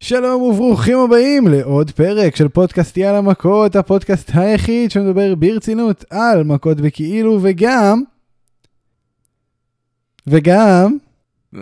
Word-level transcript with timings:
שלום 0.00 0.42
וברוכים 0.42 0.98
הבאים 0.98 1.48
לעוד 1.48 1.90
פרק 1.90 2.36
של 2.36 2.48
פודקאסט 2.48 2.96
יאללה 2.96 3.20
מכות, 3.20 3.76
הפודקאסט 3.76 4.30
היחיד 4.34 4.90
שמדבר 4.90 5.34
ברצינות 5.34 6.04
על 6.10 6.44
מכות 6.44 6.80
בכאילו 6.80 7.38
וגם... 7.42 8.02
וגם... 10.26 10.96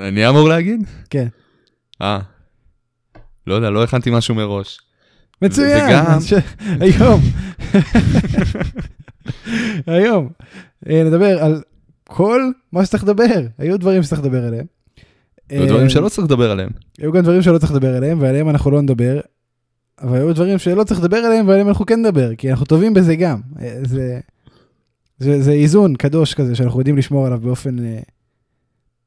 אני 0.01 0.29
אמור 0.29 0.49
להגיד? 0.49 0.81
כן. 1.11 1.27
אה. 2.03 2.19
לא 3.47 3.55
יודע, 3.55 3.71
לא 3.71 3.83
הכנתי 3.85 4.11
משהו 4.13 4.35
מראש. 4.35 4.79
מצוין. 5.43 5.85
וגם- 5.87 6.21
ש... 6.21 6.33
היום. 6.81 7.21
היום. 9.87 10.29
אה, 10.91 11.03
נדבר 11.05 11.43
על 11.45 11.63
כל 12.05 12.43
מה 12.73 12.85
שצריך 12.87 13.05
לדבר. 13.05 13.41
היו 13.59 13.79
דברים 13.79 14.03
שצריך 14.03 14.21
לדבר 14.21 14.45
עליהם. 14.47 14.67
היו 15.49 15.67
דברים 15.67 15.89
שלא 15.89 16.09
צריך 16.09 16.25
לדבר 16.25 16.51
עליהם. 16.51 16.71
היו 16.99 17.13
גם 17.13 17.23
דברים 17.23 17.43
שלא 17.43 17.59
צריך 17.59 17.73
לדבר 17.73 17.97
עליהם, 17.97 18.21
ועליהם 18.21 18.49
אנחנו 18.49 18.71
לא 18.71 18.83
נדבר. 18.83 19.21
אבל 20.03 20.17
היו 20.17 20.35
דברים 20.35 20.59
שלא 20.59 20.85
צריך 20.85 21.01
לדבר 21.01 21.17
עליהם, 21.17 21.49
ועליהם 21.49 21.69
אנחנו 21.69 21.87
כן 21.87 22.01
נדבר, 22.01 22.35
כי 22.35 22.51
אנחנו 22.51 22.67
טובים 22.67 22.95
בזה 22.95 23.17
גם. 23.17 23.41
אה, 23.61 23.79
זה, 23.85 24.21
זה, 25.19 25.43
זה 25.43 25.53
איזון 25.53 25.95
קדוש 25.97 26.35
כזה, 26.35 26.55
שאנחנו 26.55 26.81
יודעים 26.81 26.97
לשמור 26.97 27.27
עליו 27.27 27.41
באופן 27.41 27.85
אה, 27.85 28.01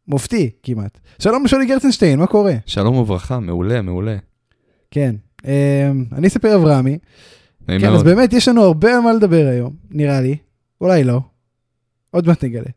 מופתי 0.07 0.49
כמעט. 0.63 0.99
שלום 1.19 1.45
לשולי 1.45 1.65
גרצנשטיין, 1.65 2.19
מה 2.19 2.27
קורה? 2.27 2.53
שלום 2.65 2.95
וברכה, 2.95 3.39
מעולה, 3.39 3.81
מעולה. 3.81 4.17
כן. 4.91 5.15
אה, 5.47 5.91
אני 6.11 6.27
אספר 6.27 6.55
אברהמי. 6.55 6.97
נעים 7.67 7.81
כן, 7.81 7.87
אז 7.87 7.93
מאוד. 7.93 8.05
באמת 8.05 8.33
יש 8.33 8.47
לנו 8.47 8.63
הרבה 8.63 8.95
על 8.95 8.99
מה 8.99 9.13
לדבר 9.13 9.47
היום, 9.51 9.73
נראה 9.91 10.21
לי. 10.21 10.37
אולי 10.81 11.03
לא. 11.03 11.21
עוד 12.11 12.27
מעט 12.27 12.43
נגלה. 12.43 12.69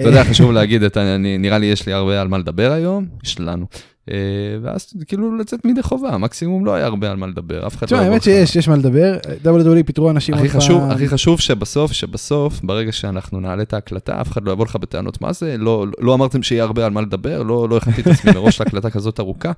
אתה 0.00 0.08
יודע, 0.08 0.24
חשוב 0.24 0.52
להגיד, 0.52 0.82
את 0.82 0.96
ה- 0.96 1.14
אני- 1.14 1.38
נראה 1.38 1.58
לי 1.58 1.66
יש 1.66 1.86
לי 1.86 1.92
הרבה 1.92 2.20
על 2.20 2.28
מה 2.28 2.38
לדבר 2.38 2.72
היום, 2.72 3.06
יש 3.24 3.40
לנו. 3.40 3.66
אה, 4.10 4.16
ואז 4.62 4.92
כאילו 5.06 5.36
לצאת 5.36 5.64
מידי 5.64 5.82
חובה, 5.82 6.18
מקסימום 6.18 6.66
לא 6.66 6.74
היה 6.74 6.86
הרבה 6.86 7.10
על 7.10 7.16
מה 7.16 7.26
לדבר, 7.26 7.66
אף 7.66 7.76
אחד 7.76 7.90
לא 7.90 7.96
תשמע, 7.96 8.08
האמת. 8.08 8.22
שיש, 8.22 8.56
יש 8.56 8.68
מה 8.68 8.76
לדבר. 8.76 9.18
WWE 9.44 9.82
פיטרו 9.86 10.10
אנשים 10.10 10.34
הכי 10.34 10.42
עוד 10.46 10.50
חשוב, 10.56 10.80
פעם. 10.80 10.90
הכי 10.90 11.08
חשוב 11.08 11.40
שבסוף, 11.40 11.92
שבסוף, 11.92 12.60
ברגע 12.62 12.92
שאנחנו 12.92 13.40
נעלה 13.40 13.62
את 13.62 13.72
ההקלטה, 13.72 14.20
אף 14.20 14.32
אחד 14.32 14.44
לא 14.44 14.52
יבוא 14.52 14.64
לך 14.64 14.76
בטענות 14.76 15.20
מה 15.20 15.32
זה, 15.32 15.56
לא, 15.58 15.86
לא 16.00 16.14
אמרתם 16.14 16.42
שיהיה 16.42 16.64
הרבה 16.64 16.86
על 16.86 16.92
מה 16.92 17.00
לדבר, 17.00 17.42
לא, 17.42 17.68
לא 17.68 17.76
הכנתי 17.76 18.00
את 18.00 18.06
עצמי 18.06 18.32
מראש 18.32 18.60
להקלטה 18.60 18.90
כזאת 18.90 19.20
ארוכה, 19.20 19.52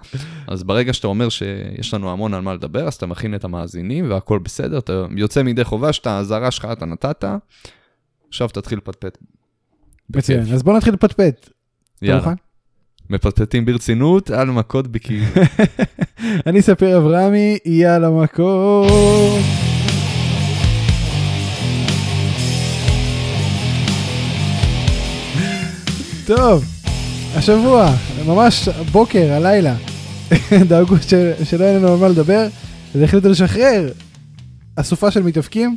אז 0.48 0.62
ברגע 0.62 0.92
שאתה 0.92 1.06
אומר 1.06 1.28
שיש 1.28 1.94
לנו 1.94 2.10
המון 2.12 2.34
על 2.34 2.42
מה 2.42 2.54
לדבר, 2.54 2.86
אז 2.86 2.94
אתה 2.94 3.06
מכין 3.06 3.34
את 3.34 3.44
המאזינים 3.44 4.10
והכל 4.10 4.38
בסדר, 4.38 4.78
אתה 4.78 5.04
יוצא 5.16 5.42
מידי 5.42 5.64
חובה 5.64 5.92
שאת 5.92 6.06
האזהרה 6.06 6.50
שלך 6.50 6.68
אתה 6.72 6.86
נתת, 6.86 7.24
עכשיו 8.28 8.48
תתחיל 8.48 8.78
לפטפט. 8.78 9.18
מצוין. 10.10 10.40
אז 10.52 10.62
בוא 10.62 10.76
נתחיל 10.76 10.94
לפטפט. 10.94 11.50
יאללה? 12.02 12.32
מפטפטים 13.10 13.64
ברצינות 13.64 14.30
על 14.30 14.50
מכות 14.50 14.86
בכאילו. 14.86 15.24
אני 16.46 16.62
ספיר 16.62 16.98
אברהמי, 16.98 17.58
יאללה 17.64 18.10
מכות. 18.10 19.42
טוב, 26.26 26.64
השבוע, 27.34 27.94
ממש 28.26 28.68
בוקר, 28.68 29.32
הלילה, 29.32 29.74
דאגו. 30.68 30.96
שלא 31.44 31.64
יהיה 31.64 31.78
לנו 31.78 31.88
על 31.88 31.98
מה 31.98 32.08
לדבר, 32.08 32.46
אז 32.94 33.02
החליטו 33.02 33.28
לשחרר 33.28 33.92
אסופה 34.76 35.10
של 35.10 35.22
מתאבקים. 35.22 35.76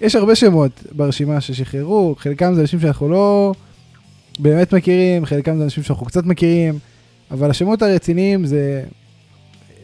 יש 0.00 0.16
הרבה 0.16 0.34
שמות 0.34 0.82
ברשימה 0.92 1.40
ששחררו, 1.40 2.14
חלקם 2.18 2.54
זה 2.54 2.60
אנשים 2.60 2.80
שאנחנו 2.80 3.08
לא 3.08 3.52
באמת 4.38 4.74
מכירים, 4.74 5.26
חלקם 5.26 5.58
זה 5.58 5.64
אנשים 5.64 5.82
שאנחנו 5.82 6.06
קצת 6.06 6.24
מכירים, 6.24 6.78
אבל 7.30 7.50
השמות 7.50 7.82
הרציניים 7.82 8.46
זה 8.46 8.82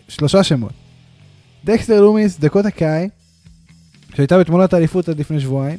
שלושה 0.09 0.43
שמות. 0.43 0.73
דקסטר 1.65 2.01
לומיס, 2.01 2.39
דקוטה 2.39 2.71
קאי, 2.71 3.09
שהייתה 4.15 4.39
בתמונת 4.39 4.73
האליפות 4.73 5.09
עד 5.09 5.21
לפני 5.21 5.41
שבועיים, 5.41 5.79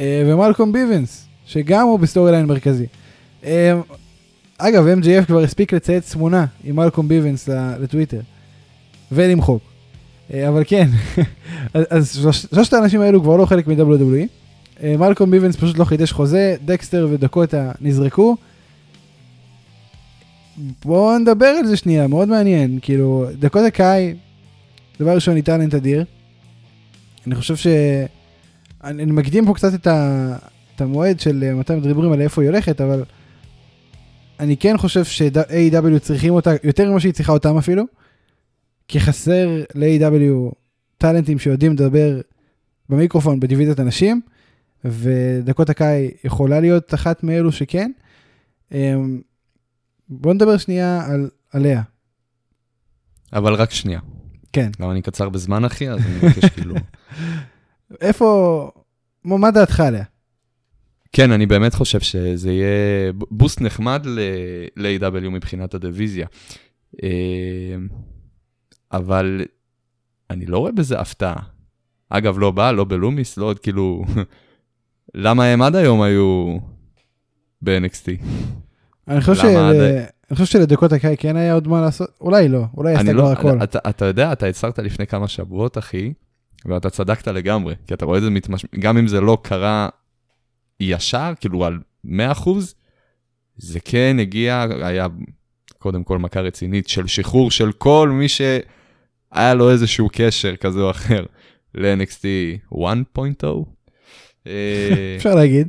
אה, 0.00 0.22
ומלקולם 0.26 0.72
ביבנס, 0.72 1.26
שגם 1.46 1.86
הוא 1.86 1.98
ב 1.98 2.32
storyline 2.32 2.46
מרכזי. 2.46 2.86
אה, 3.44 3.80
אגב, 4.58 4.84
MJF 5.00 5.24
כבר 5.26 5.42
הספיק 5.42 5.72
לצייץ 5.72 6.12
תמונה 6.12 6.46
עם 6.64 6.76
מלקולם 6.76 7.08
ביבנס 7.08 7.48
לטוויטר, 7.78 8.20
ולמחוק. 9.12 9.69
אה, 10.34 10.48
אבל 10.48 10.62
כן, 10.66 10.88
אז- 11.74 11.84
אז 11.90 12.14
שלוש- 12.14 12.46
שלושת 12.54 12.72
האנשים 12.72 13.00
האלו 13.00 13.22
כבר 13.22 13.36
לא 13.36 13.46
חלק 13.46 13.66
מ-WWE. 13.68 14.26
אה, 14.82 14.96
מלקום 14.98 15.30
ביבנס 15.30 15.56
פשוט 15.56 15.78
לא 15.78 15.84
חידש 15.84 16.12
חוזה, 16.12 16.56
דקסטר 16.64 17.08
ודקוטה 17.10 17.72
נזרקו. 17.80 18.36
בואו 20.84 21.18
נדבר 21.18 21.46
על 21.46 21.66
זה 21.66 21.76
שנייה, 21.76 22.06
מאוד 22.06 22.28
מעניין. 22.28 22.78
כאילו, 22.82 23.26
דקוטה 23.38 23.70
קאי, 23.70 24.14
דבר 25.00 25.14
ראשון, 25.14 25.36
היא 25.36 25.44
טאלנט 25.44 25.74
אדיר. 25.74 26.04
אני 27.26 27.34
חושב 27.34 27.56
ש... 27.56 27.66
אני, 28.84 29.02
אני 29.02 29.12
מקדים 29.12 29.46
פה 29.46 29.54
קצת 29.54 29.74
את, 29.74 29.86
ה... 29.86 30.36
את 30.76 30.80
המועד 30.80 31.20
של 31.20 31.44
אה, 31.46 31.54
מתי 31.54 31.74
מדברים 31.74 32.12
על 32.12 32.20
איפה 32.20 32.42
היא 32.42 32.50
הולכת, 32.50 32.80
אבל 32.80 33.04
אני 34.40 34.56
כן 34.56 34.78
חושב 34.78 35.04
ש-A.W. 35.04 35.98
צריכים 35.98 36.32
אותה 36.34 36.50
יותר 36.64 36.90
ממה 36.90 37.00
שהיא 37.00 37.12
צריכה 37.12 37.32
אותם 37.32 37.56
אפילו, 37.58 37.84
כי 38.90 39.00
חסר 39.00 39.64
ל-A.W. 39.74 40.54
טאלנטים 40.98 41.38
שיודעים 41.38 41.72
לדבר 41.72 42.20
במיקרופון 42.88 43.40
בדיוויזיית 43.40 43.78
הנשים, 43.78 44.20
ודקוטה 44.84 45.74
קאי 45.74 46.10
יכולה 46.24 46.60
להיות 46.60 46.94
אחת 46.94 47.22
מאלו 47.22 47.52
שכן. 47.52 47.92
אמ, 48.72 49.20
בוא 50.08 50.34
נדבר 50.34 50.56
שנייה 50.56 51.06
על, 51.06 51.30
עליה. 51.52 51.82
אבל 53.32 53.54
רק 53.54 53.70
שנייה. 53.70 54.00
כן. 54.52 54.70
גם 54.80 54.90
אני 54.90 55.02
קצר 55.02 55.28
בזמן 55.28 55.64
אחי, 55.64 55.90
אז 55.90 56.00
אני 56.06 56.16
מבקש 56.16 56.44
כאילו... 56.44 56.74
איפה, 58.00 58.70
מה 59.24 59.50
דעתך 59.50 59.80
עליה? 59.80 60.04
כן, 61.12 61.32
אני 61.32 61.46
באמת 61.46 61.74
חושב 61.74 62.00
שזה 62.00 62.52
יהיה 62.52 63.12
בוסט 63.30 63.60
נחמד 63.60 64.06
ל-AW 64.76 65.28
מבחינת 65.30 65.74
הדיוויזיה. 65.74 66.26
אבל 68.92 69.44
אני 70.30 70.46
לא 70.46 70.58
רואה 70.58 70.72
בזה 70.72 70.98
הפתעה. 71.00 71.42
אגב, 72.08 72.38
לא 72.38 72.50
בא, 72.50 72.70
לא 72.72 72.84
בלומיס, 72.84 73.36
לא 73.36 73.44
עוד 73.44 73.58
כאילו... 73.58 74.04
למה 75.14 75.44
הם 75.44 75.62
עד 75.62 75.76
היום 75.76 76.02
היו 76.02 76.56
ב-NXT? 77.62 78.24
אני 79.08 79.20
חושב, 79.20 79.44
למה 79.44 79.72
של... 79.72 79.80
עד- 79.80 80.06
אני 80.30 80.36
חושב 80.36 80.44
שלדקות 80.52 80.92
הקאי 80.92 81.16
כן 81.18 81.36
היה 81.36 81.54
עוד 81.54 81.68
מה 81.68 81.80
לעשות, 81.80 82.10
אולי 82.20 82.48
לא, 82.48 82.64
אולי 82.76 82.92
עשתה 82.94 83.00
אני 83.10 83.12
כבר 83.12 83.22
לא, 83.22 83.32
הכל. 83.32 83.62
אתה, 83.62 83.78
אתה 83.88 84.04
יודע, 84.04 84.32
אתה 84.32 84.46
הצהרת 84.46 84.78
לפני 84.78 85.06
כמה 85.06 85.28
שבועות, 85.28 85.78
אחי, 85.78 86.12
ואתה 86.64 86.90
צדקת 86.90 87.28
לגמרי, 87.28 87.74
כי 87.86 87.94
אתה 87.94 88.04
רואה 88.04 88.18
את 88.18 88.22
זה 88.22 88.30
מתמש... 88.30 88.66
גם 88.78 88.98
אם 88.98 89.08
זה 89.08 89.20
לא 89.20 89.38
קרה 89.42 89.88
ישר, 90.80 91.32
כאילו 91.40 91.64
על 91.64 91.78
100%, 92.06 92.08
זה 93.56 93.80
כן 93.80 94.16
הגיע, 94.20 94.66
היה 94.82 95.06
קודם 95.78 96.04
כל 96.04 96.18
מכה 96.18 96.40
רצינית 96.40 96.88
של 96.88 97.06
שחרור 97.06 97.50
של 97.50 97.72
כל 97.72 98.08
מי 98.12 98.26
שהיה 99.34 99.54
לו 99.54 99.70
איזשהו 99.70 100.08
קשר 100.12 100.56
כזה 100.56 100.80
או 100.80 100.90
אחר 100.90 101.24
ל-NXT 101.74 102.24
1.0. 102.74 103.46
אה, 104.46 105.14
אפשר 105.16 105.34
להגיד, 105.34 105.68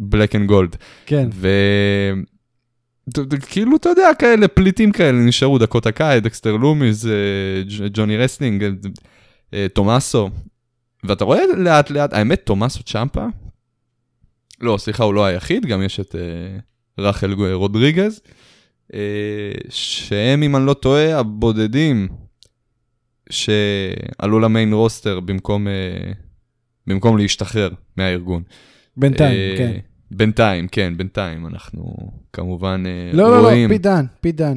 Black 0.00 0.34
and 0.36 0.46
Gold. 0.46 0.76
כן. 1.06 1.28
ו... 1.32 1.48
ד- 3.08 3.34
ד- 3.34 3.44
כאילו, 3.44 3.76
אתה 3.76 3.88
יודע, 3.88 4.08
כאלה 4.18 4.48
פליטים 4.48 4.92
כאלה 4.92 5.18
נשארו, 5.18 5.58
דקוטה 5.58 5.86
קאי, 5.86 6.20
דקסטר 6.20 6.56
לומיס, 6.56 7.06
אה, 7.06 7.10
ג'וני 7.92 8.16
Wrestling, 8.16 8.64
אה, 9.54 9.66
תומאסו. 9.72 10.30
ואתה 11.04 11.24
רואה 11.24 11.40
לאט 11.56 11.90
לאט, 11.90 12.12
האמת, 12.12 12.40
תומאסו 12.44 12.82
צ'מפה, 12.82 13.26
לא, 14.60 14.76
סליחה, 14.78 15.04
הוא 15.04 15.14
לא 15.14 15.24
היחיד, 15.24 15.66
גם 15.66 15.82
יש 15.82 16.00
את 16.00 16.14
רקל 16.98 17.32
רודריגז, 17.52 18.20
שהם, 19.68 20.42
אם 20.42 20.56
אני 20.56 20.66
לא 20.66 20.74
טועה, 20.74 21.18
הבודדים 21.18 22.08
שעלו 23.30 24.40
ל 24.40 24.46
main 24.46 24.72
roster 24.72 25.20
במקום, 25.20 25.68
אה, 25.68 26.12
במקום 26.86 27.18
להשתחרר 27.18 27.70
מהארגון. 27.96 28.42
בינתיים, 28.96 29.38
אה, 29.38 29.54
כן. 29.58 29.78
בינתיים, 30.10 30.68
כן, 30.68 30.96
בינתיים, 30.96 31.46
אנחנו 31.46 31.94
כמובן 32.32 32.82
אה, 32.86 33.10
לא, 33.12 33.30
לא, 33.30 33.36
לא, 33.36 33.42
רואים... 33.42 33.68
פיט 33.68 33.82
דן, 33.82 34.04
פיט 34.20 34.36
דן. 34.36 34.56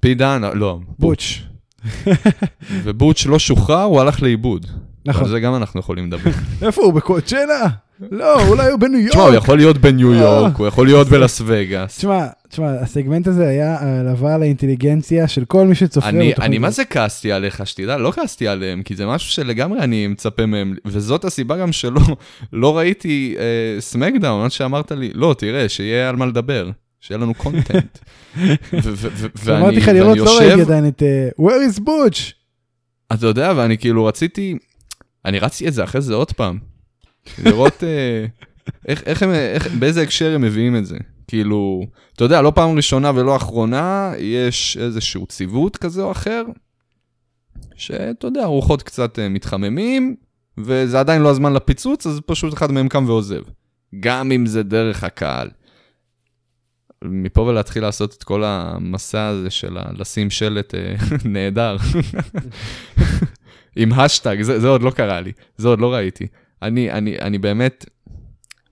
פי 0.00 0.14
דן, 0.14 0.42
לא, 0.54 0.78
בוטש. 0.98 1.42
ובוטש 2.84 3.26
לא 3.26 3.38
שוחרר, 3.38 3.82
הוא 3.82 4.00
הלך 4.00 4.22
לאיבוד. 4.22 4.66
נכון. 5.08 5.24
על 5.24 5.30
זה 5.30 5.40
גם 5.40 5.54
אנחנו 5.54 5.80
יכולים 5.80 6.06
לדבר. 6.06 6.30
איפה 6.66 6.82
הוא? 6.82 6.92
בקואצ'נה? 6.92 7.68
לא, 8.10 8.48
אולי 8.48 8.70
הוא 8.70 8.80
בניו 8.80 9.08
תשמע, 9.10 9.22
הוא 9.22 9.30
יורק. 9.30 9.42
יכול 9.42 9.56
להיות 9.56 9.78
בניו 9.78 10.12
אה. 10.12 10.18
יורק, 10.18 10.56
הוא 10.56 10.66
יכול 10.66 10.86
להיות 10.86 11.08
בלאס 11.08 11.42
וגאס. 11.44 11.98
תשמע, 11.98 12.26
תשמע, 12.48 12.70
הסגמנט 12.80 13.26
הזה 13.26 13.48
היה 13.48 13.76
העלבה 13.80 14.34
על 14.34 14.42
האינטליגנציה 14.42 15.28
של 15.28 15.44
כל 15.44 15.66
מי 15.66 15.74
שצופה 15.74 16.08
אני, 16.08 16.28
בתוכנית 16.28 16.46
אני 16.46 16.58
מה. 16.58 16.70
זה 16.70 16.84
כעסתי 16.84 17.32
עליך, 17.32 17.66
שתדע, 17.66 17.96
לא 17.96 18.10
כעסתי 18.10 18.48
עליהם, 18.48 18.82
כי 18.82 18.96
זה 18.96 19.06
משהו 19.06 19.30
שלגמרי 19.30 19.78
אני 19.78 20.06
מצפה 20.06 20.46
מהם, 20.46 20.74
וזאת 20.84 21.24
הסיבה 21.24 21.56
גם 21.56 21.72
שלא 21.72 22.00
לא 22.52 22.78
ראיתי 22.78 23.34
אה, 23.38 23.80
סמקדאון, 23.80 24.44
עד 24.44 24.50
שאמרת 24.50 24.92
לי, 24.92 25.10
לא, 25.14 25.34
תראה, 25.38 25.68
שיהיה 25.68 26.08
על 26.08 26.16
מה 26.16 26.26
לדבר. 26.26 26.70
שיהיה 27.00 27.18
לנו 27.18 27.34
קונטנט. 27.34 27.98
אמרתי 29.48 29.76
לך 29.76 29.88
לראות, 29.88 30.18
לא 30.18 30.38
ראיתי 30.38 30.60
עדיין 30.60 30.88
את 30.88 31.02
אה, 31.02 31.28
Where 31.46 31.76
is 31.76 31.80
Butch? 31.80 32.32
אתה 33.12 33.26
יודע, 33.26 33.52
ואני 33.56 33.78
כאילו 33.78 34.04
רציתי, 34.04 34.58
אני 35.24 35.38
רצתי 35.38 35.68
את 35.68 35.74
זה 35.74 35.84
אחרי 35.84 36.00
זה 36.00 36.14
עוד 36.14 36.32
פעם. 36.32 36.58
לראות 37.44 37.84
אה, 37.84 38.26
איך, 38.88 39.02
איך 39.06 39.22
הם, 39.22 39.30
איך, 39.30 39.66
באיזה 39.66 40.02
הקשר 40.02 40.34
הם 40.34 40.40
מביאים 40.40 40.76
את 40.76 40.86
זה. 40.86 40.96
כאילו, 41.28 41.82
אתה 42.12 42.24
יודע, 42.24 42.42
לא 42.42 42.52
פעם 42.54 42.76
ראשונה 42.76 43.10
ולא 43.14 43.36
אחרונה, 43.36 44.12
יש 44.18 44.76
איזשהו 44.76 45.26
ציוות 45.26 45.76
כזה 45.76 46.02
או 46.02 46.10
אחר, 46.10 46.42
שאתה 47.74 48.26
יודע, 48.26 48.42
הרוחות 48.42 48.82
קצת 48.82 49.18
אה, 49.18 49.28
מתחממים, 49.28 50.16
וזה 50.58 51.00
עדיין 51.00 51.22
לא 51.22 51.30
הזמן 51.30 51.52
לפיצוץ, 51.52 52.06
אז 52.06 52.20
פשוט 52.26 52.54
אחד 52.54 52.72
מהם 52.72 52.88
קם 52.88 53.04
ועוזב. 53.06 53.42
גם 54.00 54.32
אם 54.32 54.46
זה 54.46 54.62
דרך 54.62 55.04
הקהל. 55.04 55.48
מפה 57.04 57.40
ולהתחיל 57.40 57.82
לעשות 57.82 58.14
את 58.14 58.24
כל 58.24 58.44
המסע 58.44 59.26
הזה 59.26 59.50
של 59.50 59.76
לשים 59.98 60.30
שלט 60.30 60.74
אה, 60.74 60.94
נהדר. 61.24 61.76
עם 63.78 63.92
השטג, 63.92 64.42
זה, 64.42 64.60
זה 64.60 64.68
עוד 64.68 64.82
לא 64.82 64.90
קרה 64.90 65.20
לי, 65.20 65.32
זה 65.56 65.68
עוד 65.68 65.80
לא 65.80 65.94
ראיתי. 65.94 66.26
אני, 66.62 66.90
אני, 66.90 67.18
אני 67.18 67.38
באמת 67.38 67.86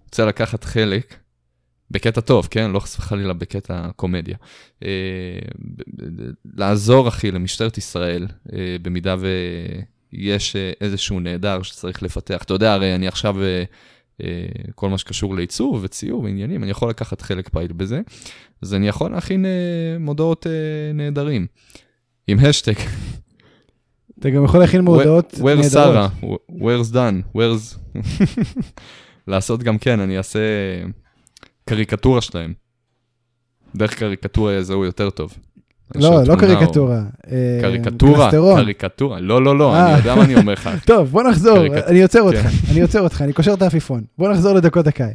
רוצה 0.05 0.25
לקחת 0.25 0.64
חלק, 0.64 1.14
בקטע 1.91 2.20
טוב, 2.20 2.49
כן? 2.50 2.70
לא 2.70 2.81
חס 2.81 2.99
וחלילה 2.99 3.32
בקטע 3.32 3.88
קומדיה. 3.97 4.37
אה, 4.82 4.88
לעזור, 6.55 7.08
אחי, 7.08 7.31
למשטרת 7.31 7.79
ישראל, 7.79 8.26
אה, 8.53 8.76
במידה 8.82 9.17
ויש 10.12 10.56
אה, 10.56 10.73
איזשהו 10.81 11.20
נהדר 11.20 11.62
שצריך 11.62 12.02
לפתח. 12.02 12.43
אתה 12.43 12.55
יודע, 12.55 12.73
הרי 12.73 12.94
אני 12.94 13.09
עכשיו... 13.09 13.43
אה, 13.43 13.64
אה, 14.23 14.47
כל 14.75 14.88
מה 14.88 14.99
שקשור 14.99 15.35
לעיצוב 15.35 15.81
וציור 15.82 16.23
ועניינים, 16.23 16.62
אני 16.62 16.70
יכול 16.70 16.91
לקחת 16.91 17.20
חלק 17.20 17.49
פעיל 17.49 17.73
בזה, 17.73 18.00
אז 18.62 18.75
אני 18.75 18.88
יכול 18.88 19.11
להכין 19.11 19.47
אה, 19.47 19.50
מודעות 20.00 20.47
אה, 20.47 20.93
נהדרים, 20.94 21.47
עם 22.26 22.38
השטג. 22.38 22.75
אתה 24.21 24.31
גם 24.31 24.45
יכול 24.45 24.61
להכין 24.61 24.81
מודעות 24.81 25.35
נהדרות. 25.35 25.59
Where's 25.59 25.73
Sarah, 25.73 26.27
where's 26.51 26.93
done, 26.93 27.37
where's... 27.37 27.97
לעשות 29.29 29.63
גם 29.63 29.79
כן, 29.79 30.01
אני 30.01 30.19
אעשה 30.19 30.41
קריקטורה 31.65 32.21
שלהם. 32.21 32.53
דרך 33.77 33.95
קריקטורה 33.95 34.55
יזהו 34.55 34.85
יותר 34.85 35.11
טוב. 35.11 35.35
לא, 35.95 36.23
לא 36.27 36.37
קריקטורה. 36.37 37.03
אה, 37.31 37.59
קריקטורה, 37.61 38.31
קריקטורה, 38.57 39.21
לא, 39.21 39.43
לא, 39.43 39.59
לא, 39.59 39.77
אני 39.77 39.93
אה. 39.93 39.99
יודע 39.99 40.15
מה 40.15 40.25
אני 40.25 40.37
אומר 40.37 40.53
לך. 40.53 40.71
טוב, 40.87 41.09
בוא 41.09 41.23
נחזור, 41.23 41.67
אני 41.87 42.03
עוצר 42.03 42.23
אותך, 42.23 42.39
כן. 42.39 42.73
אני 42.73 42.83
עוצר 42.83 43.01
אותך, 43.01 43.23
אני 43.23 43.33
קושר 43.33 43.55
את 43.55 43.62
העפיפון. 43.62 44.05
בוא 44.19 44.29
נחזור 44.29 44.55
לדקות 44.55 44.87
הקאי. 44.87 45.15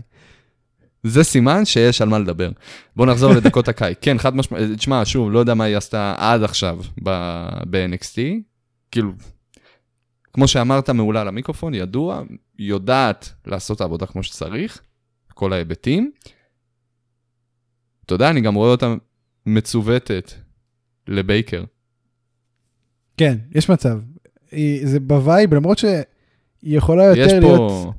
זה 1.03 1.23
סימן 1.23 1.65
שיש 1.65 2.01
על 2.01 2.09
מה 2.09 2.19
לדבר. 2.19 2.49
בוא 2.95 3.05
נחזור 3.05 3.33
לדקוטה 3.33 3.67
קאי. 3.67 3.93
כן, 4.01 4.17
חד 4.17 4.35
משמעית, 4.35 4.77
תשמע, 4.77 5.01
שוב, 5.05 5.31
לא 5.31 5.39
יודע 5.39 5.53
מה 5.53 5.63
היא 5.63 5.77
עשתה 5.77 6.13
עד 6.17 6.43
עכשיו 6.43 6.77
ב-NXT. 7.03 8.17
כאילו, 8.91 9.11
כמו 10.33 10.47
שאמרת, 10.47 10.89
מעולה 10.89 11.23
למיקרופון, 11.23 11.73
ידוע, 11.73 12.21
יודעת 12.59 13.33
לעשות 13.45 13.75
את 13.75 13.81
העבודה 13.81 14.05
כמו 14.05 14.23
שצריך, 14.23 14.81
כל 15.33 15.53
ההיבטים. 15.53 16.11
אתה 18.05 18.15
יודע, 18.15 18.29
אני 18.29 18.41
גם 18.41 18.55
רואה 18.55 18.71
אותה 18.71 18.93
מצוותת 19.45 20.33
לבייקר. 21.07 21.63
כן, 23.17 23.37
יש 23.55 23.69
מצב. 23.69 23.99
היא, 24.51 24.87
זה 24.87 24.99
ב 24.99 25.08
vibe, 25.08 25.53
למרות 25.53 25.77
שהיא 25.77 26.03
יכולה 26.63 27.03
יותר 27.03 27.39
להיות... 27.39 27.57
פה... 27.57 27.93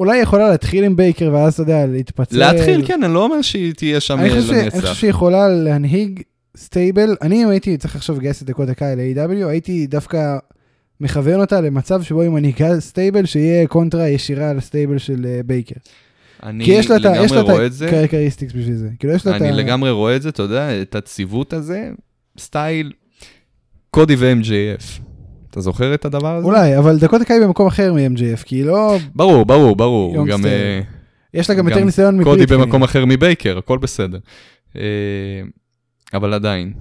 אולי 0.00 0.16
היא 0.16 0.22
יכולה 0.22 0.48
להתחיל 0.48 0.84
עם 0.84 0.96
בייקר 0.96 1.30
ואז, 1.32 1.52
אתה 1.52 1.62
יודע, 1.62 1.86
להתפצל. 1.86 2.38
להתחיל, 2.38 2.86
כן, 2.86 3.02
אני 3.02 3.14
לא 3.14 3.24
אומר 3.24 3.42
שהיא 3.42 3.74
תהיה 3.74 4.00
שם 4.00 4.18
לנצח. 4.18 4.50
אני 4.52 4.70
חושב 4.70 4.94
שהיא 4.94 5.10
יכולה 5.10 5.48
להנהיג 5.48 6.22
stable. 6.58 7.16
אני, 7.22 7.44
אם 7.44 7.48
הייתי 7.48 7.76
צריך 7.76 7.96
עכשיו 7.96 8.16
לגייס 8.16 8.42
את 8.42 8.46
דקוטה 8.46 8.68
קאי 8.68 8.96
ל-AEW, 8.96 9.46
הייתי 9.46 9.86
דווקא 9.86 10.36
מכוון 11.00 11.40
אותה 11.40 11.60
למצב 11.60 12.02
שבו 12.02 12.22
היא 12.22 12.30
מנהיגה 12.30 12.80
stable, 12.80 13.26
שיהיה 13.26 13.66
קונטרה 13.66 14.08
ישירה 14.08 14.52
ל 14.52 14.59
stable 14.59 14.98
של 14.98 15.26
uh, 15.40 15.46
בייקר. 15.46 15.74
אני 16.42 16.64
כי 16.64 16.70
יש 16.70 16.90
לה 16.90 17.40
רואה 17.40 17.66
את 17.66 17.72
זה. 17.72 17.88
characteristics 17.90 18.52
בשביל 18.52 18.74
זה. 18.74 18.88
כאילו 18.98 19.12
יש 19.12 19.26
לה 19.26 19.36
את 19.36 19.42
ה... 19.42 19.44
אני 19.44 19.56
לגמרי 19.56 19.90
רואה 19.90 20.16
את 20.16 20.22
זה, 20.22 20.28
אתה 20.28 20.42
יודע, 20.42 20.82
את 20.82 20.94
הציוות 20.94 21.52
הזה, 21.52 21.90
style 22.38 22.92
קודי 23.90 24.14
ו-MJF. 24.18 25.00
אתה 25.50 25.60
זוכר 25.60 25.94
את 25.94 26.04
הדבר 26.04 26.36
הזה? 26.36 26.46
אולי, 26.46 26.78
אבל 26.78 26.98
דקוטה 26.98 27.20
קאי 27.20 27.40
במקום 27.40 27.66
אחר 27.66 27.92
מ-MJF, 27.92 28.42
כי 28.44 28.56
היא 28.56 28.64
לא... 28.64 28.98
ברור, 29.14 29.46
ברור, 29.46 29.76
ברור. 29.76 30.26
גם... 30.26 30.46
אה, 30.46 30.80
יש 31.34 31.50
לה 31.50 31.56
גם 31.56 31.68
יותר 31.68 31.84
ניסיון 31.84 32.18
מבריט. 32.18 32.38
קודי 32.38 32.46
במקום 32.46 32.82
אחר 32.82 33.04
מבייקר, 33.06 33.58
הכל 33.58 33.78
בסדר. 33.78 34.18
אבל 36.14 36.34
עדיין, 36.34 36.72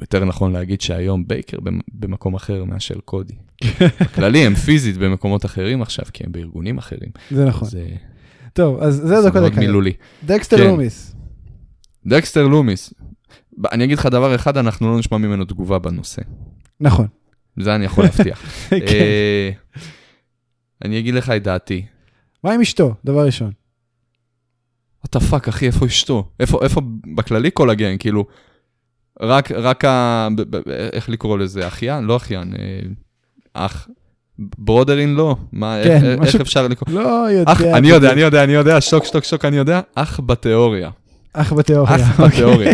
יותר 0.00 0.24
נכון 0.24 0.52
להגיד 0.52 0.80
שהיום 0.80 1.28
בייקר 1.28 1.58
במקום 1.94 2.34
אחר 2.34 2.64
מאשר 2.64 2.94
קודי. 3.04 3.34
בכללי, 4.00 4.46
הם 4.46 4.54
פיזית 4.54 4.96
במקומות 4.96 5.44
אחרים 5.44 5.82
עכשיו, 5.82 6.04
כי 6.12 6.24
הם 6.26 6.32
בארגונים 6.32 6.78
אחרים. 6.78 7.10
זה 7.30 7.44
נכון. 7.44 7.68
טוב, 8.52 8.80
אז 8.80 8.94
זה 8.94 9.14
דקוטה 9.28 9.42
קאי. 9.42 9.58
מילולי. 9.66 9.92
דקסטר 10.24 10.56
כן. 10.56 10.64
לומיס. 10.64 11.14
דקסטר 12.06 12.46
לומיס. 12.46 12.94
אני 13.72 13.84
אגיד 13.84 13.98
לך 13.98 14.06
דבר 14.06 14.34
אחד, 14.34 14.56
אנחנו 14.56 14.92
לא 14.92 14.98
נשמע 14.98 15.18
ממנו 15.18 15.44
תגובה 15.44 15.78
בנושא. 15.78 16.22
נכון. 16.80 17.06
זה 17.60 17.74
אני 17.74 17.84
יכול 17.84 18.04
להבטיח. 18.04 18.42
כן. 18.70 18.76
אה, 18.86 19.50
אני 20.84 20.98
אגיד 20.98 21.14
לך 21.14 21.30
את 21.30 21.42
דעתי. 21.42 21.86
מה 22.44 22.52
עם 22.52 22.60
אשתו, 22.60 22.94
דבר 23.04 23.26
ראשון? 23.26 23.52
the 25.16 25.20
fuck, 25.30 25.48
אחי, 25.48 25.66
איפה 25.66 25.86
אשתו? 25.86 26.28
איפה, 26.40 26.58
איפה 26.62 26.80
בכללי 27.16 27.50
כל 27.54 27.70
הגן, 27.70 27.98
כאילו, 27.98 28.26
רק, 29.20 29.52
רק 29.52 29.84
ה... 29.84 30.28
איך 30.92 31.08
לקרוא 31.08 31.38
לזה? 31.38 31.66
אחיין? 31.66 32.04
לא 32.04 32.16
אחיין, 32.16 32.54
אה, 32.58 32.80
אח. 33.54 33.88
ברודרין 34.38 35.14
לא, 35.14 35.36
מה, 35.52 35.80
כן, 35.84 35.90
איך, 35.90 36.20
משהו... 36.20 36.38
איך 36.38 36.40
אפשר 36.40 36.68
לקרוא? 36.68 36.94
לא 36.94 37.30
יודע. 37.30 37.52
אח, 37.52 37.62
אני 37.62 37.88
יודע, 37.88 38.12
אני 38.12 38.20
יודע, 38.20 38.44
אני 38.44 38.52
יודע, 38.52 38.80
שוק, 38.80 39.04
שוק, 39.04 39.24
שוק, 39.24 39.44
אני 39.44 39.56
יודע, 39.56 39.80
אח 39.94 40.20
בתיאוריה. 40.20 40.90
אח 41.32 41.52
בתיאוריה. 41.52 41.96
אח 41.96 42.20
אוקיי. 42.20 42.26
בתיאוריה. 42.28 42.72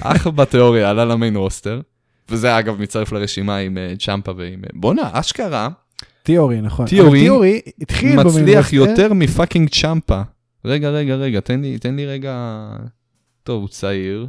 אח 0.00 0.26
בתיאוריה 0.26 0.90
עלה 0.90 1.04
למיין 1.04 1.36
רוסטר, 1.36 1.80
וזה 2.28 2.58
אגב 2.58 2.80
מצטרף 2.80 3.12
לרשימה 3.12 3.56
עם 3.56 3.78
uh, 3.78 3.98
צ'מפה 3.98 4.32
ועם... 4.36 4.62
Uh, 4.64 4.68
בואנה, 4.74 5.10
אשכרה. 5.12 5.68
תיאורי, 6.22 6.60
נכון. 6.60 6.86
תיאורי, 6.86 7.20
תיאורי 7.20 7.60
התחיל 7.80 8.22
מצליח 8.22 8.72
יותר 8.72 9.12
מפאקינג 9.12 9.68
צ'מפה. 9.68 10.22
רגע, 10.64 10.90
רגע, 10.90 11.14
רגע, 11.14 11.40
תן 11.40 11.60
לי, 11.60 11.78
תן 11.78 11.96
לי 11.96 12.06
רגע... 12.06 12.66
טוב, 13.42 13.60
הוא 13.60 13.68
צעיר, 13.68 14.26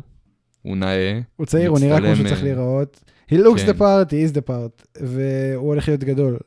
הוא 0.64 0.78
נאה. 0.78 1.20
הוא 1.36 1.46
צעיר, 1.46 1.70
הוא 1.70 1.80
נראה 1.80 1.98
כמו 2.02 2.16
שצריך 2.16 2.44
להיראות. 2.44 3.04
He 3.32 3.36
looks 3.36 3.60
כן. 3.60 3.70
the 3.70 3.74
part, 3.74 4.10
he 4.10 4.32
is 4.32 4.38
the 4.38 4.50
part, 4.50 5.02
והוא 5.02 5.68
הולך 5.68 5.88
להיות 5.88 6.04
גדול. 6.04 6.38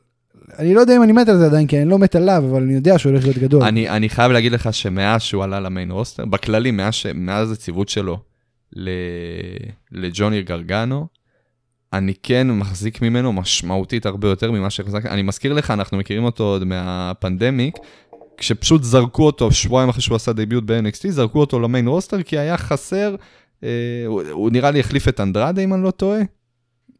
אני 0.59 0.73
לא 0.73 0.79
יודע 0.79 0.95
אם 0.95 1.03
אני 1.03 1.11
מת 1.11 1.29
על 1.29 1.37
זה 1.37 1.45
עדיין, 1.45 1.67
כי 1.67 1.81
אני 1.81 1.89
לא 1.89 1.99
מת 1.99 2.15
עליו, 2.15 2.43
אבל 2.51 2.61
אני 2.63 2.73
יודע 2.73 2.99
שהוא 2.99 3.11
הולך 3.11 3.23
להיות 3.23 3.37
גדול. 3.37 3.63
אני, 3.63 3.89
אני 3.89 4.09
חייב 4.09 4.31
להגיד 4.31 4.51
לך 4.51 4.73
שמאז 4.73 5.21
שהוא 5.21 5.43
עלה 5.43 5.59
למיין 5.59 5.91
רוסטר, 5.91 6.25
בכללי, 6.25 6.71
מאז, 6.71 6.93
מאז 7.15 7.51
הציוות 7.51 7.89
שלו 7.89 8.19
לג'וני 9.91 10.41
גרגנו, 10.41 11.07
אני 11.93 12.13
כן 12.23 12.51
מחזיק 12.51 13.01
ממנו 13.01 13.33
משמעותית 13.33 14.05
הרבה 14.05 14.27
יותר 14.27 14.51
ממה 14.51 14.69
שהחזקתי. 14.69 15.09
אני 15.09 15.21
מזכיר 15.21 15.53
לך, 15.53 15.71
אנחנו 15.71 15.97
מכירים 15.97 16.23
אותו 16.23 16.43
עוד 16.43 16.63
מהפנדמיק, 16.63 17.77
כשפשוט 18.37 18.83
זרקו 18.83 19.25
אותו, 19.25 19.51
שבועיים 19.51 19.89
אחרי 19.89 20.01
שהוא 20.01 20.15
עשה 20.15 20.33
דביוט 20.33 20.63
ב-NXT, 20.63 21.09
זרקו 21.09 21.39
אותו 21.39 21.59
למיין 21.59 21.87
רוסטר, 21.87 22.23
כי 22.23 22.37
היה 22.37 22.57
חסר, 22.57 23.11
אה, 23.11 23.25
הוא, 24.07 24.21
הוא 24.31 24.51
נראה 24.51 24.71
לי 24.71 24.79
החליף 24.79 25.07
את 25.07 25.19
אנדרדה, 25.19 25.61
אם 25.61 25.73
אני 25.73 25.83
לא 25.83 25.91
טועה. 25.91 26.21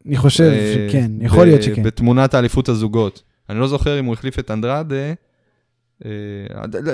אני 0.06 0.18
חושב 0.18 0.44
אה, 0.44 0.88
שכן, 0.90 1.12
יכול 1.22 1.46
להיות 1.46 1.64
שכן. 1.64 1.84
בתמונת 1.84 2.34
האליפות 2.34 2.70
הזוגות. 2.70 3.24
אני 3.50 3.60
לא 3.60 3.68
זוכר 3.68 4.00
אם 4.00 4.06
הוא 4.06 4.14
החליף 4.14 4.40
את 4.40 4.52
אנדרדה, 4.52 5.14
אה, 6.06 6.12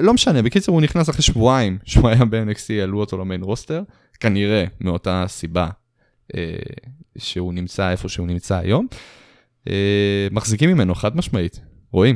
לא 0.02 0.14
משנה, 0.14 0.42
בקיצור 0.42 0.76
הוא 0.76 0.82
נכנס 0.82 1.10
אחרי 1.10 1.22
שבועיים 1.22 1.78
שהוא 1.86 2.10
היה 2.10 2.26
ב-NXT, 2.26 2.74
העלו 2.80 3.00
אותו 3.00 3.18
למיין 3.18 3.44
רוסטר, 3.44 3.84
כנראה 4.20 4.66
מאותה 4.82 5.26
סיבה 5.28 5.68
אה, 6.36 6.54
שהוא 7.18 7.54
נמצא 7.54 7.92
איפה 7.92 8.10
שהוא 8.10 8.28
נמצא 8.28 8.58
היום. 8.58 8.88
אה, 9.70 10.28
מחזיקים 10.32 10.70
ממנו 10.70 10.96
חד 10.96 11.18
משמעית, 11.18 11.60
רואים. 11.92 12.16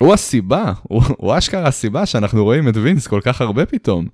הוא 0.00 0.14
הסיבה, 0.14 0.72
הוא, 0.82 1.02
הוא 1.18 1.38
אשכרה 1.38 1.68
הסיבה 1.68 2.06
שאנחנו 2.06 2.44
רואים 2.44 2.68
את 2.68 2.76
וינס 2.76 3.06
כל 3.06 3.20
כך 3.24 3.40
הרבה 3.40 3.66
פתאום. 3.66 4.08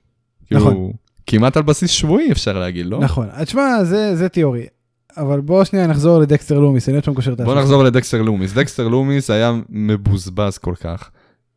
נכון. 0.50 0.72
כאילו, 0.72 0.92
כמעט 1.26 1.56
על 1.56 1.62
בסיס 1.62 1.90
שבועי 1.90 2.32
אפשר 2.32 2.58
להגיד, 2.58 2.86
לא? 2.86 2.98
נכון. 2.98 3.28
תשמע, 3.44 3.84
זה, 3.84 4.16
זה 4.16 4.28
תיאורי. 4.28 4.66
אבל 5.16 5.40
בוא 5.40 5.64
שנייה 5.64 5.86
נחזור 5.86 6.18
לדקסטר 6.18 6.58
לומיס, 6.58 6.88
אני 6.88 6.96
עוד 6.96 7.04
פעם 7.04 7.14
קושר 7.14 7.32
את 7.32 7.40
בוא 7.40 7.54
נחזור 7.54 7.84
לדקסטר 7.84 8.22
לומיס. 8.22 8.52
דקסטר 8.52 8.88
לומיס 8.88 9.30
היה 9.30 9.52
מבוזבז 9.68 10.58
כל 10.58 10.74
כך. 10.80 11.10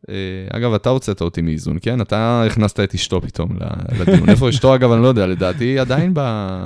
אה, 0.09 0.13
אגב, 0.49 0.73
אתה 0.73 0.89
הוצאת 0.89 1.21
אותי 1.21 1.41
מאיזון, 1.41 1.77
כן? 1.81 2.01
אתה 2.01 2.43
הכנסת 2.45 2.79
את 2.79 2.93
אשתו 2.93 3.21
פתאום 3.21 3.49
לדיון. 3.99 4.29
איפה 4.29 4.49
אשתו, 4.49 4.75
אגב, 4.75 4.91
אני 4.91 5.01
לא 5.01 5.07
יודע, 5.07 5.27
לדעתי 5.27 5.79
עדיין 5.79 6.13
ב... 6.13 6.19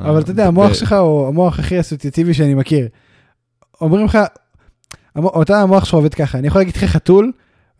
אבל 0.05 0.19
אתה 0.19 0.31
יודע, 0.31 0.47
המוח 0.47 0.73
שלך 0.73 0.93
הוא 0.93 1.27
המוח 1.27 1.59
הכי 1.59 1.79
אסוציאטיבי 1.79 2.33
שאני 2.33 2.53
מכיר. 2.53 2.87
אומרים 3.81 4.05
לך, 4.05 4.17
אותה 5.15 5.61
המוח 5.61 5.85
שלך 5.85 5.93
עובד 5.93 6.13
ככה, 6.13 6.37
אני 6.37 6.47
יכול 6.47 6.61
להגיד 6.61 6.75
לך 6.75 6.83
חתול, 6.83 7.31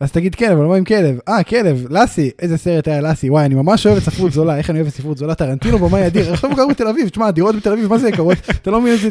אז 0.02 0.12
תגיד 0.12 0.34
כלב, 0.34 0.50
אבל 0.50 0.66
מה 0.66 0.76
עם 0.76 0.84
כלב? 0.84 1.18
אה, 1.28 1.42
כלב, 1.42 1.86
לאסי, 1.90 2.30
איזה 2.38 2.58
סרט 2.58 2.88
היה 2.88 3.00
לאסי, 3.00 3.30
וואי, 3.30 3.44
אני 3.44 3.54
ממש 3.54 3.86
אוהב 3.86 3.96
את 3.96 4.02
ספרות 4.02 4.32
זולה, 4.32 4.58
איך 4.58 4.70
אני 4.70 4.78
אוהב 4.78 4.88
את 4.88 4.94
ספרות 4.94 5.18
זולה, 5.18 5.34
טרנטינו 5.34 5.78
במאי 5.78 6.06
אדיר, 6.06 6.32
עכשיו 6.32 6.50
הוא 6.50 6.56
גר 6.56 6.66
בתל 6.66 6.88
אביב, 6.88 7.08
תשמע, 7.08 7.30
דירות 7.30 7.56
בתל 7.56 7.72
אביב, 7.72 7.88
מה 7.88 7.98
זה 7.98 8.08
יקרות? 8.08 8.38
אתה 8.50 8.70
לא 8.70 8.80
מבין 8.80 8.94
את 8.94 9.00
זה, 9.00 9.08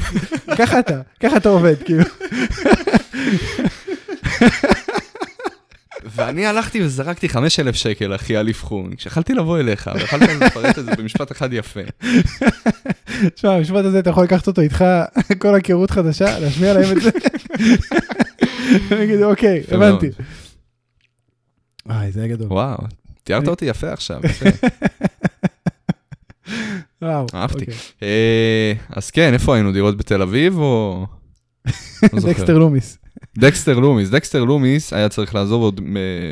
ככה 0.58 0.80
אתה, 0.80 1.02
ככה 1.20 1.38
אתה 1.38 1.50
עובד, 1.50 1.76
כאילו. 1.86 2.04
ואני 6.16 6.46
הלכתי 6.46 6.84
וזרקתי 6.84 7.30
5,000 7.30 7.76
שקל, 7.76 8.16
אחי, 8.16 8.38
על 8.38 8.50
אבחון, 8.50 8.96
כשיכלתי 8.96 9.34
לבוא 9.34 9.60
אליך, 9.60 9.90
ויכלת 9.96 10.30
לפרט 10.42 10.80
את 10.80 10.86
זה 10.86 10.92
במשפט 10.96 11.32
אחד 11.32 11.54
יפה. 11.54 11.82
תשמע, 13.36 13.52
המשפט 13.52 13.86
הזה, 13.86 14.00
אתה 14.00 14.10
יכול 14.10 14.24
לקחת 14.24 14.48
אותו 14.48 14.62
איתך, 14.62 14.86
כל 15.38 15.56
היכרות 15.56 15.92
חדשה, 15.92 16.40
להשמיע 16.40 16.74
להם 16.74 16.98
את 16.98 17.02
זה. 17.02 17.10
ויגידו, 18.90 19.30
אוקיי. 19.30 19.64
הבנתי. 19.72 20.10
וואי, 21.92 22.12
זה 22.12 22.20
היה 22.20 22.30
גדול. 22.30 22.48
וואו, 22.48 22.78
תיארת 23.24 23.48
אותי 23.48 23.66
יפה 23.66 23.94
עכשיו. 23.94 24.22
יפה. 24.30 24.50
וואו. 27.02 27.26
אהבתי. 27.34 27.60
אוקיי. 27.60 27.74
אה, 28.04 28.74
אז 28.90 29.12
כן, 29.12 29.34
איפה 29.34 29.56
היינו? 29.56 29.72
דירות 29.72 29.98
בתל 29.98 30.22
אביב 30.22 30.58
או... 30.58 31.06
לא. 32.14 32.20
דקסטר 32.30 32.58
לומיס. 32.58 32.98
דקסטר 33.38 33.80
לומיס, 33.80 34.10
דקסטר 34.10 34.44
לומיס 34.44 34.94
היה 34.94 35.10
צריך 35.10 35.36
לעזוב 35.36 35.62
עוד 35.62 35.82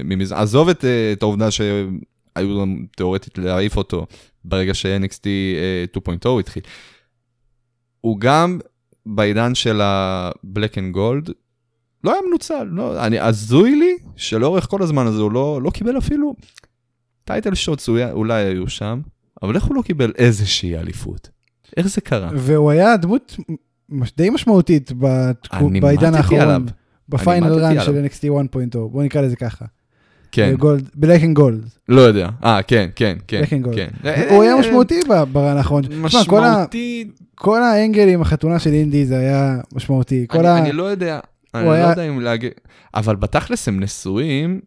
ממז... 0.04 0.32
עזוב 0.32 0.70
את, 0.70 0.86
אה, 0.86 1.12
את 1.14 1.22
העובדה 1.22 1.52
שהיו 1.52 1.88
לנו 2.36 2.76
תיאורטית 2.96 3.38
להעיף 3.38 3.78
אותו 3.78 4.06
ברגע 4.46 4.74
ש-NXT 4.74 5.26
אה, 5.26 5.86
2.0 6.26 6.40
התחיל. 6.40 6.64
הוא 8.02 8.20
גם 8.20 8.60
בעידן 9.06 9.56
של 9.56 9.82
ה-Black 9.82 10.74
and 10.74 10.96
Gold, 10.96 11.32
לא 12.04 12.12
היה 12.14 12.22
מנוצל, 12.28 12.64
לא, 12.72 13.06
אני, 13.06 13.20
הזוי 13.20 13.76
לי 13.76 13.96
שלאורך 14.16 14.68
כל 14.70 14.84
הזמן 14.84 15.08
הזה 15.08 15.22
הוא 15.22 15.32
לא, 15.32 15.60
לא 15.64 15.70
קיבל 15.70 15.98
אפילו 15.98 16.36
title 17.24 17.56
shots 17.56 17.90
אולי, 18.12 18.44
היו 18.44 18.68
שם, 18.70 19.02
אבל 19.44 19.56
איך 19.56 19.64
הוא 19.64 19.76
לא 19.76 19.82
קיבל 19.82 20.12
איזושהי 20.18 20.78
אליפות? 20.78 21.30
איך 21.78 21.88
זה 21.88 22.02
קרה? 22.02 22.30
והוא 22.36 22.72
היה 22.72 22.98
דמות 22.98 23.38
די 24.18 24.30
משמעותית 24.30 24.92
בתקו- 25.00 25.70
בעידן 25.82 26.16
האחרון. 26.16 26.42
עליו. 26.42 26.62
ב 27.10 27.16
final 27.16 27.48
run. 27.54 27.80
של 27.82 28.06
NXT 28.06 28.24
1.0, 28.30 28.58
בוא 28.92 29.04
נקרא 29.04 29.22
לזה 29.22 29.36
ככה. 29.36 29.66
כן, 30.32 30.54
Gold, 30.60 30.90
Black 30.96 31.24
and 31.24 31.36
Gold. 31.36 31.66
לא 31.90 32.02
יודע. 32.02 32.30
אה, 32.44 32.62
כן, 32.62 32.90
כן, 32.96 33.18
כן. 33.28 33.42
And 33.44 33.66
Gold. 33.68 33.76
כן. 33.76 33.88
הוא 34.30 34.44
היה 34.44 34.56
משמעותי 34.56 35.00
ב- 35.10 35.24
ב 35.24 35.32
run 35.32 35.58
האחרון. 35.58 35.84
משמעותי. 36.02 37.08
כל 37.36 37.64
ה 37.64 37.71
angle 37.71 38.08
עם 38.08 38.22
החתונה 38.22 38.60
של 38.60 38.74
אינדי 38.74 39.06
זה 39.06 39.18
היה 39.18 39.58
משמעותי. 39.76 40.26
אני 40.34 40.72
לא 40.72 40.84
יודע, 40.84 41.20
אני 41.54 41.66
לא 41.66 41.72
היה- 41.72 41.90
יודע 41.90 42.08
אם 42.08 42.20
להגיד, 42.20 42.52
אבל 42.94 43.16
בתכלס 43.16 43.68
הם 43.68 43.80
נשואים 43.80 44.62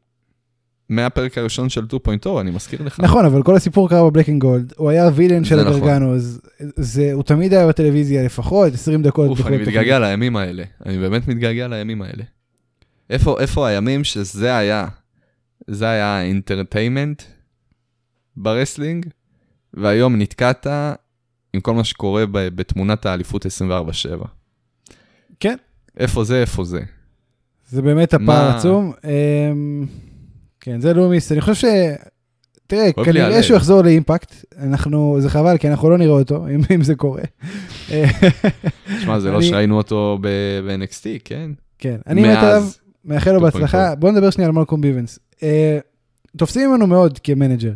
מהפרק 0.88 1.38
הראשון 1.38 1.68
של 1.68 1.84
2.0, 1.86 2.40
אני 2.40 2.50
מזכיר 2.50 2.82
לך. 2.82 3.00
נכון, 3.00 3.24
אבל 3.24 3.42
כל 3.42 3.56
הסיפור 3.56 3.88
קרה 3.88 4.10
ב 4.10 4.13
Black 4.13 4.28
and 4.28 4.40
Gold. 4.40 4.72
הוא 4.76 4.90
היה 4.90 5.10
villain 5.14 5.44
של 5.44 5.56
זה 5.56 5.64
נכון. 5.70 6.02
הוא 7.12 7.22
תמיד 7.22 7.54
היה 7.54 7.68
בטלוויזיה 7.68 8.22
לפחות 8.24 8.72
20 8.74 9.02
דקות. 9.02 9.28
אוף, 9.28 9.46
אני. 9.46 9.56
מתגעגע 9.56 9.98
לימים 9.98 10.36
האלה. 10.36 10.64
אני 10.86 10.98
באמת 10.98 11.28
מתגעגע 11.28 11.68
לימים 11.68 12.02
האלה. 12.02 12.24
איפה, 13.10 13.40
איפה 13.40 13.66
הימים 13.68 14.04
שזה 14.04 14.56
היה? 14.56 14.86
זה 15.66 15.88
היה 15.88 16.06
ה 16.06 16.14
entertainment 16.14 17.22
ב 18.36 18.43
wrestling, 18.43 19.06
והיום 19.74 20.16
נתקעת 20.16 20.66
עם 21.54 21.60
כל 21.60 21.74
מה 21.74 21.84
שקורה 21.84 22.24
בתמונת 22.32 23.06
האליפות 23.06 23.46
24/7. 23.46 24.26
כן. 25.40 25.56
איפה 25.96 26.24
זה, 26.24 26.40
איפה 26.40 26.64
זה. 26.64 26.80
זה 27.70 27.82
באמת 27.82 28.14
הפער 28.14 28.56
עצום. 28.56 28.92
אמ, 29.04 29.86
כן, 30.60 30.80
זה 30.80 30.94
לומיס. 30.94 31.32
אני 31.32 31.40
חושב 31.40 31.54
ש... 31.54 31.64
תראה, 32.66 32.92
כנראה. 33.04 33.42
שהוא 33.42 33.56
יחזור 33.56 33.82
לאימפקט. 33.82 34.34
אנחנו, 34.58 35.16
זה 35.20 35.30
חבל, 35.30 35.58
כי 35.58 35.68
אנחנו 35.68 35.90
לא 35.90 35.98
נראה 35.98 36.12
אותו, 36.12 36.48
אם, 36.48 36.60
אם 36.74 36.82
זה 36.82 36.94
קורה. 36.94 37.22
שמע, 39.02 39.20
זה 39.20 39.30
לא 39.30 39.42
שראינו 39.42 39.76
אותו 39.76 40.18
ב-NXT, 40.20 41.06
כן? 41.24 41.50
כן, 41.78 41.96
אני 42.06 42.28
עליו, 42.28 42.64
מאחל 43.04 43.32
לו 43.32 43.38
2.0. 43.38 43.42
בהצלחה. 43.42 43.94
בוא 43.94 44.10
נדבר 44.10 44.30
שנייה 44.30 44.48
על 44.48 44.54
מלקום 44.54 44.80
ביבנס. 44.80 45.18
אה, 45.42 45.78
תופסים 46.36 46.70
ממנו 46.70 46.86
מאוד 46.86 47.18
כמנג'ר. 47.18 47.72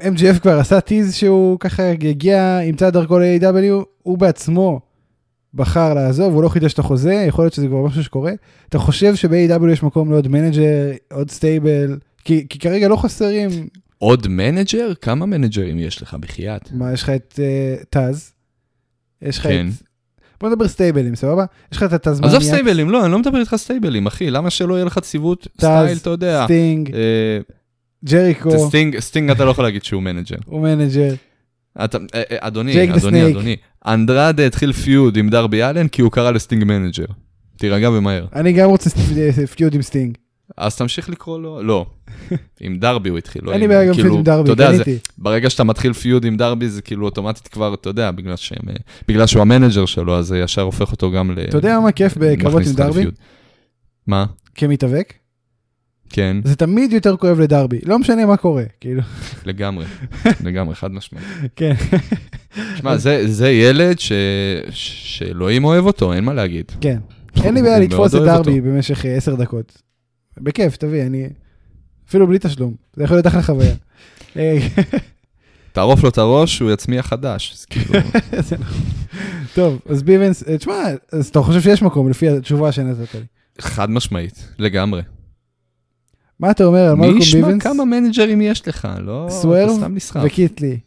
MGF 0.00 0.40
כבר 0.42 0.58
עשה 0.58 0.80
טיז 0.80 1.14
שהוא 1.14 1.58
ככה 1.60 1.82
הגיע, 1.90 2.58
ימצא 2.62 2.90
דרכו 2.90 3.18
ל-AW, 3.18 3.84
הוא 4.02 4.18
בעצמו 4.18 4.80
בחר 5.54 5.94
לעזוב, 5.94 6.34
הוא 6.34 6.42
לא 6.42 6.48
חידש 6.48 6.72
את 6.72 6.78
החוזה, 6.78 7.24
יכול 7.28 7.44
להיות 7.44 7.52
שזה 7.52 7.66
כבר 7.66 7.82
משהו 7.82 8.04
שקורה. 8.04 8.32
אתה 8.68 8.78
חושב 8.78 9.14
שב-AEW 9.14 9.70
יש 9.72 9.82
מקום 9.82 10.10
לעוד 10.10 10.28
manager, 10.28 10.90
עוד 11.12 11.30
stable, 11.30 11.98
כי, 12.24 12.46
כי 12.48 12.58
כרגע 12.58 12.88
לא 12.88 12.96
חסרים, 12.96 13.50
עוד 13.98 14.28
manager? 14.28 14.94
כמה 15.00 15.26
מנג'רים 15.26 15.78
יש 15.78 16.02
לך 16.02 16.14
בחייאת? 16.14 16.72
מה, 16.72 16.92
יש 16.92 17.02
לך 17.02 17.10
את 17.10 17.40
אה, 17.42 17.76
טאז, 17.90 18.32
יש 19.22 19.38
לך 19.38 19.46
כן. 19.46 19.66
את... 19.68 19.82
בוא 20.40 20.48
נדבר 20.48 20.68
סטייבלים, 20.68 21.14
סבבה? 21.14 21.44
יש 21.72 21.76
לך 21.76 21.82
את 21.82 21.92
הטזמניאק, 21.92 22.34
עזוב 22.34 22.42
סטייבלים, 22.42 22.90
לא, 22.90 23.04
אני 23.04 23.12
לא 23.12 23.18
מדבר 23.18 23.40
איתך 23.40 23.54
סטייבלים, 23.56 24.06
אחי, 24.06 24.30
למה 24.30 24.50
שלא 24.50 24.74
יהיה 24.74 24.84
לך 24.84 24.98
ציוות 24.98 25.48
סטייל, 25.58 25.98
אתה 25.98 26.10
יודע. 26.10 26.44
סטינג, 26.44 26.94
אה, 26.94 27.38
ג'ריקו, 28.04 28.68
סטינג, 28.68 28.98
סטינג 28.98 29.30
אתה 29.30 29.44
לא 29.44 29.50
יכול 29.50 29.64
להגיד 29.64 29.84
שהוא 29.84 30.02
manager. 30.02 30.36
הוא 30.46 30.60
manager. 30.60 31.14
אתה, 31.84 31.98
אה, 32.14 32.22
אה, 32.30 32.36
אדוני, 32.40 32.94
אדוני. 32.96 33.30
אדוני, 33.30 33.56
אנדרדה 33.86 34.46
התחיל 34.46 34.72
feud 34.72 35.16
עם 35.16 35.28
דרבי 35.28 35.62
אלן 35.62 35.88
כי 35.88 36.02
הוא 36.02 36.12
קרא 36.12 36.30
לסטינג 36.30 36.64
manager. 36.64 37.04
תירגע 37.56 37.90
ומהר. 37.90 38.26
אני 38.34 38.52
גם 38.52 38.70
רוצה 38.70 38.90
feud 39.56 39.74
עם 39.74 39.82
סטינג. 39.82 40.16
אז 40.56 40.76
תמשיך 40.76 41.08
לקרוא 41.08 41.38
לו, 41.38 41.62
לא. 41.62 41.86
עם 42.60 42.78
דרבי 42.78 43.08
הוא 43.08 43.18
התחיל, 43.18 43.42
לא 43.44 43.52
אין 43.52 43.60
לי 43.60 43.68
בעיה 43.68 43.86
גם 43.86 43.94
כאילו, 43.94 44.08
feud 44.08 44.18
עם 44.18 44.24
דרבי, 44.24 44.54
קניתי. 44.56 44.98
ברגע 45.18 45.50
שאתה 45.50 45.64
מתחיל 45.64 45.92
feud 45.92 46.24
עם 46.24 46.36
דרבי 46.36 46.68
זה 46.68 46.82
כאילו 46.82 47.04
אוטומטית 47.06 47.48
כבר, 47.48 47.74
אתה 47.74 47.88
יודע, 47.88 48.10
בגלל 48.10 49.20
אה, 49.20 49.26
שהוא 49.26 49.42
ה 49.42 49.47
manager 49.47 49.86
שלו, 49.86 50.18
אז 50.18 50.26
זה 50.26 50.38
ישר 50.38 50.62
הופך 50.62 50.92
אותו 50.92 51.10
גם 51.10 51.30
ל... 51.30 51.38
אתה 51.48 51.56
יודע 51.56 51.80
מה 51.80 51.92
כיף 51.92 52.16
בקרבות 52.16 52.62
עם 52.66 52.72
דרבי? 52.72 53.04
מה? 54.06 54.26
כמתאבק? 54.54 55.14
כן, 56.10 56.36
זה 56.44 56.56
תמיד 56.56 56.92
יותר 56.92 57.16
כואב 57.16 57.40
לדרבי, 57.40 57.78
לא 57.84 57.98
משנה 57.98 58.26
מה 58.26 58.36
קורה, 58.36 58.64
כאילו, 58.80 59.02
לגמרי, 59.44 59.86
לגמרי, 60.46 60.74
חד 60.74 60.92
משמעית. 60.92 61.26
כן. 61.56 61.74
שמע, 62.76 62.96
זה, 62.96 63.22
זה 63.32 63.50
ילד 63.50 63.98
ש... 63.98 64.12
ש- 64.70 65.18
שאלוהים 65.18 65.64
אוהב 65.64 65.86
אותו, 65.86 66.12
אין 66.12 66.24
מה 66.24 66.34
להגיד. 66.34 66.72
כן. 66.80 66.98
אין 67.44 67.54
לי 67.54 67.62
בעיה 67.62 67.78
לתפוס 67.78 68.14
את 68.14 68.20
דרבי 68.20 68.58
אותו. 68.58 68.68
במשך 68.68 69.06
אה, 69.06 69.16
עשר 69.16 69.34
דקות. 69.34 69.82
בכיף, 70.38 70.76
תביא, 70.76 71.02
אני... 71.02 71.28
אפילו 72.08 72.26
בלי 72.26 72.38
תשלום, 72.38 72.74
זה 72.96 73.04
יכול 73.04 73.16
להיות 73.16 73.26
אחלה 73.26 73.42
חוויה. 73.42 73.74
אה, 74.36 74.58
תערוף 75.72 76.02
לו 76.02 76.08
את 76.08 76.18
הראש, 76.18 76.60
הוא 76.60 76.70
יצמיח 76.70 77.06
חדש. 77.06 77.66
כאילו, 77.70 78.00
זה 78.48 78.56
נכון. 78.58 78.82
טוב, 79.54 79.78
אז 79.88 80.02
ביבנס, 80.02 80.48
אה, 80.48 80.58
תשמע, 80.58 80.82
אז 81.12 81.28
אתה 81.28 81.42
חושב 81.42 81.60
שיש 81.60 81.82
מקום 81.82 82.10
לפי 82.10 82.28
התשובה 82.28 82.72
שנתת 82.72 83.14
לי. 83.14 83.20
חד 83.60 83.90
משמעית, 83.90 84.48
לגמרי. 84.58 85.02
מה 86.40 86.50
אתה 86.50 86.64
אומר 86.64 86.80
על 86.80 86.94
מי 86.94 87.06
מלקום 87.06 87.18
ישמע 87.18 87.46
ביבנס 87.46 87.62
כמה 87.62 87.84
מנג'רים 87.84 88.40
יש 88.40 88.68
לך? 88.68 88.88
לא, 89.00 89.26
סוורב. 89.30 89.70
וקיטלי? 90.24 90.78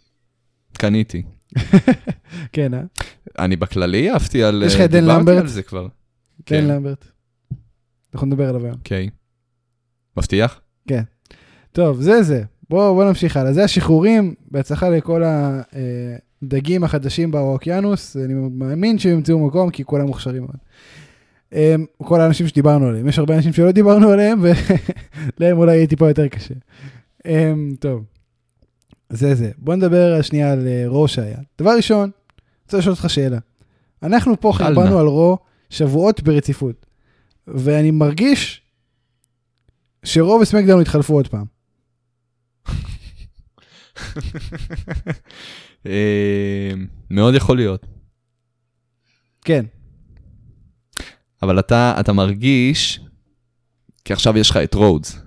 קניתי. 0.78 1.24
כן, 2.54 2.74
אה? 2.74 2.82
אני 3.40 3.56
בכללי 3.56 4.12
אהבתי 4.12 4.44
על... 4.44 4.64
יש 4.66 4.76
לך 4.76 4.82
את 4.82 4.92
דן 4.92 5.00
דיברתי 5.00 5.20
למברט? 5.20 5.42
על 5.42 5.48
זה 5.48 5.64
כבר. 5.64 5.84
דן 5.84 5.90
כן. 6.46 6.66
למברט. 6.66 7.06
אנחנו 8.14 8.28
נדבר 8.28 8.50
עליו 8.50 8.66
היום. 8.66 8.76
אוקיי. 8.76 9.10
מבטיח? 10.18 10.62
טוב, 11.72 12.02
זה 12.02 12.24
זה. 12.24 12.44
בואו 12.70 12.96
בוא 12.96 13.06
נמשיך 13.06 13.38
הלאה. 13.38 13.54
זה 13.54 13.64
השחרורים, 13.64 14.34
בהצלחה 14.52 14.90
לכל 14.90 15.24
הדגים 16.44 16.84
החדשים 16.84 17.32
באוקיינוס. 17.32 18.18
אני 18.18 18.34
מאמין 18.34 19.00
שהם 19.00 19.12
ימצאו 19.12 19.48
מקום, 19.48 19.70
כי 19.70 19.84
כולם 19.84 20.06
מוכשרים 20.06 20.42
מאוד. 20.42 20.58
כל 22.04 22.22
האנשים 22.22 22.48
שדיברנו 22.48 22.88
עליהם. 22.88 23.08
יש 23.08 23.20
הרבה 23.20 23.36
אנשים 23.36 23.54
שלא 23.54 23.72
דיברנו 23.72 24.10
עליהם, 24.10 24.42
ולהם 25.40 25.58
אולי 25.58 25.76
יהיה 25.76 25.88
טיפה 25.88 26.08
יותר 26.08 26.28
קשה. 26.28 26.54
טוב, 27.80 28.04
זה 29.10 29.36
זה. 29.36 29.52
בוא 29.58 29.76
נדבר 29.76 30.22
שנייה 30.22 30.54
על 30.54 30.68
אה, 30.68 30.84
רו 30.88 31.08
שהיה. 31.08 31.38
דבר 31.60 31.76
ראשון, 31.76 32.12
רוצה 32.66 32.78
לשאול 32.78 32.94
אותך 32.94 33.10
שאלה. 33.10 33.38
אנחנו 34.04 34.40
פה. 34.40 34.52
חרבנו 34.56 35.00
על 35.00 35.08
רו 35.08 35.38
שבועות 35.70 36.24
ברציפות, 36.24 36.86
ואני 37.48 37.92
מרגיש 37.92 38.62
שרו 40.04 40.40
וסמקדאון 40.42 40.82
התחלפו 40.82 41.14
עוד 41.14 41.28
פעם. 41.28 41.46
אה, 45.86 46.72
מאוד 47.10 47.36
יכול 47.36 47.58
להיות. 47.58 47.86
כן, 49.42 49.66
אבל 51.44 51.60
אתה, 51.60 51.96
אתה 52.00 52.14
מרגיש, 52.14 53.00
כי 54.06 54.14
עכשיו 54.14 54.38
יש 54.38 54.50
לך 54.50 54.58
את 54.58 54.74
רודס. 54.74 55.20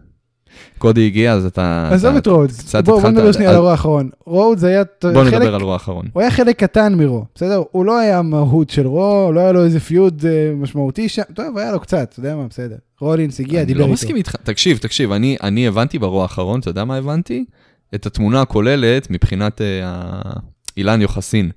קודי 0.79 1.07
הגיע, 1.07 1.33
אז 1.33 1.47
אתה... 1.47 1.88
עזוב 1.93 2.17
את 2.17 2.26
רודס, 2.26 2.75
בואו 2.75 3.00
בוא 3.00 3.11
נדבר 3.11 3.33
שנייה 3.33 3.50
על 3.50 3.57
ה 3.57 3.60
Raw 3.60 3.71
האחרון. 3.71 4.11
רודס 4.26 4.64
היה 4.64 4.83
חלק, 5.02 5.35
נדבר 5.35 5.55
על 5.55 5.62
Raw 5.62 5.73
האחרון. 5.73 6.07
הוא 6.12 6.21
היה 6.21 6.31
חלק 6.31 6.59
קטן 6.59 6.95
מ 6.95 7.00
Raw, 7.00 7.25
בסדר? 7.35 7.62
הוא 7.71 7.85
לא 7.85 7.99
היה 7.99 8.23
מהות 8.23 8.71
של 8.71 8.87
Raw, 8.87 9.31
לא 9.35 9.40
היה 9.40 9.52
לו 9.52 9.64
איזה 9.64 9.81
feud 9.81 10.25
אה, 10.29 10.52
משמעותי 10.57 11.09
שם, 11.09 11.23
טוב, 11.35 11.59
היה 11.59 11.73
לו 11.73 11.81
קצת, 11.81 12.09
אתה 12.12 12.21
יודע 12.21 12.37
מה, 12.37 12.47
בסדר. 12.47 12.76
רולינס 13.00 13.40
הגיע, 13.40 13.61
אני 13.61 13.67
דיבר 13.67 13.81
לא 13.81 13.85
איתו. 13.85 13.93
מסכים 13.93 14.17
איתך, 14.17 14.37
תקשיב, 14.37 14.79
תקשיב, 14.79 15.12
אני, 15.12 15.37
אני 15.43 15.67
הבנתי 15.67 15.99
ב 15.99 16.05
Raw 16.05 16.23
האחרון, 16.23 16.61
אתה 16.61 16.71
יודע 16.71 16.85
מה 16.85 16.97
הבנתי? 16.97 17.45
את 17.95 18.07
התמונה 18.07 18.43
הכוללת 18.43 19.11
מבחינת 19.11 19.61
אה, 19.61 19.93
אילן 20.76 21.02
יוחסין 21.02 21.50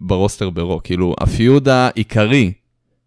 ב 0.00 0.07
roster 0.07 0.50
ב 0.50 0.56
Raw, 0.56 0.80
כאילו 0.84 1.14
ה 1.20 1.30
feud 1.30 1.68
העיקרי, 1.68 2.52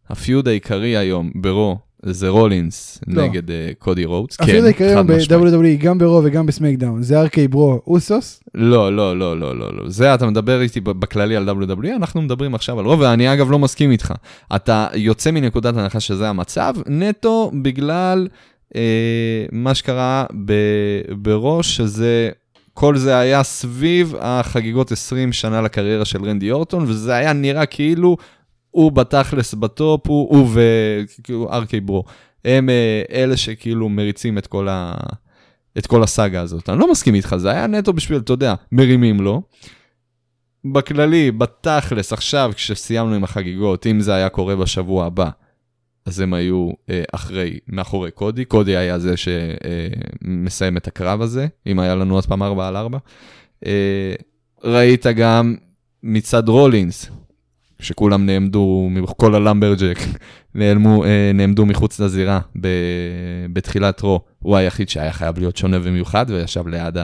ה 0.10 0.17
feud 0.17 0.48
העיקרי 0.48 0.98
היום 0.98 1.32
ב 1.36 1.46
Raw 1.46 1.78
זה 2.06 2.30
רולינס 2.30 3.00
לא. 3.08 3.24
נגד 3.24 3.52
אה, 3.52 3.72
קודי 3.80 4.06
רודס, 4.06 4.38
ה 4.40 4.44
feud 4.44 4.64
העיקרי 4.64 4.88
היום 4.88 5.08
כן. 5.08 5.18
ב-WWE, 5.18 5.84
גם 5.84 5.98
ב 5.98 6.04
Raw 6.04 6.22
וגם 6.24 6.46
ב 6.46 6.51
SmackDown, 6.51 7.04
זה 7.04 7.20
RK-Bro 7.20 7.82
אוסוס, 7.88 8.44
לא, 8.56 8.96
לא, 8.96 9.20
לא, 9.20 9.40
לא, 9.40 9.60
לא, 9.60 9.74
לא. 9.74 9.90
זה 9.90 10.14
אתה 10.14 10.28
מדבר 10.28 10.62
איתי 10.62 10.82
בכללי 10.82 11.36
על 11.36 11.50
WWE, 11.50 11.96
אנחנו 11.96 12.22
מדברים 12.22 12.56
עכשיו 12.56 12.80
על 12.80 12.86
Raw, 12.86 13.00
ואני 13.00 13.34
אגב 13.34 13.52
לא 13.52 13.60
מסכים 13.60 13.92
איתך. 13.92 14.14
אתה 14.56 14.88
יוצא 14.94 15.32
מנקודת 15.32 15.78
הנחה 15.78 16.00
שזה 16.00 16.30
המצב, 16.30 16.74
נטו 16.88 17.52
בגלל 17.62 18.28
אה, 18.76 19.46
מה 19.52 19.76
שקרה 19.76 20.26
ב- 20.46 21.02
בראש, 21.22 21.78
שזה, 21.78 22.30
כל 22.74 22.98
זה 22.98 23.18
היה 23.18 23.44
סביב 23.44 24.16
החגיגות 24.20 24.92
20 24.92 25.34
שנה 25.34 25.62
לקריירה 25.62 26.06
של 26.06 26.26
רנדי 26.26 26.52
אורטון, 26.52 26.84
וזה 26.88 27.14
היה 27.16 27.34
נראה 27.34 27.66
כאילו 27.66 28.18
הוא 28.76 28.92
בתכלס 28.92 29.54
בטופ, 29.54 30.08
הוא, 30.08 30.38
הוא 30.38 30.50
וכאילו 30.54 31.52
ארקי 31.52 31.80
ברו. 31.80 32.04
הם 32.46 32.70
אה, 32.70 33.02
אלה 33.12 33.38
שכאילו 33.38 33.90
מריצים 33.90 34.38
את 34.38 34.48
כל 34.48 34.68
ה... 34.70 34.94
את 35.78 35.88
כל 35.88 36.04
הסאגה 36.04 36.42
הזאת. 36.42 36.70
אני 36.70 36.80
לא 36.80 36.92
מסכים 36.92 37.16
איתך, 37.16 37.36
זה 37.38 37.52
היה 37.52 37.68
נטו 37.68 37.94
בשביל, 37.94 38.18
אתה 38.18 38.34
יודע, 38.34 38.54
מרימים 38.72 39.22
לו. 39.22 39.42
בכללי, 40.66 41.32
בתכלס, 41.32 42.14
עכשיו, 42.14 42.52
כשסיימנו 42.56 43.16
עם 43.16 43.24
החגיגות, 43.24 43.88
אם 43.88 44.00
זה 44.00 44.14
היה 44.14 44.30
קורה 44.30 44.56
בשבוע 44.56 45.06
הבא, 45.06 45.30
אז 46.06 46.20
הם 46.20 46.34
היו 46.34 46.70
אה, 46.90 47.04
אחרי, 47.12 47.60
מאחורי 47.68 48.12
קודי. 48.12 48.46
קודי 48.46 48.78
היה 48.78 49.00
זה 49.00 49.14
שמסיים 49.18 50.74
אה, 50.74 50.78
את 50.78 50.88
הקרב 50.88 51.22
הזה, 51.22 51.48
אם 51.68 51.80
היה 51.80 51.96
לנו 51.96 52.16
עוד 52.16 52.26
פעם 52.26 52.44
4 52.44 52.68
על 52.68 52.76
4. 52.76 52.98
אה, 53.66 54.16
ראית 54.64 55.06
גם 55.06 55.56
מצד 56.04 56.50
רולינס, 56.50 57.10
שכולם 57.80 58.26
נעמדו, 58.26 58.90
כל 59.18 59.36
הלמברג'ק 59.36 59.98
נעלמו, 60.56 61.06
אה, 61.06 61.32
נעמדו 61.34 61.66
מחוץ 61.66 62.00
לזירה 62.00 62.40
ב, 62.62 62.68
בתחילת 63.54 64.02
רו. 64.02 64.20
הוא 64.40 64.58
היחיד 64.58 64.90
שהיה 64.90 65.12
חייב 65.12 65.40
להיות 65.40 65.58
שונה 65.58 65.78
ומיוחד, 65.84 66.26
וישב 66.30 66.68
ליד 66.68 66.98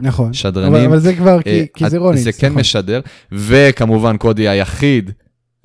נכון. 0.00 0.30
השדרנים. 0.30 0.74
אבל, 0.74 0.84
אבל 0.84 0.98
זה 0.98 1.14
כבר, 1.14 1.42
כי, 1.42 1.50
אה, 1.50 1.64
כי 1.74 1.90
זה 1.90 1.96
אז 1.96 2.02
רולינס. 2.02 2.24
זה 2.24 2.32
כן 2.32 2.46
נכון. 2.46 2.60
משדר, 2.60 3.00
וכמובן 3.32 4.16
קודי 4.16 4.48
היחיד 4.48 5.10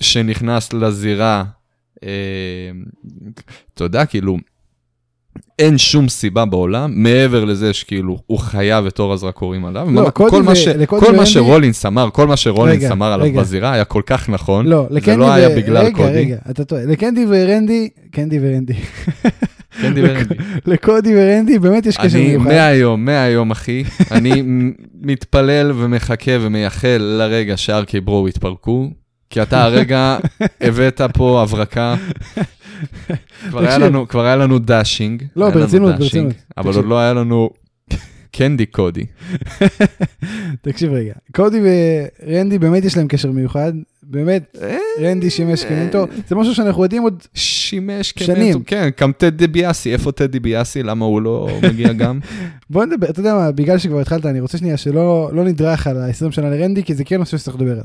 שנכנס 0.01 0.73
לזירה, 0.73 1.43
אה, 2.03 2.09
אתה 3.73 3.83
יודע, 3.83 4.05
כאילו, 4.05 4.37
אין 5.59 5.77
שום 5.77 6.09
סיבה 6.09 6.45
בעולם, 6.45 6.91
מעבר 6.95 7.45
לזה 7.45 7.73
שכאילו, 7.73 8.17
הוא 8.27 8.39
חייב 8.39 8.85
את 8.85 8.99
אור 8.99 9.13
הזרקורים 9.13 9.65
עליו. 9.65 9.87
לא, 9.91 10.09
כל 10.13 10.43
מה 10.43 10.51
ו- 10.51 10.55
ש- 10.55 10.67
כל 10.85 10.99
מה 10.99 11.07
ורנדי- 11.07 11.25
שרולינס 11.25 11.85
אמר, 11.85 12.09
כל 12.13 12.27
מה 12.27 12.37
שרולינס 12.37 12.83
רגע, 12.83 12.91
אמר 12.93 13.13
עליו 13.13 13.25
רגע. 13.25 13.41
בזירה 13.41 13.71
היה 13.73 13.83
כל 13.85 14.01
כך 14.05 14.29
נכון. 14.29 14.65
לא, 14.67 14.87
זה 15.05 15.15
לא 15.15 15.31
היה 15.33 15.49
ו- 15.49 15.55
בגלל 15.57 15.85
רגע, 15.85 15.95
קודי. 15.97 16.09
רגע, 16.11 16.37
אתה 16.49 16.63
טועה. 16.65 16.85
לקנדי 16.85 17.25
ורנדי, 17.29 17.89
קנדי 18.11 18.39
ורנדי. 18.41 18.73
דיבר 19.93 20.17
איתי. 20.19 20.33
לקודי 20.65 21.13
ורנדי 21.17 21.59
באמת 21.59 21.85
יש 21.85 21.97
קשר 21.97 22.17
אני 22.17 22.27
מיוחד. 22.27 22.45
מהיום, 22.47 23.05
מהיום, 23.05 23.51
אחי, 23.51 23.83
אני 24.11 24.43
מתפלל 25.01 25.71
ומחכה 25.75 26.31
ומייחל 26.41 26.97
לרגע 27.19 27.57
שארקי 27.57 27.99
ברו 28.01 28.27
יתפרקו, 28.27 28.89
כי 29.29 29.41
אתה 29.41 29.63
הרגע 29.63 30.17
הבאת 30.61 31.01
פה 31.13 31.41
הברקה. 31.41 31.95
כבר 34.09 34.25
היה. 34.25 34.35
לנו, 34.35 34.59
דאשינג. 34.59 35.23
לא, 35.35 35.49
ברצינות, 35.49 35.99
ברצינות. 35.99 36.33
אבל. 36.57 36.75
עוד 36.75 36.85
לא 36.85 36.99
היה 36.99 37.13
לנו 37.13 37.49
קנדי 38.31 38.65
קודי. 38.65 39.05
תקשיב 40.61 40.91
רגע, 40.91 41.13
קודי 41.35 41.61
ורנדי 41.63 42.59
באמת 42.59 42.85
יש 42.85 42.97
להם 42.97 43.07
קשר 43.07 43.31
מיוחד, 43.31 43.73
באמת, 44.03 44.57
רנדי 45.01 45.29
שימש 45.29 45.65
כמנטור, 45.65 46.05
זה 46.27 46.35
משהו 46.35 46.55
שאנחנו 46.55 46.83
יודעים 46.83 47.03
עוד, 47.03 47.23
שימש. 47.33 48.11
כמנטור, 48.11 48.61
כן, 48.65 48.89
גם 49.01 49.11
טדי 49.11 49.47
ביאסי, 49.47 49.93
איפה 49.93 50.11
טדי 50.11 50.39
ביאסי? 50.39 50.83
למה 50.83 51.05
הוא 51.05 51.21
לא 51.21 51.49
מגיע 51.69 51.93
גם? 51.93 52.19
בוא 52.69 52.85
נדבר, 52.85 53.09
אתה 53.09 53.19
יודע 53.19 53.33
מה, 53.33 53.51
בגלל 53.51 53.77
שכבר 53.77 53.99
התחלת, 53.99 54.25
אני 54.25 54.39
רוצה 54.39 54.57
שנייה 54.57 54.77
שלא 54.77 55.29
לא 55.33 55.43
נדרך 55.43 55.87
על 55.87 55.97
ה-20 55.97 56.31
שנה 56.31 56.49
לרנדי, 56.49 56.83
כי 56.83 56.95
זה 56.95 57.03
כן 57.03 57.17
נושא 57.17 57.37
שצריך 57.37 57.57
לדבר 57.57 57.71
עליו. 57.71 57.83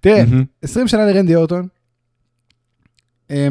תראה, 0.00 0.24
מהמם. 0.24 0.44
20 0.62 0.88
שנה 0.88 1.06
לרנדי 1.06 1.36
אורטון, 1.36 1.66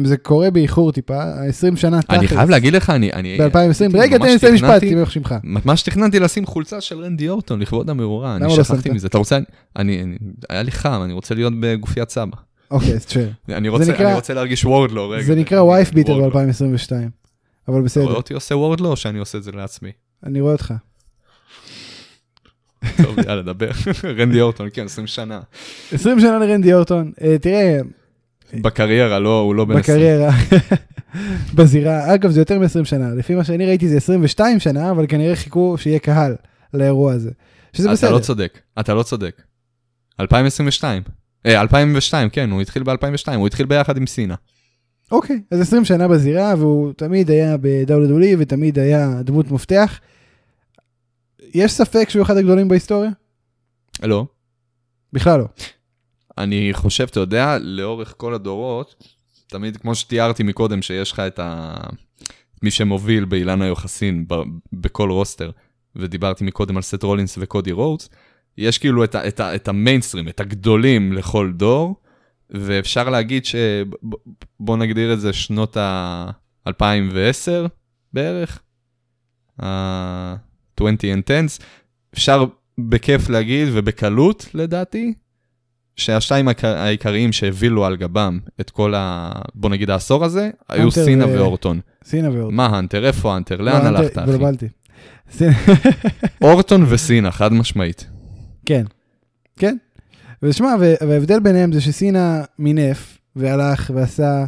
זה 0.04 0.16
קורה 0.16 0.50
באיחור 0.50 0.92
טיפה, 0.92 1.22
ה-20 1.22 1.76
שנה 1.76 2.02
תכלס. 2.02 2.18
אני 2.18 2.28
חייב 2.28 2.50
להגיד 2.50 2.72
לך, 2.74 2.90
אני... 2.90 3.12
אני- 3.12 3.38
ב-2020, 3.38 3.52
הייתי 3.80 3.98
רגע, 3.98 4.18
תן 4.18 4.24
לי 4.24 4.34
לסיים 4.34 4.54
משפט, 4.54 4.78
תהיה 4.78 5.00
איך 5.00 5.10
שמך. 5.12 5.34
ממש 5.44 5.82
תכננתי 5.82 6.20
לשים 6.20 6.46
חולצה 6.46 6.80
של 6.80 6.98
רנדי 7.00 7.28
אורטון 7.28 7.60
לכבוד 7.60 7.90
המאורע, 7.90 8.26
למה 8.34 8.36
אני 8.46 8.56
לא 8.56 8.64
שכחתי? 8.64 8.90
מזה. 8.90 9.06
אתה 9.06 9.18
רוצה, 9.18 9.38
אני, 9.76 10.16
היה 10.48 10.62
לי 10.62 10.70
חם, 10.70 11.00
אני 11.04 11.12
רוצה 11.12 11.34
להיות 11.34 11.52
בגופיית 11.60 12.10
סבא. 12.10 12.36
אוקיי, 12.70 12.94
אז 12.94 13.06
תשאר. 13.06 13.28
אני 13.48 13.68
רוצה, 13.68 14.34
להרגיש 14.34 14.64
וורדלו, 14.64 15.10
רגע. 15.10 15.22
זה 15.22 15.34
נקרא 15.34 15.60
וייף 15.62 15.92
ביטר 15.92 16.12
וורדלו. 16.12 16.30
ב-2022, 16.30 16.92
אבל 17.68 17.82
בסדר, 17.82 18.04
רואה 18.04 18.16
אותי 18.16 18.34
עושה 18.34 18.56
וורדלו 18.56 18.90
או 18.90 18.96
שאני 18.96 19.18
עושה 19.18 19.38
את 19.38 19.42
זה 19.42 19.52
לעצמי? 19.52 19.90
אני 20.26 20.40
רואה 20.40 20.52
אותך. 20.52 20.74
טוב, 23.02 23.18
יאללה, 23.26 23.42
דבר. 23.42 23.70
רנדי 24.18 24.40
אורטון, 24.40 24.68
כן, 24.72 24.84
20 24.84 25.06
שנה. 25.06 25.40
20 25.92 26.20
שנה 26.20 26.38
לרנדי 26.38 26.74
אורטון, 26.74 27.12
אה, 27.22 27.38
תראה, 27.38 27.78
בקריירה, 28.54 29.18
לא, 29.18 29.40
הוא 29.40 29.54
לא 29.54 29.64
בן 29.64 29.76
20. 29.76 29.98
בקריירה, 29.98 30.30
בזירה, 31.56 32.14
אגב 32.14 32.30
זה 32.30 32.40
יותר 32.40 32.58
מ-20 32.58 32.84
שנה, 32.84 33.14
לפי 33.14 33.34
מה 33.34 33.44
שאני 33.44 33.66
ראיתי 33.66 33.88
זה 33.88 33.96
22 33.96 34.60
שנה, 34.60 34.90
אבל 34.90 35.06
כנראה 35.08 35.36
חיכו 35.36 35.76
שיהיה 35.78 35.98
קהל 35.98 36.36
לאירוע 36.74 37.12
הזה, 37.12 37.30
שזה 37.72 37.88
אתה 37.88 37.92
בסדר. 37.92 38.12
לא 38.12 38.18
צודק, 38.18 38.58
אתה 38.80 38.94
לא 38.94 39.02
צודק. 39.02 39.42
2022. 40.20 41.02
אה, 41.46 41.60
2002, 41.60 42.30
כן, 42.30 42.50
הוא 42.50 42.62
התחיל 42.62 42.82
ב-2002, 42.82 43.34
הוא 43.34 43.46
התחיל 43.46 43.66
ביחד 43.66 43.96
עם 43.96 44.06
סינה. 44.06 44.34
אוקיי, 45.12 45.40
אז 45.50 45.60
20 45.60 45.84
שנה 45.84 46.08
בזירה, 46.08 46.54
והוא 46.58 46.92
תמיד 46.92 47.30
היה 47.30 47.56
ב-WWE 47.56 48.36
ותמיד 48.38 48.78
היה 48.78 49.22
דמות 49.22 49.50
מפתח. 49.50 50.00
יש 51.54 51.72
ספק 51.72 52.08
שהוא 52.10 52.22
אחד 52.22 52.36
הגדולים 52.36 52.68
בהיסטוריה? 52.68 53.10
לא. 54.02 54.26
בכלל 55.12 55.38
לא. 55.38 55.46
אני 56.38 56.70
חושב, 56.72 57.06
אתה 57.10 57.20
יודע, 57.20 57.58
לאורך 57.58 58.14
כל 58.16 58.34
הדורות, 58.34 59.04
תמיד 59.46 59.76
כמו 59.76 59.94
שתיארתי 59.94 60.42
מקודם, 60.42 60.82
שיש 60.82 61.12
לך 61.12 61.20
את 61.20 61.38
ה... 61.38 61.74
מי 62.62 62.70
שמוביל 62.70 63.24
באילן 63.24 63.62
היוחסין 63.62 64.24
ב... 64.28 64.34
בכל 64.72 65.10
roster, 65.10 65.50
ודיברתי 65.96 66.44
מקודם 66.44 66.76
על 66.76 66.82
סט 66.82 67.02
רולינס 67.02 67.38
וקודי 67.40 67.72
רודס, 67.72 68.08
יש 68.58 68.78
כאילו 68.78 69.04
את, 69.04 69.14
ה... 69.14 69.28
את, 69.28 69.40
ה... 69.40 69.54
את 69.54 69.68
המיינסטרים, 69.68 70.28
את 70.28 70.40
הגדולים 70.40 71.12
לכל 71.12 71.52
דור, 71.52 71.96
ואפשר 72.50 73.10
להגיד 73.10 73.44
ש... 73.44 73.54
בוא 74.60 74.76
נגדיר 74.76 75.12
את 75.12 75.20
זה 75.20 75.32
שנות 75.32 75.76
ה-2010 75.76 77.68
בערך, 78.12 78.60
ה-20 79.62 80.82
and 80.82 81.32
10, 81.46 81.64
אפשר 82.14 82.44
בכיף 82.78 83.28
להגיד 83.28 83.68
ובקלות 83.72 84.46
לדעתי, 84.54 85.14
שהשתיים 85.96 86.48
העיקר- 86.48 86.76
העיקריים 86.76 87.32
שהבילו 87.32 87.84
על 87.86 87.96
גבם 87.96 88.38
את 88.60 88.70
כל 88.70 88.94
ה... 88.96 89.30
בוא 89.54 89.70
נגיד 89.70 89.90
העשור 89.90 90.24
הזה, 90.24 90.50
היו 90.68 90.90
סינה 90.90 91.26
ו- 91.26 91.30
ואורטון. 91.32 91.80
סינה 92.04 92.30
ואורטון. 92.30 92.54
מה 92.54 92.66
הנטר? 92.66 93.06
איפה 93.06 93.34
הנטר? 93.36 93.56
לא, 93.56 93.72
לאן 93.72 93.86
הלכת, 93.86 94.18
אחי? 94.18 94.20
התבלבלתי. 94.30 94.68
סינה- 95.30 95.52
אורטון 96.42 96.84
וסינה, 96.88 97.30
חד 97.30 97.52
משמעית. 97.52 98.06
כן, 98.66 98.84
כן. 99.58 99.76
ושמע, 100.42 100.74
וה- 100.80 101.08
וההבדל 101.08 101.40
ביניהם 101.40 101.72
זה 101.72 101.80
שסינה 101.80 102.42
מינף 102.58 103.18
והלך 103.36 103.90
ועשה, 103.94 104.44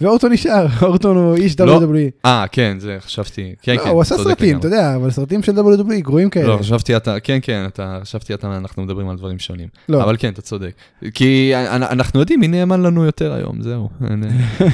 ואורטון 0.00 0.32
נשאר, 0.32 0.66
אורטון 0.82 1.16
הוא 1.16 1.36
איש 1.36 1.60
לא, 1.60 1.78
WWE. 1.80 2.10
אה, 2.24 2.44
כן, 2.52 2.76
זה 2.80 2.96
חשבתי. 3.00 3.54
כן, 3.62 3.74
לא, 3.74 3.84
כן, 3.84 3.88
הוא 3.90 4.00
עשה 4.00 4.16
סרטים. 4.18 4.58
אתה 4.58 4.66
יודע, 4.66 4.96
אבל 4.96 5.10
סרטים 5.10 5.42
של 5.42 5.58
WWE 5.58 6.00
גרועים 6.00 6.30
כאלה. 6.30 6.48
לא, 6.48 6.56
חשבתי 6.58 6.96
אתה, 6.96 7.20
כן, 7.20 7.38
כן, 7.42 7.64
אתה, 7.66 7.98
חשבתי 8.02 8.34
אתה, 8.34 8.56
אנחנו 8.56 8.82
מדברים 8.82 9.08
על 9.08 9.16
דברים 9.16 9.38
שונים. 9.38 9.68
לא. 9.88 10.02
אבל 10.04 10.16
כן, 10.18 10.28
אתה 10.32 10.42
צודק. 10.42 10.72
כי 11.14 11.52
אנ- 11.54 11.82
אנחנו 11.82 12.20
יודעים 12.20 12.40
מי 12.40 12.48
נאמן 12.48 12.82
לנו 12.82 13.04
יותר 13.04 13.32
היום, 13.32 13.62
זהו. 13.62 13.88
אין- 14.10 14.24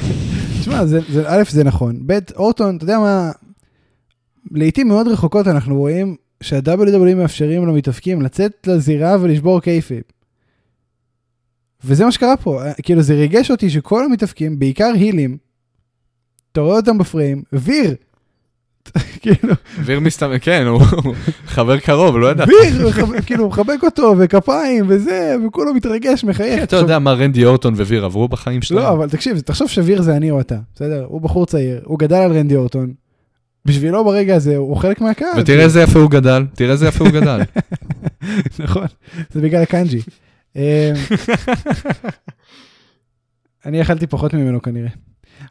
תשמע, 0.61 0.85
זה, 0.85 0.99
זה, 1.09 1.23
א', 1.27 1.43
זה 1.49 1.63
נכון. 1.63 1.95
ב', 2.05 2.13
אורטון, 2.35 2.75
אתה 2.75 2.83
יודע 2.83 2.99
מה, 2.99 3.31
לעיתים 4.51 4.87
מאוד 4.87 5.07
רחוקות 5.07 5.47
אנחנו 5.47 5.75
רואים 5.77 6.15
שה-WWE 6.43 7.15
מאפשרים 7.15 7.67
למתאבקים 7.67 8.21
לצאת 8.21 8.51
לזירה 8.67 9.17
ולשבור 9.21 9.61
קייפיב. 9.61 10.01
וזה 11.85 12.05
מה 12.05 12.11
שקרה 12.11 12.37
פה, 12.37 12.61
כאילו 12.83 13.01
זה 13.01 13.13
ריגש 13.13 13.51
אותי 13.51 13.69
שכל 13.69 14.05
המתאבקים, 14.05 14.59
בעיקר 14.59 14.91
הילים, 14.93 15.37
אתה 16.51 16.61
רואה 16.61 16.75
אותם 16.75 16.97
בפריים, 16.97 17.43
ויר, 17.53 17.95
כאילו, 19.21 19.53
ויר 19.83 19.99
מסתמך, 19.99 20.45
כן, 20.45 20.65
הוא 20.67 20.81
חבר 21.45 21.79
קרוב, 21.79 22.17
לא 22.17 22.27
יודע. 22.27 22.45
ויר, 22.47 22.91
כאילו, 23.25 23.43
הוא 23.43 23.49
מחבק 23.49 23.83
אותו, 23.83 24.15
וכפיים, 24.19 24.85
וזה, 24.87 25.35
וכולו 25.47 25.73
מתרגש, 25.73 26.23
מחייך. 26.23 26.63
אתה 26.63 26.75
יודע 26.75 26.99
מה 26.99 27.13
רנדי 27.13 27.45
אורטון 27.45 27.73
וויר 27.73 28.05
עברו 28.05 28.27
בחיים 28.27 28.61
שלהם? 28.61 28.83
לא, 28.83 28.93
אבל 28.93 29.09
תקשיב, 29.09 29.39
תחשוב 29.39 29.67
שוויר 29.67 30.01
זה 30.01 30.15
אני 30.15 30.31
או 30.31 30.39
אתה, 30.39 30.57
בסדר? 30.75 31.05
הוא 31.07 31.21
בחור 31.21 31.45
צעיר, 31.45 31.81
הוא 31.83 31.99
גדל 31.99 32.15
על 32.15 32.31
רנדי 32.31 32.55
אורטון. 32.55 32.93
בשבילו 33.65 34.05
ברגע 34.05 34.35
הזה 34.35 34.57
הוא 34.57 34.77
חלק 34.77 35.01
מהקהל. 35.01 35.39
ותראה 35.39 35.63
איזה 35.63 35.81
יפה 35.81 35.99
הוא 35.99 36.09
גדל, 36.09 36.45
תראה 36.55 36.71
איזה 36.71 36.87
יפה 36.87 37.03
הוא 37.03 37.13
גדל. 37.13 37.41
נכון, 38.63 38.87
זה 39.31 39.41
בגלל 39.41 39.61
הקאנג'י. 39.61 40.01
אמ, 40.55 40.61
אני 43.65 43.81
אכלתי 43.81 44.07
פחות 44.07 44.33
ממנו 44.33 44.61
כנראה. 44.61 44.89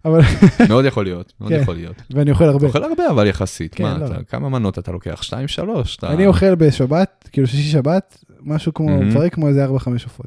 אבל, 0.04 0.20
מאוד 0.68 0.84
יכול 0.84 1.04
להיות, 1.04 1.32
מאוד 1.40 1.52
כן. 1.52 1.60
יכול 1.62 1.74
להיות. 1.74 2.02
ואני 2.10 2.30
אוכל 2.30 2.44
הרבה. 2.44 2.66
אוכל 2.66 2.82
הרבה 2.84 3.10
אבל 3.10 3.26
יחסית, 3.26 3.74
כן, 3.74 3.84
מה, 3.84 3.98
לא. 3.98 4.06
אתה- 4.06 4.24
כמה 4.24 4.48
מנות 4.48 4.78
אתה 4.78 4.92
לוקח? 4.92 5.22
שתיים, 5.22 5.48
שלוש? 5.48 5.96
אתה- 5.96 6.12
אני 6.12 6.26
אוכל 6.26 6.54
בשבת, 6.54 7.28
כאילו 7.32 7.46
שישי 7.46 7.70
שבת, 7.70 8.24
משהו 8.42 8.74
כמו, 8.74 8.86
מהמם. 8.88 9.08
מפרק 9.08 9.34
כמו 9.34 9.48
איזה 9.48 9.64
4-5 9.66 9.68
עופות. 10.04 10.26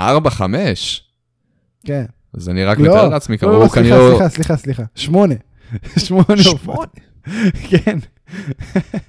ארבע, 0.00 0.30
חמש? 0.30 1.02
כן. 1.86 2.04
אז 2.34 2.48
אני 2.48 2.64
רק 2.64 2.78
לא, 2.78 2.84
מתאר 2.84 3.08
לעצמי, 3.08 3.36
לא, 3.42 3.52
לא, 3.60 3.68
סליחה, 3.68 3.74
כנראה... 3.74 4.08
סליחה, 4.08 4.28
סליחה, 4.28 4.56
סליחה. 4.56 4.82
שמונה. 4.94 5.34
שמונה 6.06 6.24
עופות. 6.52 6.88
כן. 7.68 7.98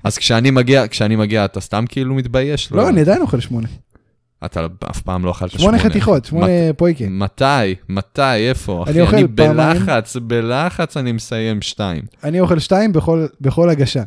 אז 0.03 0.17
כשאני 0.17 0.51
מגיע, 0.51 0.87
כשאני 0.87 1.15
מגיע, 1.15 1.45
אתה 1.45 1.61
סתם 1.61 1.85
כאילו 1.89 2.15
מתבייש? 2.15 2.71
לא, 2.71 2.89
אני 2.89 3.01
עדיין 3.01 3.21
אוכל 3.21 3.39
שמונה. 3.39 3.67
אתה 4.45 4.65
אף 4.89 5.01
פעם 5.01 5.25
לא 5.25 5.31
אכלת 5.31 5.51
שמונה 5.51 5.79
חתיכות, 5.79 6.25
שמונה 6.25 6.47
פויקה. 6.77 7.05
מתי? 7.09 7.75
מתי? 7.89 8.21
איפה? 8.49 8.83
אני 8.87 8.91
אחי, 8.91 9.01
אוכל 9.01 9.15
אני 9.15 9.27
פעמיים. 9.35 9.73
בלחץ, 9.79 10.15
בלחץ 10.17 10.97
אני 10.97 11.11
מסיים 11.11 11.61
שתיים. 11.61 12.03
אני 12.23 12.39
אוכל 12.39 12.59
שתיים 12.59 12.93
בכל- 12.93 13.25
בכל 13.41 13.69
הגשה. 13.69 14.03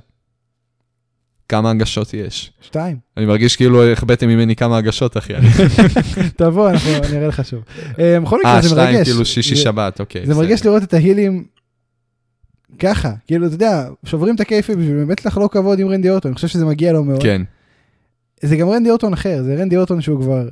כמה 1.48 1.70
הגשות 1.70 2.14
יש? 2.14 2.52
שתיים. 2.60 2.96
אני 3.16 3.26
מרגיש 3.26 3.56
כאילו 3.56 3.84
החבאתם 3.92 4.28
ממני 4.28 4.56
כמה 4.56 4.76
הגשות, 4.76 5.16
אחי. 5.16 5.32
תבוא, 6.36 6.70
אנחנו- 6.70 6.90
אני 7.04 7.16
אראה 7.16 7.28
לך 7.28 7.44
שוב. 7.44 7.60
אה, 7.98 8.20
בכל 8.20 8.38
מקרה, 8.38 8.56
אה, 8.56 8.62
זה 8.62 8.68
שתיים, 8.68 8.94
מרגש. 8.94 9.08
כאילו 9.08 9.24
שישי 9.24 9.54
זה- 9.54 9.60
שבת, 9.62 10.00
אוקיי. 10.00 10.26
זה 10.26 10.32
בסדר. 10.32 10.42
מרגש 10.44 10.64
לראות 10.64 10.82
את 10.82 10.94
ההילים 10.94 11.44
ככה, 12.78 13.12
כאילו, 13.26 13.46
אתה 13.46 13.54
יודע, 13.54 13.88
שוברים 14.04 14.34
את 14.34 14.40
הכיפי 14.40 14.74
בשביל 14.76 14.96
באמת 14.96 15.24
לחלוק 15.26 15.52
כבוד 15.52 15.78
עם 15.78 15.88
רנדי 15.88 16.10
אורטון, 16.10 16.28
אני 16.30 16.34
חושב 16.34 16.48
שזה 16.48 16.64
מגיע 16.64 16.92
לו 16.92 17.04
מאוד. 17.04 17.22
כן. 17.22 17.42
זה 18.42 18.56
גם 18.56 18.68
רנדי 18.68 18.90
אורטון 18.90 19.12
אחר, 19.12 19.42
זה 19.42 19.54
רנדי 19.58 19.76
אורטון 19.76 20.00
שהוא 20.00 20.22
כבר, 20.22 20.42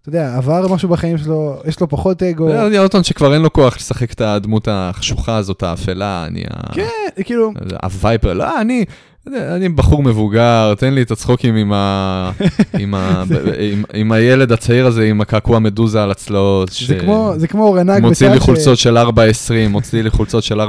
אתה 0.00 0.08
יודע, 0.08 0.36
עבר 0.36 0.68
משהו 0.74 0.88
בחיים 0.88 1.18
שלו, 1.18 1.56
יש 1.64 1.80
לו 1.80 1.88
פחות 1.88 2.22
אגו. 2.22 2.48
זה 2.52 2.62
רנדי 2.62 2.78
אורטון 2.78 3.02
שכבר 3.04 3.34
אין 3.34 3.42
לו 3.42 3.52
כוח 3.52 3.76
לשחק 3.76 4.12
את 4.12 4.20
הדמות 4.20 4.68
החשוכה 4.70 5.36
הזאת, 5.36 5.62
האפלה, 5.62 6.24
אני 6.26 6.44
ה... 6.50 6.72
כן, 6.74 7.22
כאילו, 7.24 7.52
הווייפר, 7.82 8.32
לא, 8.32 8.60
אני, 8.60 8.84
אני 9.26 9.68
בחור 9.68 10.02
מבוגר, 10.02 10.74
תן 10.74 10.94
לי 10.94 11.02
את 11.02 11.10
הצחוקים 11.10 11.56
עם, 11.56 11.72
ה, 11.72 12.30
עם, 12.78 12.94
ה, 12.94 13.24
עם, 13.72 13.84
עם 13.94 14.12
הילד 14.12 14.52
הצעיר 14.52 14.86
הזה, 14.86 15.04
עם 15.04 15.20
הקעקוע 15.20 15.58
מדוזה 15.58 16.02
על 16.02 16.10
הצלעות. 16.10 16.70
זה 16.86 16.94
כמו, 16.94 17.32
זה 17.36 17.48
כמו 17.48 17.72
רנ"ג 17.72 18.00
מוציא 18.02 18.28
לי 18.28 18.34
בצד 18.34 18.42
ש- 18.42 18.46
חולצות 18.46 18.78
של 18.78 18.96
4.20, 18.98 19.10
מוציא 19.68 20.02
לי 20.02 20.10
חולצות 20.10 20.42
של 20.44 20.60
4.20, 20.60 20.68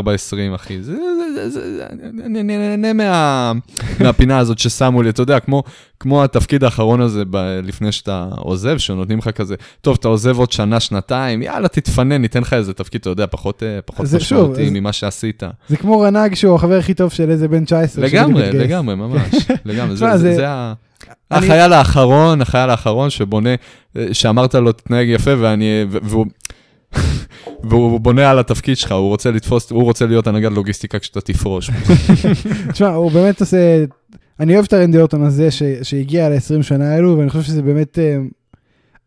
אחי. 0.55 0.83
זה, 0.83 0.93
זה, 0.93 1.32
אני 2.25 2.43
נהנה 2.43 2.93
מה, 2.93 3.51
מהפינה 3.99 4.37
הזאת 4.37 4.59
ששמו 4.59 5.01
לי, 5.01 5.09
אתה 5.09 5.21
יודע, 5.21 5.39
כמו, 5.39 5.63
כמו 5.99 6.23
התפקיד 6.23 6.63
האחרון 6.63 7.01
הזה 7.01 7.23
ב, 7.29 7.37
לפני 7.63 7.91
שאתה 7.91 8.27
עוזב, 8.37 8.77
שנותנים 8.77 9.17
לך 9.17 9.29
כזה, 9.29 9.55
טוב, 9.81 9.97
אתה 9.99 10.07
עוזב 10.07 10.37
עוד 10.39 10.51
שנה, 10.51 10.79
שנתיים, 10.79 11.41
יאללה, 11.41 11.67
תתפנן, 11.67 12.21
ניתן 12.21 12.41
לך 12.41 12.53
איזה 12.53 12.73
תפקיד, 12.73 13.01
אתה 13.01 13.09
יודע, 13.09 13.25
פחות, 13.31 13.63
אה, 13.63 13.79
זה 14.05 14.17
משמעותי 14.17 14.79
ממה 14.79 14.93
שעשית. 14.93 15.43
זה 15.69 15.77
כמו 15.77 15.99
רנ"ג 16.01 16.33
שהוא 16.33 16.55
החבר 16.55 16.77
הכי 16.77 16.93
טוב 16.93 17.11
של 17.11 17.29
איזה 17.29 17.47
בן 17.47 17.65
19. 17.65 18.07
שבדיוק 18.07 18.29
לגמרי. 18.29 18.59
לגמרי, 18.59 18.95
ממש, 18.95 19.29
לגמרי, 19.65 19.95
זה- 19.95 20.05
זה 20.11 20.17
זה- 20.17 20.35
זה 20.35 20.49
ה... 20.49 20.73
החייל 21.31 21.73
האחרון, 21.73 22.41
החייל 22.41 22.69
האחרון 22.69 23.09
שבונה, 23.09 23.49
אה, 23.97 24.07
שאמרת 24.11 24.55
לו 24.55 24.71
תתנהג 24.71 25.07
יפה 25.09 25.31
ואני, 25.39 25.65
והוא, 25.89 26.25
והוא 27.63 27.99
בונה 27.99 28.29
על 28.31 28.39
התפקיד 28.39 28.77
שלך, 28.77 28.91
הוא 28.91 29.07
רוצה 29.09 29.31
לתפוס, 29.31 29.71
הוא 29.71 29.83
רוצה 29.83 30.05
להיות 30.05 30.27
הנגד 30.27 30.51
לוגיסטיקה 30.51 30.99
כשאתה 30.99 31.21
תפרוש. 31.21 31.69
תשמע, 32.71 32.87
הוא 32.89 33.11
באמת 33.11 33.39
עושה, 33.41 33.85
אני 34.39 34.53
אוהב 34.55 34.65
את 34.65 34.73
הרנדי 34.73 34.97
אורטון 34.99 35.23
הזה 35.23 35.51
ש- 35.51 35.63
שהגיע 35.83 36.29
ל-20 36.29 36.63
שנה 36.63 36.93
האלו, 36.93 37.17
ואני 37.17 37.29
חושב 37.29 37.43
שזה 37.43 37.61
באמת, 37.61 37.99
אה, 37.99 38.17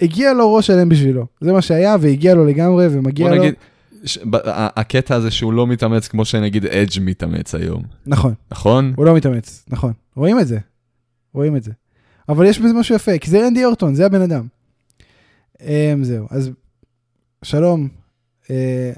הגיע 0.00 0.32
לו 0.34 0.54
ראש 0.54 0.66
שלם 0.66 0.88
בשבילו. 0.88 1.26
זה 1.40 1.52
מה 1.52 1.62
שהיה, 1.62 1.96
והגיע 2.00 2.34
לו 2.34 2.44
לגמרי, 2.44 2.86
ומגיע 2.90 3.28
לו. 3.34 3.34
נגיד, 3.42 3.54
ש- 4.04 4.18
הקטע 4.54 5.14
הזה 5.14 5.30
שהוא 5.30 5.52
לא 5.52 5.66
מתאמץ 5.66 6.08
כמו 6.08 6.24
שנגיד 6.24 6.66
אדג' 6.66 7.00
מתאמץ 7.00 7.54
היום, 7.54 7.82
נכון, 8.06 8.34
נכון? 8.50 8.92
הוא 8.96 9.04
לא 9.04 9.14
מתאמץ, 9.14 9.64
נכון. 9.68 9.92
רואים 10.16 10.40
את 10.40 10.46
זה, 10.46 10.58
רואים 11.34 11.56
את 11.56 11.62
זה. 11.62 11.70
אבל 12.28 12.46
יש 12.46 12.58
בזה 12.58 12.72
משהו 12.74 12.94
יפה, 12.94 13.18
כי 13.18 13.30
זה 13.30 13.46
רנדי 13.46 13.64
אורטון, 13.64 13.94
זה 13.94 14.06
הבן 14.06 14.20
אדם. 14.22 14.46
אמ, 15.60 16.04
זהו, 16.04 16.26
אז 16.30 16.50
שלום, 17.46 17.88
אה, 18.50 18.92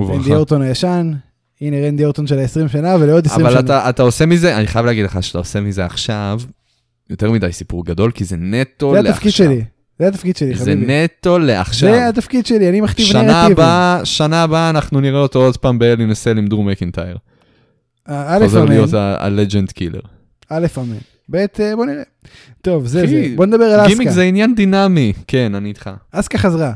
רנדי. 0.00 0.34
אורטון 0.34 0.62
הישן, 0.62 1.12
הנה 1.60 1.76
רנדי 1.86 2.04
אורטון 2.04 2.26
של 2.26 2.38
ה-20 2.38 2.68
שנה 2.68 2.96
ולעוד 3.00 3.26
20 3.26 3.46
אבל 3.46 3.50
שנה. 3.50 3.60
אתה, 3.60 3.88
אתה 3.90 4.02
עושה 4.02 4.26
מזה, 4.26 4.56
אני 4.56 4.66
חייב 4.66 4.86
להגיד 4.86 5.04
לך 5.04 5.22
שאתה 5.22 5.38
עושה 5.38 5.60
מזה 5.60 5.84
עכשיו, 5.84 6.40
יותר 7.10 7.30
מדי 7.30 7.52
סיפור 7.52 7.84
גדול, 7.84 8.10
כי 8.10 8.24
זה 8.24 8.36
נטו 8.36 8.92
זה 8.94 9.02
לעכשיו. 9.02 9.12
התפקיד 9.12 9.32
שלי, 9.32 9.64
זה 9.98 10.08
התפקיד 10.08 10.36
שלי, 10.36 10.54
זה 10.54 10.64
חביבי. 10.64 11.04
נטו 11.04 11.38
לעכשיו. 11.38 11.92
זה 11.92 12.08
התפקיד 12.08 12.46
שלי, 12.46 12.68
אני 12.68 12.80
מכתיב 12.80 13.06
שנה 13.06 13.22
נרטיבים. 13.22 13.52
הבאה, 13.52 14.04
שנה 14.04 14.42
הבאה 14.42 14.70
אנחנו 14.70 15.00
נראה 15.00 15.20
אותו 15.20 15.44
עוד 15.44 15.56
פעם 15.56 15.78
באלי 15.78 16.06
נסל 16.06 16.38
עם 16.38 16.46
דרום 16.46 16.68
מקינטייר. 16.68 17.16
אה, 18.08 18.36
א' 18.36 18.40
חוזר 18.42 18.62
אמן, 18.62 18.68
להיות 18.68 18.90
הלג'נד 18.94 19.72
קילר. 19.72 20.00
א' 20.48 20.66
אמן. 20.78 20.96
ב' 21.28 21.36
אה, 21.36 21.76
בוא 21.76 21.86
נראה. 21.86 22.02
טוב, 22.60 22.86
זה 22.86 23.06
זה. 23.06 23.26
בוא 23.36 23.46
נדבר 23.46 23.64
על 23.64 23.86
גימיק 23.86 24.08
אסקה. 24.08 24.14
זה 24.14 24.22
עניין 24.22 24.54
דינמי. 24.54 25.12
כן, 25.26 25.54
אני 25.54 25.68
איתך. 25.68 25.90
אסקה 26.12 26.38
חזרה. 26.38 26.72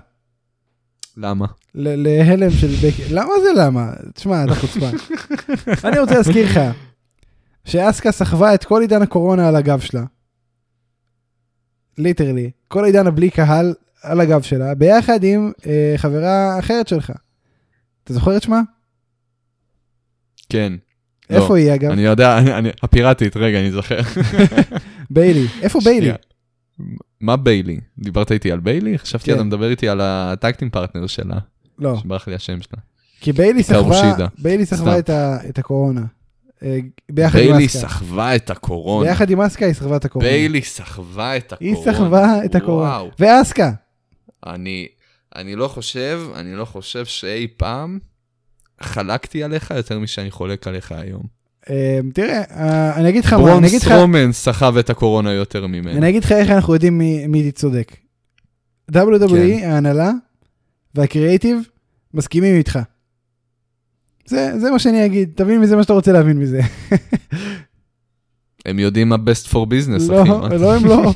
למה? 1.17 1.47
להלם 1.75 2.51
של 2.51 2.67
בקי. 2.67 3.15
למה 3.15 3.33
זה 3.43 3.61
למה? 3.63 3.91
תשמע, 4.15 4.45
אתה 4.45 4.55
חוצפן. 4.55 4.97
אני 5.89 5.99
רוצה 5.99 6.15
להזכיר 6.15 6.47
לך 6.47 6.61
שאסקה 7.65 8.13
סחבה 8.13 8.55
את 8.55 8.65
כל 8.65 8.81
עידן 8.81 9.03
הקורונה 9.03 9.49
על 9.49 9.57
הגב 9.57 9.81
שלה. 9.81 10.05
Literally. 11.99 12.51
כל 12.69 12.85
עידן 12.85 13.07
הבלי 13.07 13.31
קהל 13.31 13.75
על 14.03 14.21
הגב 14.21 14.43
שלה, 14.43 14.75
ביחד 14.75 15.25
עם 15.25 15.53
אה, 15.67 15.95
חברה 15.97 16.59
אחרת 16.59 16.89
שלך. 16.89 17.13
אתה 18.05 18.13
זוכר 18.15 18.37
את 18.37 18.43
שמה? 18.43 18.61
כן. 20.49 20.73
לא. 21.31 21.37
איפה 21.37 21.57
היא 21.57 21.75
אגב? 21.75 21.91
אני 21.91 22.03
יודע, 22.03 22.39
אני- 22.39 22.55
אני- 22.55 22.71
הפיראטית, 22.83 23.37
רגע, 23.37 23.61
אני 23.61 23.71
זוכר. 23.73 24.01
ביילי. 25.11 25.47
איפה 25.63 25.79
ביילי? 25.85 26.11
מה 27.21 27.37
ביילי? 27.37 27.81
דיברת 27.99 28.33
איתי 28.33 28.53
על 28.53 28.61
ביילי? 28.61 28.99
חשבתי 28.99 29.25
כן. 29.25 29.35
אתה 29.35 29.43
מדבר 29.43 29.71
איתי 29.71 29.89
על 29.89 30.01
ה 30.03 30.11
tag 30.11 30.37
team 30.37 30.71
partner 30.71 31.07
שלה, 31.07 31.39
לא. 31.79 31.97
שברח 31.97 32.29
לי 32.29 32.35
השם 32.35 32.61
שלה. 32.61 32.81
כי 33.21 33.33
ביילי 33.33 33.63
סחבה. 33.63 34.27
ביילי 34.39 34.67
סחבה. 34.67 34.99
את, 34.99 35.11
ה, 35.11 35.39
את 35.49 35.59
הקורונה. 35.59 36.03
אה, 36.63 36.79
ביחד 37.13 37.39
עם 37.39 37.45
ביילי. 37.47 37.69
סחבה 37.69 38.37
את 38.37 38.51
הקורונה. 38.51 39.11
ביחד 39.11 39.31
עם 39.31 39.41
אסקה 39.41 39.67
היא 39.67 39.75
סחבה 39.75 39.97
את 39.97 40.05
הקורונה. 40.05 40.31
ביילי 40.31 40.63
סחבה 40.63 41.37
את 41.37 41.53
היא 41.61 41.73
הקורונה. 41.73 41.93
סחבה 41.93 42.45
את 42.45 42.55
הקורונה. 42.55 43.03
ואסקה. 43.19 43.73
אני, 44.47 44.89
אני 45.37 45.57
לא 45.57 45.69
חושב, 45.69 46.21
אני 46.35 46.55
לא 46.55 46.65
חושב 46.65 47.05
שאי 47.05 47.47
פעם 47.57 47.99
חלקתי 48.81 49.43
עליך 49.43 49.71
יותר 49.71 49.99
משאני 49.99 50.31
חולק 50.31 50.67
עליך 50.67 50.93
היום. 50.93 51.36
אה, 51.71 51.99
תראה, 52.15 52.43
אה, 52.51 52.97
אני 52.97 53.09
אגיד 53.09 53.25
לך 53.25 53.33
מה, 53.33 53.39
אני 53.39 53.47
ברון 53.49 53.65
אגיד 53.65 53.81
לך, 53.81 53.89
סטרומן 53.89 54.33
סחב 54.33 54.77
את 54.77 54.91
הקורונה 54.91 55.33
יותר 55.33 55.67
ממנו. 55.67 55.91
אני 55.91 56.09
אגיד 56.09 56.25
לך 56.25 56.33
איך 56.33 56.51
אנחנו 56.51 56.75
יודעים 56.75 56.99
מי, 57.29 57.53
צודק. 57.53 57.97
WWE, 58.93 58.97
כן. 59.61 59.71
ההנהלה 59.71 60.11
והקריאייטיב 60.95 61.59
מסכימים 62.15 62.55
איתך. 62.55 62.79
זה, 64.27 64.59
זה 64.59 64.71
מה 64.71 64.79
שאני 64.79 65.07
אגיד, 65.07 65.31
תבין 65.35 65.61
מזה 65.61 65.77
מה 65.77 65.83
שאתה 65.83 65.93
רוצה 65.93 66.13
להבין 66.13 66.39
מזה. 66.39 66.61
הם 68.67 68.79
יודעים 68.79 69.09
מה 69.09 69.17
best 69.17 69.49
for 69.53 69.57
business, 69.57 70.13
לא, 70.13 70.23
אחי. 70.23 70.31
מה? 70.31 70.49
לא 70.49 70.75
הם 70.75 70.87
לא, 70.87 71.13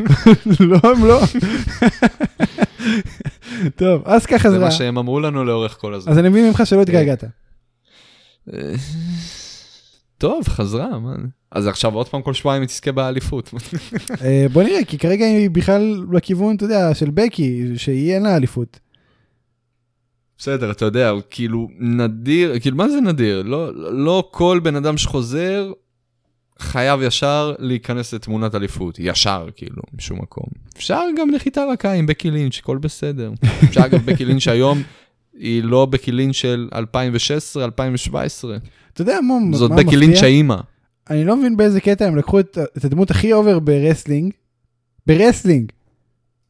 לא 0.61 0.81
הם 0.83 1.05
לא. 1.05 1.21
טוב, 3.77 4.03
אסקה 4.05 4.37
זה 4.37 4.43
חזרה, 4.43 4.59
מה 4.59 4.71
שהם 4.71 4.99
אמרו 4.99 5.21
לנו 5.21 5.45
לאורך 5.45 5.77
כל 5.81 5.95
הזמן. 5.95 6.13
אז 6.13 6.19
אני 6.19 6.29
מבין 6.29 6.47
ממך 6.47 6.63
שלא 6.67 6.83
התגעגעת. 6.83 7.25
טוב, 10.21 10.49
חזרה, 10.49 10.99
מה? 10.99 11.15
אז 11.51 11.67
עכשיו 11.67 11.95
עוד 11.95 12.09
פעם 12.09 12.23
כל 12.23 12.35
שבועיים 12.35 12.63
היא 12.63 12.69
תזכה 12.69 12.93
באליפות. 12.93 13.51
אה, 14.25 14.47
בוא 14.53 14.63
נראה, 14.63 14.85
כי 14.85 14.99
כרגע 14.99 15.25
היא 15.25 15.51
בכלל 15.51 16.05
בכיוון, 16.11 16.57
אתה 16.57 16.65
יודע, 16.65 16.95
של 16.95 17.11
בקי, 17.11 17.67
שהיא 17.77 18.15
אין 18.15 18.23
לה 18.23 18.37
אליפות. 18.37 18.81
בסדר, 20.39 20.71
אתה 20.71 20.85
יודע, 20.85 21.13
כאילו 21.31 21.69
נדיר, 21.79 22.59
כאילו 22.61 22.77
מה 22.77 22.89
זה 22.89 23.01
נדיר? 23.01 23.43
לא, 23.43 23.75
לא 23.93 24.29
כל 24.31 24.61
בן 24.63 24.77
אדם 24.77 24.97
שחוזר 24.99 25.73
חייב 26.59 27.03
ישר 27.03 27.55
להיכנס 27.59 28.15
לתמונת 28.15 28.55
אליפות, 28.55 28.99
ישר 28.99 29.49
כאילו, 29.57 29.83
משום 29.95 30.19
מקום. 30.23 30.47
אפשר 30.77 31.03
גם 31.19 31.31
נחיתה 31.31 31.65
רכה 31.73 31.93
עם 31.93 32.07
בקי 32.07 32.31
לינץ', 32.31 32.59
הכל 32.59 32.79
בסדר. 32.79 33.33
אפשר 33.65 33.89
גם 33.89 34.07
בקי 34.07 34.25
לינץ' 34.25 34.49
היום, 34.49 34.83
היא 35.41 35.65
לא 35.65 35.87
בקי 35.87 36.13
לינץ' 36.13 36.35
של 36.35 36.69
2016-2017. 36.75 36.77
אתה 38.93 39.03
יודע 39.03 39.21
מה 39.21 39.35
מה 39.51 39.57
זאת 39.57 39.71
מפתיע? 39.71 39.87
בקי 39.87 39.97
לינץ' 39.97 40.23
האימא. 40.23 40.57
אני 41.11 41.25
לא 41.25 41.37
מבין 41.37 41.57
באיזה 41.57 41.81
קטע 41.81 42.07
הם 42.07 42.17
לקחו 42.17 42.41
את, 42.41 42.59
את 42.77 42.85
הדמות 42.85 43.11
הכי 43.11 43.33
over 43.33 43.59
ב 43.59 43.65
wrestling, 43.65 44.33
ב 45.07 45.13
wrestling, 45.13 45.73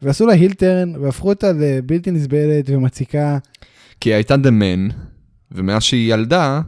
ועשו 0.03 0.27
לה 0.27 0.33
heel 0.33 0.61
turn, 0.61 0.97
והפכו 0.97 1.29
אותה 1.29 1.53
לבלתי 1.53 2.11
נסבלת 2.11 2.65
ומציקה. 2.71 3.39
כי 4.01 4.09
היא 4.09 4.15
הייתה 4.15 4.37
The 4.37 4.59
Man, 4.59 4.89
ומאז 5.53 5.83
שהיא 5.83 6.15
ילדה, 6.15 6.61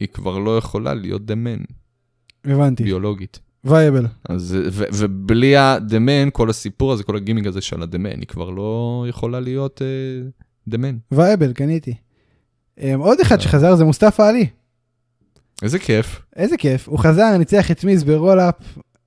היא 0.00 0.08
כבר 0.08 0.38
לא 0.38 0.58
יכולה 0.58 0.94
להיות 0.94 1.26
The 1.26 1.40
Man, 1.40 1.58
הבנתי, 2.44 2.84
ביולוגית. 2.84 3.40
Viable. 3.64 4.06
אז, 4.28 4.56
ו, 4.72 4.84
ובלי 4.94 5.56
ה-The 5.56 5.96
Man, 5.96 6.28
כל 6.32 6.50
הסיפור 6.50 6.92
הזה, 6.92 7.02
כל 7.02 7.16
הגימיק 7.16 7.46
הזה 7.46 7.60
של 7.60 7.82
The 7.82 7.97
Man, 7.97 8.18
היא 8.20 8.26
כבר 8.26 8.50
לא 8.50 9.04
יכולה 9.08 9.40
להיות 9.40 9.82
אה, 9.82 10.28
The 10.68 10.80
Man. 10.80 10.96
Viable, 11.12 11.52
קניתי. 11.52 11.94
Um, 12.78 12.82
עוד 12.98 13.20
אחד 13.20 13.40
שחזר 13.40 13.76
זה 13.76 13.84
מוסטפא 13.84 14.22
עלי. 14.22 14.46
איזה 15.62 15.78
כיף, 15.78 16.20
איזה 16.36 16.56
כיף, 16.56 16.88
הוא 16.88 16.98
חזר, 16.98 17.36
ניצח 17.38 17.70
את 17.70 17.84
מיס 17.84 18.02
ב 18.02 18.08
roll-up. 18.08 18.54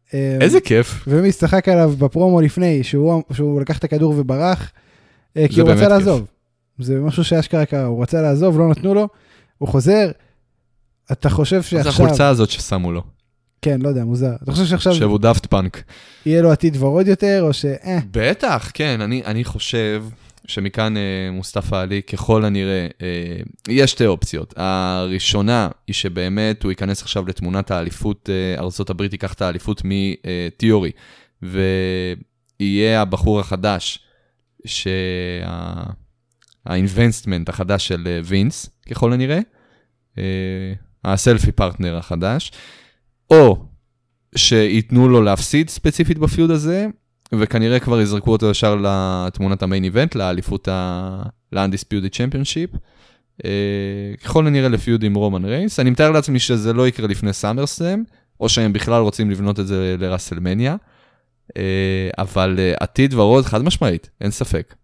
um, 0.07 0.13
איזה 0.41 0.59
כיף. 0.61 1.03
ומיס 1.07 1.39
צחק 1.39 1.69
עליו 1.69 1.93
בפרומו 1.97 2.41
לפני, 2.41 2.83
שהוא, 2.83 3.23
שהוא 3.33 3.61
לקח 3.61 3.77
את 3.77 3.83
הכדור 3.83 4.13
וברח, 4.17 4.71
אה, 5.37 5.45
כי 5.49 5.61
הוא 5.61 5.69
רצה 5.69 5.79
כיף. 5.79 5.89
לעזוב. 5.89 6.27
זה 6.79 6.99
משהו 6.99 7.23
שאשכרה 7.23 7.65
קרה, 7.65 7.85
הוא 7.85 8.03
רצה 8.03 8.21
לעזוב, 8.21 8.59
לא 8.59 8.69
נתנו 8.69 8.93
לו, 8.93 9.07
הוא 9.57 9.69
חוזר. 9.69 10.11
אתה 11.11 11.29
חושב 11.29 11.55
מה 11.55 11.61
זה 11.61 11.67
שעכשיו, 11.67 11.91
החולצה 11.91 12.27
הזאת 12.27 12.49
ששמו 12.49 12.91
לו? 12.91 13.03
כן, 13.61 13.81
לא 13.81 13.89
יודע, 13.89 14.03
מוזר. 14.03 14.35
אתה 14.43 14.51
חושב 14.51 14.65
שעכשיו 14.65 14.93
שהוא 14.93 15.19
דאפט 15.19 15.45
פאנק. 15.45 15.83
יהיה 16.25 16.41
לו 16.41 16.51
עתיד 16.51 16.77
ורוד 16.83 17.07
יותר, 17.07 17.43
או 17.43 17.53
ש... 17.53 17.65
אה, 17.65 17.99
בטח, 18.11 18.71
כן, 18.73 19.01
אני, 19.01 19.21
אני 19.25 19.43
חושב 19.43 20.03
שמכאן 20.51 20.97
אה, 20.97 21.31
מוסטפא 21.31 21.75
עלי, 21.75 22.01
ככל 22.01 22.45
הנראה, 22.45 22.87
אה, 23.01 23.41
יש 23.69 23.91
שתי 23.91 24.05
אופציות. 24.05 24.53
הראשונה 24.57 25.69
היא 25.87 25.93
שבאמת 25.93 26.63
הוא 26.63 26.71
ייכנס 26.71 27.01
עכשיו 27.01 27.27
לתמונת 27.27 27.71
האליפות, 27.71 28.29
אה, 28.29 28.55
ארה"ב 28.59 29.01
ייקח 29.01 29.33
את 29.33 29.41
האליפות 29.41 29.81
מתיאורי, 29.85 30.91
ויהיה 31.41 33.01
הבחור 33.01 33.39
החדש, 33.39 33.99
שה 36.65 36.85
investment 36.85 37.49
החדש 37.49 37.87
של 37.87 38.07
אה, 38.07 38.19
וינס, 38.23 38.69
ככל 38.89 39.13
הנראה, 39.13 39.39
אה, 40.17 40.73
ה 41.05 41.12
selfie 41.12 41.51
partner 41.51 41.97
החדש, 41.97 42.51
או 43.29 43.65
שייתנו 44.35 45.09
לו 45.09 45.21
להפסיד 45.21 45.69
ספציפית 45.69 46.17
ב 46.17 46.24
feud 46.24 46.51
הזה, 46.51 46.87
וכנראה 47.35 47.79
כבר 47.79 48.01
יזרקו 48.01 48.31
אותו 48.31 48.49
ישר 48.49 48.75
לתמונת 48.83 49.63
ה 49.63 49.67
main 49.67 49.83
event, 49.83 50.15
לאליפות 50.15 50.67
ה... 50.67 51.23
ל-Undisputed 51.51 52.13
Championship. 52.13 52.77
Uh, 53.41 53.43
ככל 54.23 54.47
הנראה 54.47 54.69
ל 54.69 54.76
feud 54.76 55.03
עם 55.03 55.13
רומן 55.13 55.45
ריינס. 55.45 55.79
אני 55.79 55.89
מתאר 55.89 56.11
לעצמי 56.11 56.39
שזה 56.39 56.73
לא 56.73 56.87
יקרה 56.87 57.07
לפני 57.07 57.33
סאמרסלאם, 57.33 58.03
או 58.39 58.49
שהם 58.49 58.73
בכלל 58.73 59.01
רוצים 59.01 59.31
לבנות 59.31 59.59
את 59.59 59.67
זה 59.67 59.95
לראסלמניה. 59.99 60.75
Uh, 61.49 61.53
אבל 62.17 62.57
uh, 62.57 62.83
עתיד 62.83 63.13
ורוד 63.13 63.45
חד 63.45 63.61
משמעית, 63.61 64.09
אין 64.21 64.31
ספק. 64.31 64.75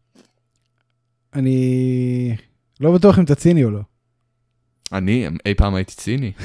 אני 1.33 2.35
לא 2.79 2.91
בטוח 2.91 3.19
אם 3.19 3.23
אתה 3.23 3.35
ציני 3.35 3.63
או 3.63 3.71
לא. 3.71 3.81
אני 4.93 5.27
אי 5.45 5.53
פעם 5.53 5.75
הייתי 5.75 5.95
ציני. 5.95 6.31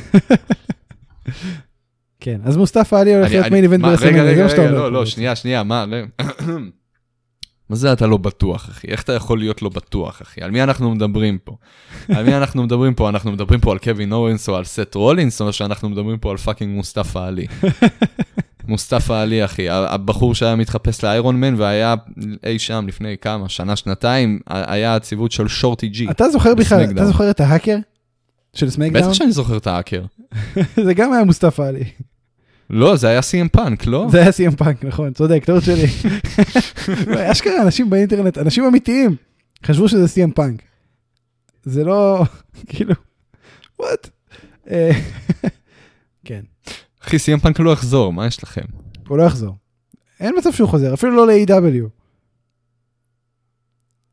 כן, 2.25 2.41
אז 2.45 2.57
מוסטפא 2.57 2.97
עלי 2.97 3.15
הולך 3.15 3.31
להיות 3.31 3.47
main 3.47 3.65
event 3.65 3.83
ברסלמניה, 3.83 4.23
רגע, 4.23 4.25
זה 4.25 4.33
רגע, 4.33 4.43
מה 4.43 4.49
שאתה 4.49 4.63
רגע, 4.63 4.71
אומר. 4.71 4.81
לא, 4.81 4.93
לא, 4.93 5.07
שנייה, 5.07 5.37
שנייה, 5.37 5.63
מה, 5.63 5.85
רגע. 5.91 6.07
מה 7.71 7.77
זה 7.77 7.93
אתה 7.93 8.07
לא 8.07 8.17
בטוח, 8.17 8.69
אחי? 8.71 8.87
איך 8.87 9.03
אתה 9.03 9.13
יכול 9.13 9.39
להיות 9.39 9.63
לא 9.63 9.69
בטוח, 9.69 10.23
אחי? 10.23 10.41
על 10.41 10.51
מי 10.51 10.63
אנחנו 10.63 10.95
מדברים 10.95 11.39
פה? 11.45 11.57
על 12.09 12.25
מי 12.25 12.37
אנחנו 12.37 12.63
מדברים 12.63 12.95
פה? 12.95 13.09
אנחנו 13.09 13.33
מדברים 13.33 13.61
פה 13.61 13.73
על 13.73 13.79
קווין 13.79 14.13
אוונס 14.12 14.49
או 14.49 14.57
על 14.57 14.65
סט 14.65 14.95
רולינס, 14.95 15.41
או 15.41 15.53
שאנחנו 15.53 15.89
מדברים 15.89 16.19
פה 16.19 16.31
על 16.31 16.37
fucking 16.37 16.77
מוסטפא 16.77 17.19
עלי? 17.19 17.47
מוסטפא 18.69 19.13
עלי, 19.13 19.45
אחי, 19.45 19.71
הבחור 19.71 20.35
שהיה 20.35 20.57
מתחפש 20.57 21.05
לאיירון 21.05 21.41
מן 21.41 21.55
והיה 21.59 21.95
אי 22.47 22.59
שם 22.59 22.85
לפני 22.89 23.17
כמה, 23.21 23.49
שנה, 23.49 23.77
שנתיים, 23.77 24.39
היה 24.47 24.95
הציוות 24.95 25.33
של 25.33 25.49
שורטי 25.49 25.89
ג'י. 25.89 26.11
אתה 26.11 26.29
זוכר 26.29 26.55
בכלל, 26.55 26.85
אתה. 26.85 27.07
זוכר 27.07 27.31
את 27.31 27.41
ההאקר 27.41 27.77
של 28.55 28.71
SmackDown? 28.71 29.03
בטח 29.03 29.13
שאני 29.13 29.33
זוכר 29.33 29.57
את 29.57 29.67
ההאקר. 29.67 30.05
זה 30.87 30.95
גם 30.95 31.13
היה 31.13 31.25
מוסטפא 31.25 31.63
עלי. 31.63 31.85
לא, 32.73 32.97
זה 32.97 33.09
היה 33.09 33.23
סי.אם 33.23 33.49
פאנק, 33.49 33.87
לא? 33.87 34.07
זה 34.11 34.21
היה 34.23 34.33
סי.אם 34.33 34.51
פאנק, 34.51 34.85
נכון, 34.85 35.13
צודק, 35.13 35.45
טעות 35.45 35.63
שלי. 35.65 35.87
אשכרה, 37.33 37.63
אנשים 37.63 37.91
באינטרנט, 37.91 38.39
אנשים 38.39 38.65
אמיתיים, 38.65 39.17
חשבו 39.67 39.89
שזה 39.89 40.09
סי.אם 40.09 40.31
פאנק. 40.31 40.63
זה 41.63 41.85
לא, 41.85 42.23
כאילו, 42.71 42.95
וואט? 43.79 44.09
אה, 44.71 44.91
כן, 46.25 46.41
אחי, 47.03 47.19
סי.אם 47.19 47.39
פאנק 47.39 47.61
לא 47.61 47.71
יחזור, 47.71 48.13
מה 48.13 48.27
יש 48.27 48.43
לכם? 48.43 48.65
הוא 49.09 49.19
לא 49.19 49.23
יחזור. 49.23 49.57
אין 50.21 50.35
מצב 50.39 50.53
שהוא 50.53 50.69
חוזר, 50.69 50.95
אפילו 50.95 51.17
לא 51.17 51.27
ל-AW. 51.27 51.89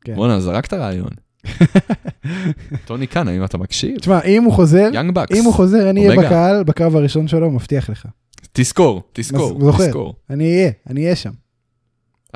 כן. 0.04 0.14
בואנה, 0.14 0.40
זרקת 0.40 0.72
רעיון. 0.72 1.10
טוני 2.86 3.08
כאן, 3.08 3.28
האם 3.28 3.44
אתה 3.44 3.58
מקשיב? 3.58 3.98
תשמע, 3.98 4.22
אם 4.22 4.42
הוא 4.44 4.52
חוזר. 4.52 4.88
אם 5.34 5.44
הוא 5.44 5.54
חוזר, 5.54 5.90
אני 5.90 6.08
אהיה. 6.08 6.20
בקהל, 6.20 6.64
בקרב 6.64 6.96
הראשון 6.96 7.28
שלו, 7.28 7.50
מבטיח 7.50 7.90
לך. 7.90 8.06
תזכור, 8.52 9.02
תזכור, 9.12 9.60
זוכר. 9.60 9.86
תזכור. 9.86 10.14
אני 10.30 10.44
אהיה, 10.44 10.70
אני 10.90 11.04
אהיה 11.04 11.16
שם. 11.16 11.30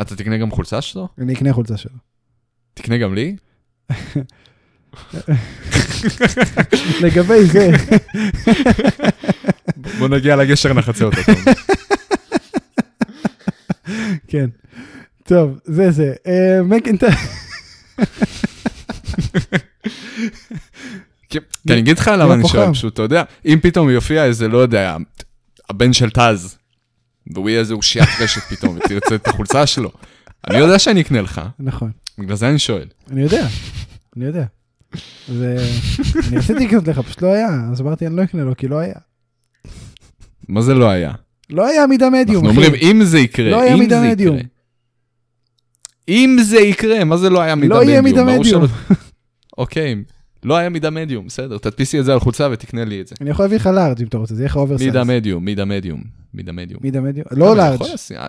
אתה 0.01 0.17
תקנה 0.17 0.39
גם 0.39 0.51
חולצה 0.51 0.83
שלו? 0.83 1.09
אני 1.19 1.35
אקנה 1.35 1.53
חולצה 1.53 1.77
שלו. 1.77 1.97
תקנה 2.75 2.99
גם 2.99 3.15
לי? 3.15 3.37
לגבי 7.03 7.45
זה, 7.45 7.71
בוא 9.99 10.09
נגיע 10.09 10.37
לגשר 10.37 10.73
נחצה 10.73 11.05
אותו. 11.05 11.21
כן. 14.29 14.47
טוב, 15.23 15.59
זה 15.65 15.91
זה. 15.91 16.15
אה, 16.27 16.63
מקינטייר, 16.63 17.13
כי 21.29 21.39
אני 21.71 21.79
אגיד 21.81 21.99
לך 21.99 22.11
למה 22.19 22.35
אני 22.35 22.43
פה 22.43 22.49
שואל. 22.49 22.73
פשוט, 22.73 22.95
אתה 22.95 23.03
יודע, 23.03 23.23
אם 23.45 23.59
פתאום 23.63 23.91
יופיע 23.91 24.25
איזה, 24.25 24.49
לא 24.49 24.59
יודע, 24.59 24.97
הבן 25.71 25.93
של 25.93 26.11
טאז, 26.11 26.59
והוא 27.27 27.51
יהיה 27.51 27.61
איזה 27.61 27.75
אושיית 27.75 28.09
רשת 28.21 28.41
פתאום, 28.41 28.77
ותרצה 28.77 29.15
את 29.15 29.29
החולצה 29.29 29.67
שלו, 29.67 29.91
אני 30.51 30.59
יודע 30.59 30.79
שאני 30.79 31.01
אקנה 31.01 31.21
לך, 31.21 31.41
נכון. 31.59 31.91
בגלל 32.19 32.37
זה 32.37 32.49
אני 32.49 32.59
שואל. 32.59 32.87
אני 33.11 33.23
יודע, 33.23 33.47
אני 34.17 34.25
יודע. 34.25 34.45
זה... 35.29 35.57
אני 36.29 36.37
רציתי 36.39 36.67
לקנות 36.67 36.89
לך, 36.89 36.99
פשוט 36.99 37.23
לא 37.23 37.33
היה, 37.33 37.49
אז 37.73 37.81
אמרתי 37.81 38.07
אני 38.07 38.17
לא 38.17 38.25
אקנה 38.25 38.45
לו, 38.45 38.57
כי 38.57 38.69
לא 38.69 38.79
היה. 38.79 38.95
מה 40.49 40.63
זה 40.63 40.75
לא 40.75 40.91
היה? 40.91 41.13
לא 41.51 41.67
היה 41.67 41.87
מידה 41.87 42.11
מדיום, 42.11 42.47
אנחנו. 42.47 42.63
אומרים, 42.63 42.81
אם 42.83 43.05
זה 43.05 43.19
יקרה, 43.19 43.51
לא 43.51 43.61
היה 43.61 43.77
מידה 43.77 44.03
מדיום. 44.03 44.37
אם 46.09 46.37
זה 46.43 46.61
יקרה, 46.61 47.05
מה 47.05 47.17
זה 47.17 47.31
לא 47.31 47.41
היה 47.41 47.55
מידה 47.55 47.75
לא 47.75 47.83
יהיה 47.83 48.03
מדיום? 48.03 48.27
מידה 48.27 48.39
מדיום. 48.39 48.65
אוקיי, 49.59 49.95
לא 50.45 50.57
היה 50.57 50.69
מידה 50.69 50.91
מדיום, 50.91 51.27
בסדר, 51.27 51.59
תדפיסי 51.59 52.01
את 52.01 52.05
זה 52.05 52.13
על 52.13 52.21
חולצה 52.21 52.49
ותקנה 52.53 52.85
לי 52.85 53.01
את 53.01 53.07
זה. 53.07 53.15
אני 53.21 53.31
יכול 53.31 53.45
להביא 53.45 53.57
לך 53.57 53.67
large 53.67 54.01
אם 54.01 54.07
אתה 54.07 54.19
רוצה, 54.19 54.35
זה 54.35 54.43
יהיה 54.43 54.49
לך 54.49 54.57
oversize. 54.57 54.89
מידה 54.89 55.05
מדיום, 55.05 55.45
מידה 55.45 55.65
מדיום, 55.65 56.03
מידה 56.35 56.53
מדיום. 56.53 56.81
מידה 56.83 57.01
מדיום. 57.01 57.27
לא 57.31 57.57
לארג'. 57.57 57.83
אה, 58.17 58.29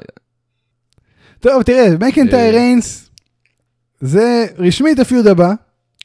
טוב, 1.40 1.64
תראה, 1.64 1.90
מקינטייר 2.00 2.54
אה. 2.56 2.60
ריינס, 2.60 3.10
זה 4.02 4.46
רשמית 4.58 5.00
הפיוד 5.00 5.28
הבא 5.28 5.54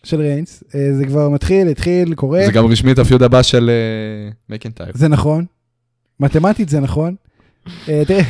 של 0.05 0.21
ריינס. 0.21 0.65
אה, 0.75 0.95
זה 0.95 1.07
כבר 1.07 1.29
מתחיל, 1.29 1.69
התחיל, 1.69 2.15
קורה. 2.15 2.43
זה 2.47 2.53
גם 2.53 2.67
רשמית 2.67 2.99
הפיוד 2.99 3.23
הבא 3.23 3.43
של 3.43 3.71
אה, 3.71 4.31
מקנטייר. 4.49 4.91
זה 4.95 5.09
נכון. 5.09 5.45
מתמטית 6.21 6.69
זה 6.69 6.81
נכון. 6.81 7.15
אה, 7.89 8.03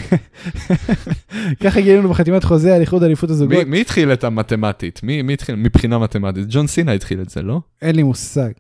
ככה 1.62 1.80
גילינו 1.80 2.08
בחתימת 2.10 2.44
חוזה 2.44 2.74
על 2.74 2.80
איחוד 2.80 3.02
אליפות 3.02 3.30
הזוגות. 3.30 3.66
מי- 3.66 3.80
התחיל 3.80 4.12
את 4.12 4.24
המתמטית? 4.24 5.00
מי 5.02 5.32
התחיל 5.32 5.54
מבחינה 5.54 5.98
מתמטית? 5.98 6.44
ג'ון 6.48 6.66
סינה 6.66 6.92
התחיל 6.92 7.20
את 7.20 7.30
זה, 7.30 7.42
לא? 7.42 7.60
אין 7.82 7.96
לי 7.96 8.02
מושג. 8.02 8.50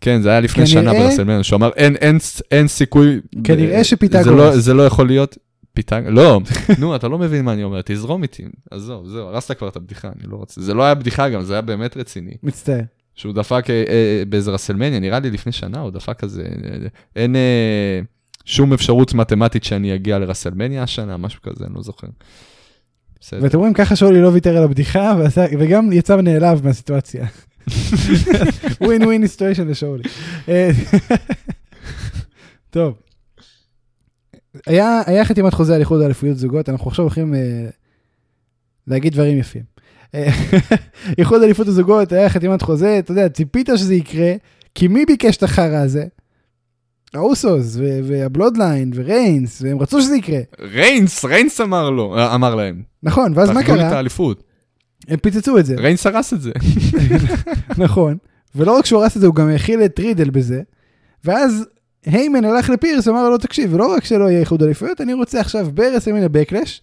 כן, 0.00 0.22
זה 0.22 0.30
היה 0.30 0.40
לפני 0.40 0.66
שנה 0.66 0.92
ב 0.92 0.98
רסלמניה, 0.98 1.42
שהוא 1.42 1.56
אמר 1.56 1.70
אין- 1.76 1.96
סיכוי. 2.68 3.20
כנראה 3.44 3.80
ב- 3.80 3.82
שפיתגורס. 3.82 4.24
זה 4.24 4.30
לא- 4.30 4.56
זה 4.58 4.74
לא 4.74 4.86
יכול 4.86 5.06
להיות. 5.06 5.38
פיתג... 5.74 6.02
לא, 6.08 6.40
נו, 6.78 6.96
אתה 6.96 7.08
לא 7.08 7.18
מבין 7.18 7.44
מה 7.44 7.52
אני 7.52 7.64
אומר, 7.64 7.80
תזרום 7.84 8.22
איתי. 8.22 8.42
עזוב, 8.70 9.06
זהו, 9.08 9.26
הרסת 9.26 9.58
כבר 9.58 9.68
את 9.68 9.76
הבדיחה, 9.76 10.08
אני 10.08 10.30
לא 10.30 10.36
רוצה. 10.36 10.60
זה 10.60 10.74
לא 10.74 10.82
היה 10.82 10.94
בדיחה 10.94 11.28
גם, 11.28 11.42
זה 11.42 11.52
היה 11.52 11.62
באמת 11.62 11.96
רציני. 11.96 12.30
מצטער. 12.42 12.80
שהוא 13.14 13.32
דפק 13.34 13.70
אה, 13.70 13.84
אה, 13.88 14.22
באיזה 14.28 14.50
רסלמניה, 14.50 14.98
נראה 15.00 15.18
לי 15.18 15.30
לפני 15.30 15.52
שנה, 15.52 15.80
הוא 15.80 15.90
דפק 15.90 16.18
כזה, 16.18 16.42
אה, 16.42 16.78
אין 17.16 17.36
אה, 17.36 18.00
שום 18.50 18.72
אפשרות 18.72 19.14
מתמטית 19.14 19.64
שאני 19.64 19.94
אגיע 19.94 20.18
לרסלמניה 20.18 20.82
השנה, 20.82 21.16
משהו 21.16 21.42
כזה, 21.42 21.64
אני 21.64 21.74
לא 21.74 21.82
זוכר. 21.82 22.06
בסדר. 23.20 23.40
ואתם 23.42 23.58
רואים, 23.58 23.74
ככה 23.74 23.96
שאולי 23.96 24.20
לא 24.20 24.28
ויתר 24.28 24.56
על 24.56 24.64
הבדיחה, 24.64 25.14
ועשה- 25.18 25.46
וגם 25.58 25.92
יצא 25.92 26.16
נעלב 26.16 26.64
מהסיטואציה. 26.66 27.26
win 28.80 29.02
win 29.04 29.26
situation 29.26 29.68
לשאולי. 29.68 30.02
אה, 30.48 30.70
טוב. 32.70 32.94
היה 34.66 35.00
היה 35.06 35.24
חתימת 35.24 35.54
חוזה 35.54 35.74
על 35.74 35.80
איחוד 35.80 36.00
האליפויות 36.02 36.36
זוגות, 36.38 36.68
אנחנו 36.68 36.90
עכשיו 36.90 37.02
הולכים 37.04 37.34
אה, 37.34 37.68
להגיד 38.86 39.12
דברים 39.12 39.38
יפים. 39.38 39.62
אה, 40.14 40.28
איחוד 41.18 41.42
אליפות 41.42 41.66
הזוגות, 41.68 42.12
היה 42.12 42.28
חתימת 42.28 42.62
חוזה, 42.62 42.98
אתה 42.98 43.12
יודע, 43.12 43.28
ציפית 43.28 43.68
שזה 43.76 43.94
יקרה, 43.94 44.32
כי 44.74 44.88
מי 44.88 45.04
ביקש 45.06 45.36
את 45.36 45.42
החרא 45.42 45.76
הזה? 45.76 46.04
האוסוס 47.14 47.76
וה 48.04 48.20
Bloodline 48.20 48.90
וריינס, 48.94 49.62
והם 49.62 49.78
רצו 49.78 50.02
שזה 50.02 50.16
יקרה. 50.16 50.40
ריינס, 50.60 51.24
ריינס 51.24 51.60
אמר 51.60 51.90
לו, 51.90 52.16
אמר 52.34 52.54
להם. 52.54 52.82
נכון, 53.02 53.32
ואז 53.36 53.50
מה 53.50 53.60
תאכלו 53.60 53.74
לי 53.74 53.82
את 53.82 53.86
קרה? 53.86 53.96
האליפות. 53.96 54.42
הם 55.08 55.16
פיצצו 55.16 55.58
את 55.58 55.66
זה. 55.66 55.74
ריינס 55.78 56.06
הרס 56.06 56.32
את 56.32 56.40
זה. 56.40 56.52
נכון. 57.84 58.16
ולא 58.54 58.78
רק 58.78 58.86
שהוא 58.86 59.02
הרס 59.02 59.16
את 59.16 59.20
זה, 59.20 59.26
הוא 59.26 59.34
גם 59.34 59.48
האכיל 59.48 59.84
את 59.84 59.98
רידל 59.98 60.30
בזה. 60.30 60.62
ואז 61.24 61.66
היימן 62.06 62.44
הלך 62.44 62.70
לפירס, 62.70 63.08
אמר 63.08 63.28
לו, 63.28 63.38
תקשיב, 63.38 63.76
לא 63.76 63.94
רק 63.94 64.04
שלא 64.04 64.24
יהיה 64.24 64.40
איחוד 64.40 64.62
אליפויות, 64.62 65.00
אני 65.00 65.12
רוצה 65.12 65.40
עכשיו 65.40 65.68
ברסלמניה 65.74 66.28
Backlash, 66.28 66.82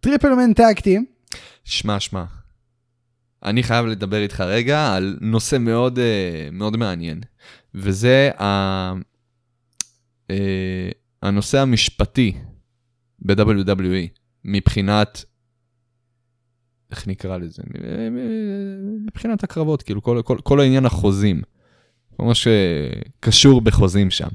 triple 0.00 0.34
man 0.34 0.52
tag 0.52 0.72
team, 0.72 1.04
שמע, 1.64 2.00
שמע. 2.00 2.24
אני 3.44 3.62
חייב 3.62 3.86
לדבר 3.86 4.22
איתך 4.22 4.40
רגע 4.40 4.94
על 4.94 5.16
נושא 5.20 5.56
מאוד, 5.58 5.98
אה, 5.98 6.48
מאוד 6.52 6.76
מעניין, 6.76 7.20
וזה 7.74 8.30
הנושא 11.22 11.58
המשפטי 11.58 12.32
ב-WWE, 13.18 14.08
מבחינת, 14.44 15.24
איך 16.90 17.08
נקרא 17.08 17.36
לזה? 17.36 17.62
אה, 17.84 18.08
מבחינת 19.06 19.44
הקרבות, 19.44 19.82
כאילו 19.82 20.02
כל, 20.02 20.20
כל, 20.24 20.38
כל 20.42 20.60
העניין 20.60 20.86
החוזים. 20.86 21.42
כל 22.16 22.24
מה 22.24 22.32
שקשור 22.34 23.60
בחוזים 23.60 24.10
שם. 24.10 24.28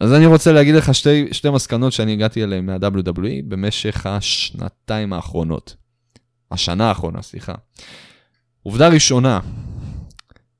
אז 0.00 0.12
אני 0.12 0.26
רוצה 0.26 0.52
להגיד 0.52 0.74
לך 0.74 0.94
שתי, 0.94 1.28
שתי 1.32 1.50
מסקנות 1.50 1.92
שאני 1.92 2.12
הגעתי 2.12 2.44
אליהן 2.44 2.66
מה-WWE 2.66 3.42
במשך 3.48 4.06
השנתיים 4.06 5.12
האחרונות. 5.12 5.76
השנה 6.50 6.88
האחרונה, 6.88 7.22
סליחה. 7.22 7.54
עובדה 8.62 8.88
ראשונה, 8.88 9.40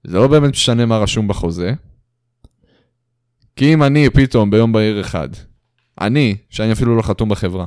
זה 0.04 0.16
לא 0.18 0.28
באמת 0.28 0.50
משנה 0.50 0.86
מה 0.86 0.98
רשום 0.98 1.28
בחוזה, 1.28 1.72
כי 3.56 3.74
אם 3.74 3.82
אני 3.82 4.10
פתאום 4.10 4.50
ביום 4.50 4.72
בהיר 4.72 5.00
אחד, 5.00 5.28
אני, 6.00 6.36
שאני 6.50 6.72
אפילו 6.72 6.96
לא 6.96 7.02
חתום 7.02 7.28
בחברה, 7.28 7.64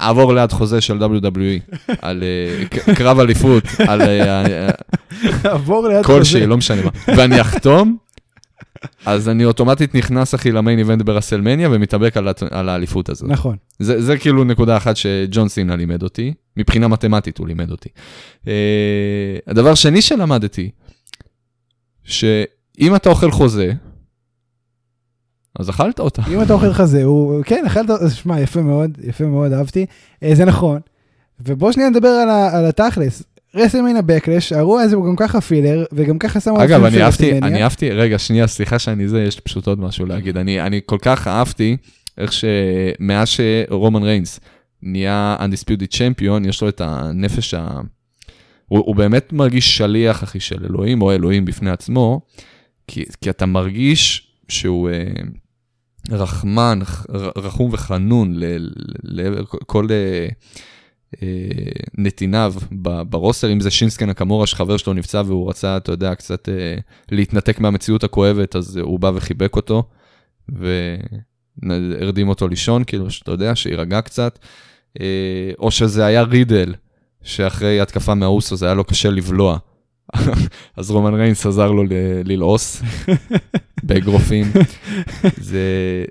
אעבור 0.00 0.34
ליד 0.34 0.52
חוזה 0.52 0.80
של 0.80 0.98
WWE 1.02 1.74
על 2.02 2.22
אה, 2.22 2.94
קרב 2.94 3.18
אליפות, 3.18 3.64
על 3.88 4.02
אה, 4.02 4.44
אה, 4.46 4.70
עבור 5.44 5.88
ליד 5.88 6.02
חוזה. 6.06 6.18
כלשהי, 6.18 6.46
לא 6.46 6.56
משנה 6.56 6.82
מה, 6.82 6.90
ואני 7.16 7.40
אחתום, 7.40 7.96
אז 9.06 9.28
אני 9.28 9.44
אוטומטית 9.44 9.94
נכנס 9.94 10.34
אחי 10.34 10.52
למיין 10.52 10.78
איבנט 10.78 11.02
ברסלמניה 11.02 11.68
ומתאבק 11.72 12.16
על, 12.50 12.68
האליפות 12.68 13.08
הזאת. 13.08 13.28
נכון. 13.28 13.56
זה, 13.78 14.02
זה 14.02 14.18
כאילו 14.18 14.44
נקודה 14.44 14.76
אחת 14.76 14.96
שג'ון 14.96 15.48
סינה 15.48 15.76
לימד 15.76 16.02
אותי, 16.02 16.34
מבחינה 16.56 16.88
מתמטית 16.88 17.38
הוא 17.38 17.46
לימד 17.46 17.70
אותי. 17.70 17.88
Uh, 18.44 18.48
הדבר 19.46 19.74
שני 19.74 20.02
שלמדתי, 20.02 20.70
שאם 22.04 22.96
אתה 22.96 23.08
אוכל 23.08 23.30
חוזה, 23.30 23.72
אז 25.58 25.70
אכלת 25.70 26.00
אותה. 26.00 26.22
אם 26.32 26.42
אתה 26.42 26.52
אוכל 26.52 26.72
חזה, 26.72 27.04
הוא, 27.04 27.42
כן, 27.44 27.64
אכלת, 27.66 27.90
אז 27.90 28.14
שמע, 28.14 28.40
יפה 28.40 28.62
מאוד, 28.62 28.98
יפה 29.04 29.24
מאוד, 29.24 29.52
אהבתי. 29.52 29.86
אה, 30.22 30.34
זה 30.34 30.44
נכון. 30.44 30.80
ובוא 31.40 31.72
שנייה 31.72 31.90
נדבר 31.90 32.08
על, 32.08 32.30
ה, 32.30 32.58
על 32.58 32.66
התכלס. 32.66 33.22
רסלמניה 33.54 34.02
בקלש, 34.02 34.52
האירוע 34.52 34.82
הזה 34.82 34.96
הוא 34.96 35.06
גם 35.06 35.16
ככה 35.16 35.40
פילר, 35.40 35.84
וגם 35.92 36.18
ככה 36.18 36.40
שמו... 36.40 36.64
אגב, 36.64 36.84
אני 36.84 37.02
אהבתי. 37.02 37.38
אני 37.38 37.62
אהבתי, 37.62 37.90
רגע, 37.90 38.18
שנייה, 38.18 38.46
סליחה 38.46 38.78
שאני 38.78 39.08
זה, 39.08 39.22
יש 39.22 39.40
פשוט 39.40 39.66
עוד 39.66 39.80
משהו 39.80 40.06
להגיד. 40.06 40.36
אני, 40.36 40.60
אני 40.60 40.80
כל 40.86 40.98
כך 41.02 41.26
אהבתי 41.26 41.76
איך 42.18 42.32
שמאז 42.32 43.28
שרומן 43.28 44.02
ריינס 44.02 44.40
נהיה 44.82 45.36
undisputed 45.40 45.94
champion, 45.94 46.48
יש 46.48 46.62
לו 46.62 46.68
את 46.68 46.80
הנפש 46.80 47.54
ה... 47.54 47.80
הוא, 48.68 48.78
הוא 48.86 48.96
באמת 48.96 49.32
מרגיש 49.32 49.76
שליח, 49.76 50.24
אחי, 50.24 50.40
של 50.40 50.64
אלוהים, 50.64 51.02
או 51.02 51.12
אלוהים 51.12 51.44
בפני 51.44 51.70
עצמו, 51.70 52.20
כי, 52.86 53.04
כי 53.20 53.30
אתה 53.30 53.46
מרגיש 53.46 54.28
שהוא 54.48 54.90
אה, 54.90 54.94
רחמן, 56.10 56.78
רחום 57.36 57.70
וחנון 57.72 58.34
לכל 59.02 59.86
אה, 59.90 60.28
אה, 61.22 61.28
נתיניו 61.98 62.54
ברוסר, 63.08 63.52
אם 63.52 63.60
זה 63.60 63.70
שינסקי 63.70 64.06
נקמורה 64.06 64.46
שחבר 64.46 64.76
שלו 64.76 64.92
נפצע 64.92 65.22
והוא 65.26 65.50
רצה, 65.50 65.76
אתה 65.76 65.92
יודע, 65.92 66.14
קצת 66.14 66.48
אה, 66.48 66.76
להתנתק 67.10 67.60
מהמציאות 67.60 68.04
הכואבת, 68.04 68.56
אז 68.56 68.76
הוא 68.76 69.00
בא 69.00 69.10
וחיבק 69.14 69.56
אותו, 69.56 69.82
והרדים 71.62 72.28
אותו 72.28 72.48
לישון, 72.48 72.84
כאילו, 72.84 73.10
שאתה 73.10 73.30
יודע, 73.30 73.54
שיירגע 73.54 74.00
קצת. 74.00 74.38
או 75.58 75.70
שזה 75.70 76.06
היה 76.06 76.22
רידל, 76.22 76.74
שאחרי 77.22 77.80
התקפה 77.80 78.14
מהאוסו 78.14 78.56
זה 78.56 78.66
היה 78.66 78.74
לו 78.74 78.84
קשה 78.84 79.10
לבלוע. 79.10 79.58
אז 80.76 80.90
רומן 80.90 81.14
ריינס 81.14 81.46
עזר 81.46 81.70
לו 81.70 81.82
ללעוס 82.24 82.82
באגרופים. 83.86 84.46
זה, 85.36 85.64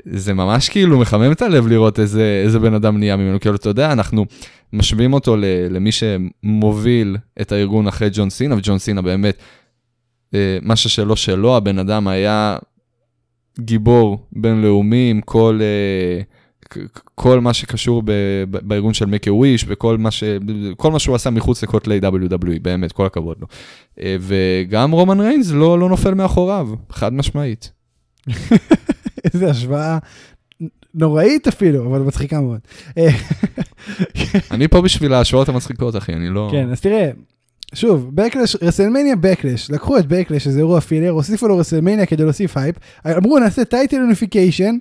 זה 0.05 0.33
ממש 0.33 0.69
כאילו 0.69 0.99
מחמם 0.99 1.31
את 1.31 1.41
הלב 1.41 1.67
לראות 1.67 1.99
איזה, 1.99 2.41
איזה 2.45 2.59
בן 2.59 2.73
אדם 2.73 2.97
נהיה 2.97 3.15
ממנו. 3.15 3.39
כאילו, 3.39 3.55
אתה 3.55 3.69
יודע, 3.69 3.91
אנחנו 3.91 4.25
משווים 4.73 5.13
אותו 5.13 5.35
למי 5.69 5.89
שמוביל 5.91 7.17
את 7.41 7.51
הארגון 7.51 7.87
אחרי 7.87 8.09
ג'ון 8.13 8.29
סינה, 8.29 8.55
וג'ון 8.55 8.77
סינה 8.77 9.01
באמת, 9.01 9.37
אה, 10.33 10.57
מה 10.61 10.75
ששלו 10.75 11.15
שלו, 11.15 11.57
הבן 11.57 11.79
אדם 11.79 12.07
היה 12.07 12.57
גיבור 13.59 14.27
בינלאומי 14.31 15.09
עם 15.11 15.21
כל... 15.21 15.59
אה, 15.61 16.21
כל 17.15 17.39
מה 17.39 17.53
שקשור 17.53 18.01
ב- 18.05 18.11
ב- 18.49 18.67
בארגון 18.67 18.93
של 18.93 19.05
make 19.05 19.27
a 19.27 19.29
wish 19.29 19.65
וכל 19.67 19.97
מה, 19.97 20.11
ש... 20.11 20.23
כל 20.77 20.91
מה 20.91 20.99
שהוא 20.99 21.15
עשה 21.15 21.29
מחוץ 21.29 21.63
לכותלי 21.63 21.99
WWE, 22.03 22.59
באמת, 22.61 22.91
כל 22.91 23.05
הכבוד 23.05 23.37
לו. 23.41 23.47
אה, 24.01 24.15
וגם 24.19 24.91
רומן 24.91 25.19
ריינס 25.19 25.51
לא, 25.51 25.79
לא 25.79 25.89
נופל 25.89 26.13
מאחוריו, 26.13 26.69
חד 26.89 27.13
משמעית. 27.13 27.71
איזה 29.33 29.49
השוואה 29.49 29.97
נוראית 30.93 31.47
אפילו, 31.47 31.87
אבל 31.87 31.99
מצחיקה 31.99 32.41
מאוד. 32.41 32.59
אה, 32.97 33.09
אני 34.51 34.67
פה 34.67 34.81
בשביל 34.81 35.13
ההשוואות 35.13 35.49
המצחיקות, 35.49 35.95
אחי, 35.95 36.13
אני 36.13 36.29
לא... 36.29 36.49
כן, 36.51 36.69
אז 36.71 36.81
תראה, 36.81 37.11
שוב, 37.73 38.09
Backlash, 38.13 38.55
רסלמניה 38.61 39.15
Backlash, 39.15 39.71
לקחו 39.71 39.97
את 39.97 40.05
Backlash, 40.07 40.43
שזה 40.43 40.59
אירוע 40.59 40.79
filler, 40.79 41.09
הוסיפו 41.09 41.47
לו 41.47 41.57
רסלמניה 41.57 42.05
כדי 42.05 42.23
להוסיף 42.23 42.57
הייפ, 42.57 42.75
אמרו 43.17 43.39
נעשה 43.39 43.65
title 43.65 43.97
unification, 43.97 44.77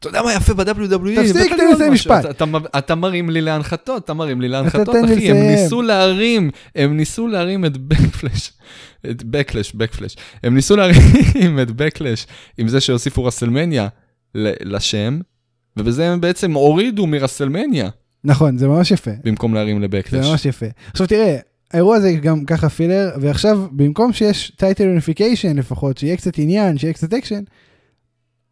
אתה 0.00 0.08
יודע 0.08 0.22
מה 0.22 0.34
יפה 0.34 0.54
ב-WWE? 0.54 1.16
תפסיק, 1.16 1.52
תן 1.52 1.66
לי 1.66 1.72
לסיים 1.72 1.92
משפט. 1.92 2.24
אתה, 2.24 2.30
אתה, 2.30 2.44
אתה 2.78 2.94
מרים 2.94 3.30
לי 3.30 3.40
להנחתות, 3.40 4.04
אתה 4.04 4.14
מרים 4.14 4.40
לי 4.40 4.48
להנחתות, 4.48 4.96
אחי, 5.04 5.30
הם. 5.30 5.36
ניסו 5.36 5.82
להרים, 5.82 6.50
הם 6.74 6.96
ניסו 6.96 7.28
להרים 7.28 7.64
את 7.64 7.76
בקפלש, 7.76 8.52
את 9.10 9.22
Backlash, 9.22 9.72
בקפלש, 9.74 10.16
הם 10.42 10.54
ניסו 10.54 10.76
להרים 10.76 11.58
את 11.62 11.70
Backlash 11.70 12.26
עם 12.58 12.68
זה 12.68 12.80
שהוסיפו 12.80 13.24
רסלמניה 13.24 13.88
לשם, 14.34 15.20
ובזה 15.76 16.08
הם 16.12 16.20
בעצם 16.20 16.52
הורידו 16.52 17.06
מרסלמניה, 17.06 17.88
נכון, 18.24 18.58
זה 18.58 18.68
ממש 18.68 18.90
יפה, 18.90 19.10
במקום 19.24 19.54
להרים 19.54 19.78
זה 19.78 19.84
ל 19.84 19.88
Backlash. 19.88 20.26
ממש 20.26 20.44
יפה. 20.44 20.66
עכשיו 20.90 21.06
תראה, 21.06 21.36
האירוע 21.72 21.96
הזה 21.96 22.12
גם 22.12 22.44
ככה 22.44 22.68
filler, 22.68 23.10
ועכשיו 23.20 23.66
במקום 23.72 24.12
שיש 24.12 24.52
title 24.56 24.88
unification 24.88 25.56
לפחות, 25.56 25.98
שיהיה 25.98 26.16
קצת 26.16 26.38
עניין, 26.38 26.78
שיהיה 26.78 26.92
קצת 26.92 27.14
אקשן, 27.14 27.42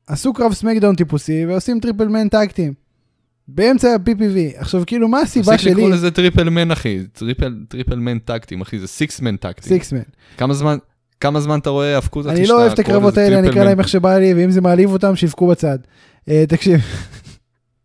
עשו 0.09 0.33
קרב 0.33 0.53
סמקדאון 0.53 0.95
טיפוסי 0.95 1.47
ועושים 1.47 1.81
triple 1.81 2.09
man 2.09 2.29
tag 2.29 2.45
team. 2.45 2.73
באמצע 3.49 3.89
ה-PPV. 3.89 4.61
עכשיו 4.61 4.83
כאילו 4.87 5.09
מה 5.09 5.21
הסיבה 5.21 5.53
תפסיק 5.53 5.61
שלי, 5.61 5.75
לקרוא 5.75 5.91
לזה 5.91 6.11
triple 6.11 6.51
man, 6.51 6.71
אחי, 6.71 6.99
triple, 7.13 7.55
triple 7.69 7.97
man 7.97 8.19
tag 8.19 8.34
team, 8.34 8.61
אחי, 8.61 8.79
זה 8.79 8.87
six 8.87 9.21
man 9.21 9.37
tag 9.37 9.49
team. 9.49 9.69
six 9.69 9.93
man. 9.93 10.01
כמה 10.37 10.55
זמן, 10.55 10.79
כמה 11.21 11.41
זמן 11.41 11.59
אתה 11.59 11.71
רואה 11.71 11.95
האבקות, 11.95 12.27
אני 12.27 12.47
לא 12.47 12.61
אוהב 12.61 12.73
את 12.73 12.79
הקרבות 12.79 13.19
האלה, 13.19 13.39
אני 13.39 13.51
אקרא? 13.51 13.65
להם 13.65 13.79
איך 13.79 13.89
שבא 13.89 14.19
לי, 14.19 14.35
ואם 14.35 14.51
זה 14.51 14.61
מעליב 14.61 14.93
אותם, 14.93 15.17
שיבכו 15.17 15.47
בצד. 15.47 15.79
אה, 16.29 16.45
תקשיב, 16.49 16.81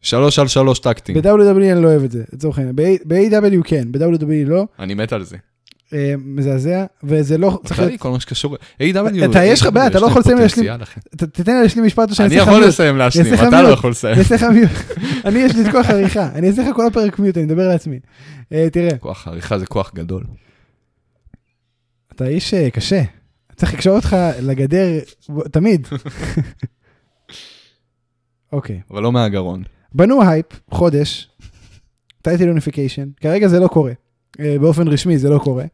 שלוש 0.02 0.40
על 0.40 0.48
שלוש 0.48 0.80
tag 0.80 0.93
team. 0.93 1.15
ב-WWE 1.16 1.72
אני 1.72 1.82
לא 1.82 1.88
אוהב 1.88 2.04
את 2.04 2.12
זה, 2.12 2.24
לצורך 2.34 2.58
העניין. 2.58 2.76
ב-AEW 2.76 3.63
כן, 3.64 3.92
ב-WWE 3.92 4.48
לא, 4.50 4.68
אני 4.80 4.94
מת 4.94 5.14
על 5.14 5.24
זה. 5.24 5.38
אה, 5.93 6.13
מזעזע, 6.25 6.86
וזה 7.03 7.38
לא 7.38 7.60
צריך 7.65 7.79
להיות... 7.79 8.01
כל 8.01 8.12
מה 8.12 8.19
שקשור, 8.19 8.56
A.E.W. 8.82 9.26
אתה, 9.32 9.43
יש 9.43 9.62
לך 9.62 9.67
בעיה, 9.67 9.88
אתה 9.88 9.99
לא 9.99 10.08
יכול 10.08 10.19
לסיים 10.21 10.38
להשלים. 10.38 10.65
להשלים. 10.67 11.03
תתן 11.15 11.56
לי 11.56 11.62
להשלים 11.63 11.86
משפט 11.86 12.10
או 12.10 12.15
שאני 12.15 12.27
אני 12.27 12.36
אעשה 12.36 12.43
לך 12.43 12.47
יכול 12.47 12.60
mute. 12.60 12.74
לסיים 12.73 12.97
להשלים, 12.97 13.25
אעשה 13.25 13.36
לך 13.43 13.47
אתה 13.47 13.62
לא. 13.62 13.67
יכול 13.67 13.91
לסיים. 13.91 14.13
אני 14.13 14.21
אעשה 14.21 14.36
לך 14.36 14.43
mute. 14.43 14.69
אני 15.25 15.39
יש 15.39 15.56
לי 15.56 15.62
את 15.62 15.71
כוח 15.71 15.89
העריכה, 15.89 16.29
אני 16.36 16.47
אעשה 16.47 16.62
לך 16.62 16.75
כל 16.75 16.88
הפרק 16.88 17.19
mute, 17.19 17.38
אני 17.38 17.45
מדבר 17.45 17.67
לעצמי. 17.67 17.99
אה, 18.51 18.67
תראה, 18.71 18.97
כוח 18.97 19.27
העריכה 19.27 19.60
זה 19.60 19.65
כוח 19.65 19.91
גדול. 19.95 20.23
אתה 22.15 22.27
איש 22.27 22.53
אה, 22.53 22.69
קשה. 22.69 23.02
צריך 23.56 23.73
לקשור 23.73 23.96
אותך 23.96 24.15
לגדר 24.41 25.00
תמיד. 25.52 25.87
אוקיי. 28.54 28.81
אבל 28.91 29.04
לא 29.04 29.12
מהגרון. 29.12 29.63
בנו 29.94 30.23
הייפ, 30.23 30.46
חודש, 30.71 31.29
title 32.21 32.50
unification, 32.50 33.08
כרגע 33.21 33.48
זה 33.48 33.60
לא 33.60 33.67
קורה. 33.67 33.91
באופן 34.39 34.87
רשמי 34.87 35.17
זה 35.17 35.29
לא 35.29 35.39
קורה. 35.39 35.65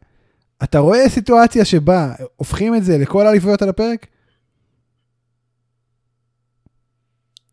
אתה 0.64 0.78
רואה 0.78 1.08
סיטואציה 1.08 1.64
שבה 1.64 2.14
הופכים 2.36 2.74
את 2.74 2.84
זה 2.84 2.98
לכל 2.98 3.26
האליפויות 3.26 3.62
על 3.62 3.68
הפרק? 3.68 4.06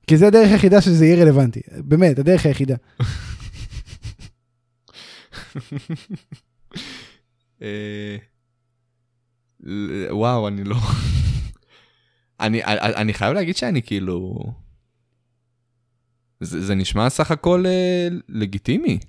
כי 0.07 0.17
זה 0.17 0.27
הדרך 0.27 0.51
היחידה 0.51 0.81
שזה 0.81 1.05
יהיה 1.05 1.23
רלוונטי. 1.23 1.61
באמת, 1.77 2.19
הדרך 2.19 2.45
היחידה. 2.45 2.75
אה, 7.61 8.17
וואו, 10.09 10.47
אני 10.47 10.63
לא... 10.63 10.75
אני, 12.39 12.63
אני, 12.63 12.79
אני 12.95 13.13
חייב 13.13 13.33
להגיד 13.33 13.55
שאני 13.55 13.81
כאילו... 13.81 14.39
זה, 16.39 16.65
זה 16.65 16.75
נשמע 16.75 17.09
סך 17.09 17.31
הכל 17.31 17.65
אה, 17.65 18.07
לגיטימי. 18.29 18.99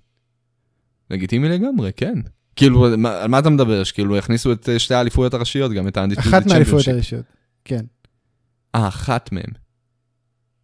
לגיטימי 1.11 1.49
לגמרי, 1.49 1.92
כן. 1.96 2.18
כאילו, 2.59 2.86
מה, 2.98 3.22
על 3.22 3.28
מה 3.28 3.38
אתה 3.38 3.50
מדבר? 3.50 3.84
שכאילו 3.84 4.16
יכניסו 4.16 4.52
את 4.52 4.68
אה, 4.68 4.78
שתי 4.78 4.94
האליפויות 4.94 5.34
הראשיות, 5.34 5.72
גם 5.72 5.88
את 5.88 5.96
ה-Undisputed 5.96 6.18
אחת 6.18 6.46
מהאליפויות. 6.46 6.88
הראשיות. 6.88 7.24
כן. 7.64 7.84
אה, 8.74 8.88
אחת 8.88 9.32
מהם. 9.32 9.50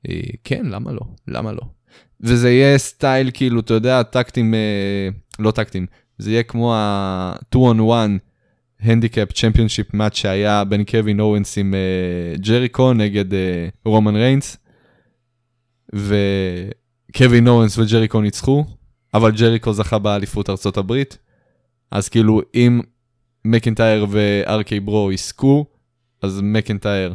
אה, 0.09 0.21
כן, 0.45 0.67
למה 0.67 0.93
לא? 0.93 1.01
למה 1.29 1.53
לא? 1.53 1.61
וזה 2.21 2.51
יהיה 2.51 2.79
סטייל, 2.79 3.31
כאילו, 3.35 3.61
אתה 3.61 3.75
יודע, 3.75 4.03
tag 4.03 4.22
team, 4.22 4.55
אה, 4.55 5.09
לא 5.39 5.51
tag 5.51 5.64
team, 5.64 5.87
זה 6.19 6.31
יהיה 6.31 6.43
כמו 6.43 6.75
ה-2 6.75 7.57
on 7.57 7.81
1 7.91 8.21
handicap 8.81 9.33
championship 9.33 9.95
match 9.95 10.15
שהיה 10.15 10.65
בין 10.65 10.85
קווין 10.85 11.21
אוונס 11.21 11.59
עם 11.59 11.75
ג'ריקו 12.37 12.93
נגד 12.93 13.25
רומן 13.85 14.17
ריינס, 14.17 14.57
וקווין 15.95 17.49
אורנס 17.49 17.79
וג'ריקו 17.79 18.21
ניצחו, 18.21 18.65
אבל 19.15 19.31
ג'ריקו 19.31 19.73
זכה 19.73 19.99
באליפות 19.99 20.51
ארצות 20.51 20.77
הברית, 20.77 21.19
אז 21.95 22.09
כאילו, 22.09 22.41
אם 22.55 22.81
מקינטייר 23.45 24.07
וארקי 24.11 24.81
ברו 24.81 25.13
יזכו, 25.13 25.67
אז 26.23 26.41
מקינטייר 26.43 27.15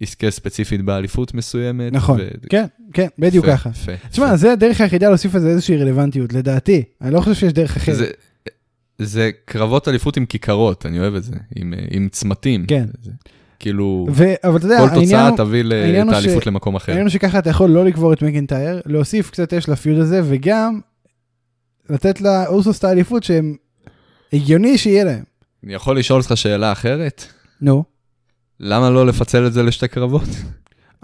יזכה 0.00 0.30
ספציפית 0.30 0.82
באליפות 0.82 1.34
מסוימת. 1.34 1.92
נכון. 1.92 2.20
ו- 2.20 2.48
כן, 2.50 2.64
כן, 2.92 3.06
בדיוק 3.18 3.46
ככה. 3.46 3.70
תשמע. 4.10 4.36
זה 4.36 4.52
הדרך 4.52 4.80
היחידה 4.80 5.08
להוסיף 5.08 5.34
לזה 5.34 5.48
איזושהי 5.48 5.76
רלוונטיות, 5.76 6.32
לדעתי. 6.32 6.82
אני 7.00 7.14
לא 7.14 7.20
חושב 7.20 7.34
שיש 7.34 7.52
דרך 7.52 7.76
אחרת. 7.76 7.96
זה, 7.96 8.10
זה 8.98 9.30
קרבות 9.44 9.88
אליפות 9.88 10.16
עם 10.16 10.26
כיכרות, 10.26 10.86
אני 10.86 10.98
אוהב 10.98 11.14
את 11.14 11.24
זה, 11.24 11.34
עם, 11.56 11.74
עם 11.90 12.08
צמתים. 12.08 12.66
כן. 12.66 12.86
זה, 13.02 13.10
כאילו, 13.58 14.06
ו- 14.10 14.24
אבל 14.44 14.56
אתה 14.56 14.66
יודע, 14.66 14.76
כל 14.78 14.84
העניין 14.88 15.04
תוצאה 15.04 15.28
הוא- 15.28 15.36
תביא 15.36 15.64
העניין 15.74 16.08
את 16.08 16.12
הוא 16.14 16.20
ש- 16.20 16.24
האליפות 16.24 16.46
למקום 16.46 16.74
אחר. 16.76 16.92
העניין 16.92 17.06
הוא 17.06 17.12
שככה 17.12 17.38
אתה 17.38 17.50
יכול 17.50 17.70
לא 17.70 17.84
לקבור 17.84 18.12
את 18.12 18.22
מקינטייר, 18.22 18.80
להוסיף 18.86 19.30
קצת 19.30 19.54
אש 19.54 19.68
לפיוד 19.68 19.98
הזה, 19.98 20.20
וגם 20.24 20.80
לתת 21.90 22.20
לאורסוס 22.20 22.78
את 22.78 22.84
האליפות 22.84 23.22
שהם 23.22 23.56
הגיוני 24.32 24.78
שיהיה 24.78 25.04
להם. 25.04 25.22
אני 25.64 25.74
יכול 25.74 25.98
לשאול 25.98 26.20
אותך 26.20 26.36
שאלה 26.36 26.72
אחרת? 26.72 27.24
נו. 27.60 27.84
למה 28.60 28.90
לא 28.90 29.06
לפצל 29.06 29.46
את 29.46 29.52
זה 29.52 29.62
לשתי 29.62 29.88
קרבות? 29.88 30.28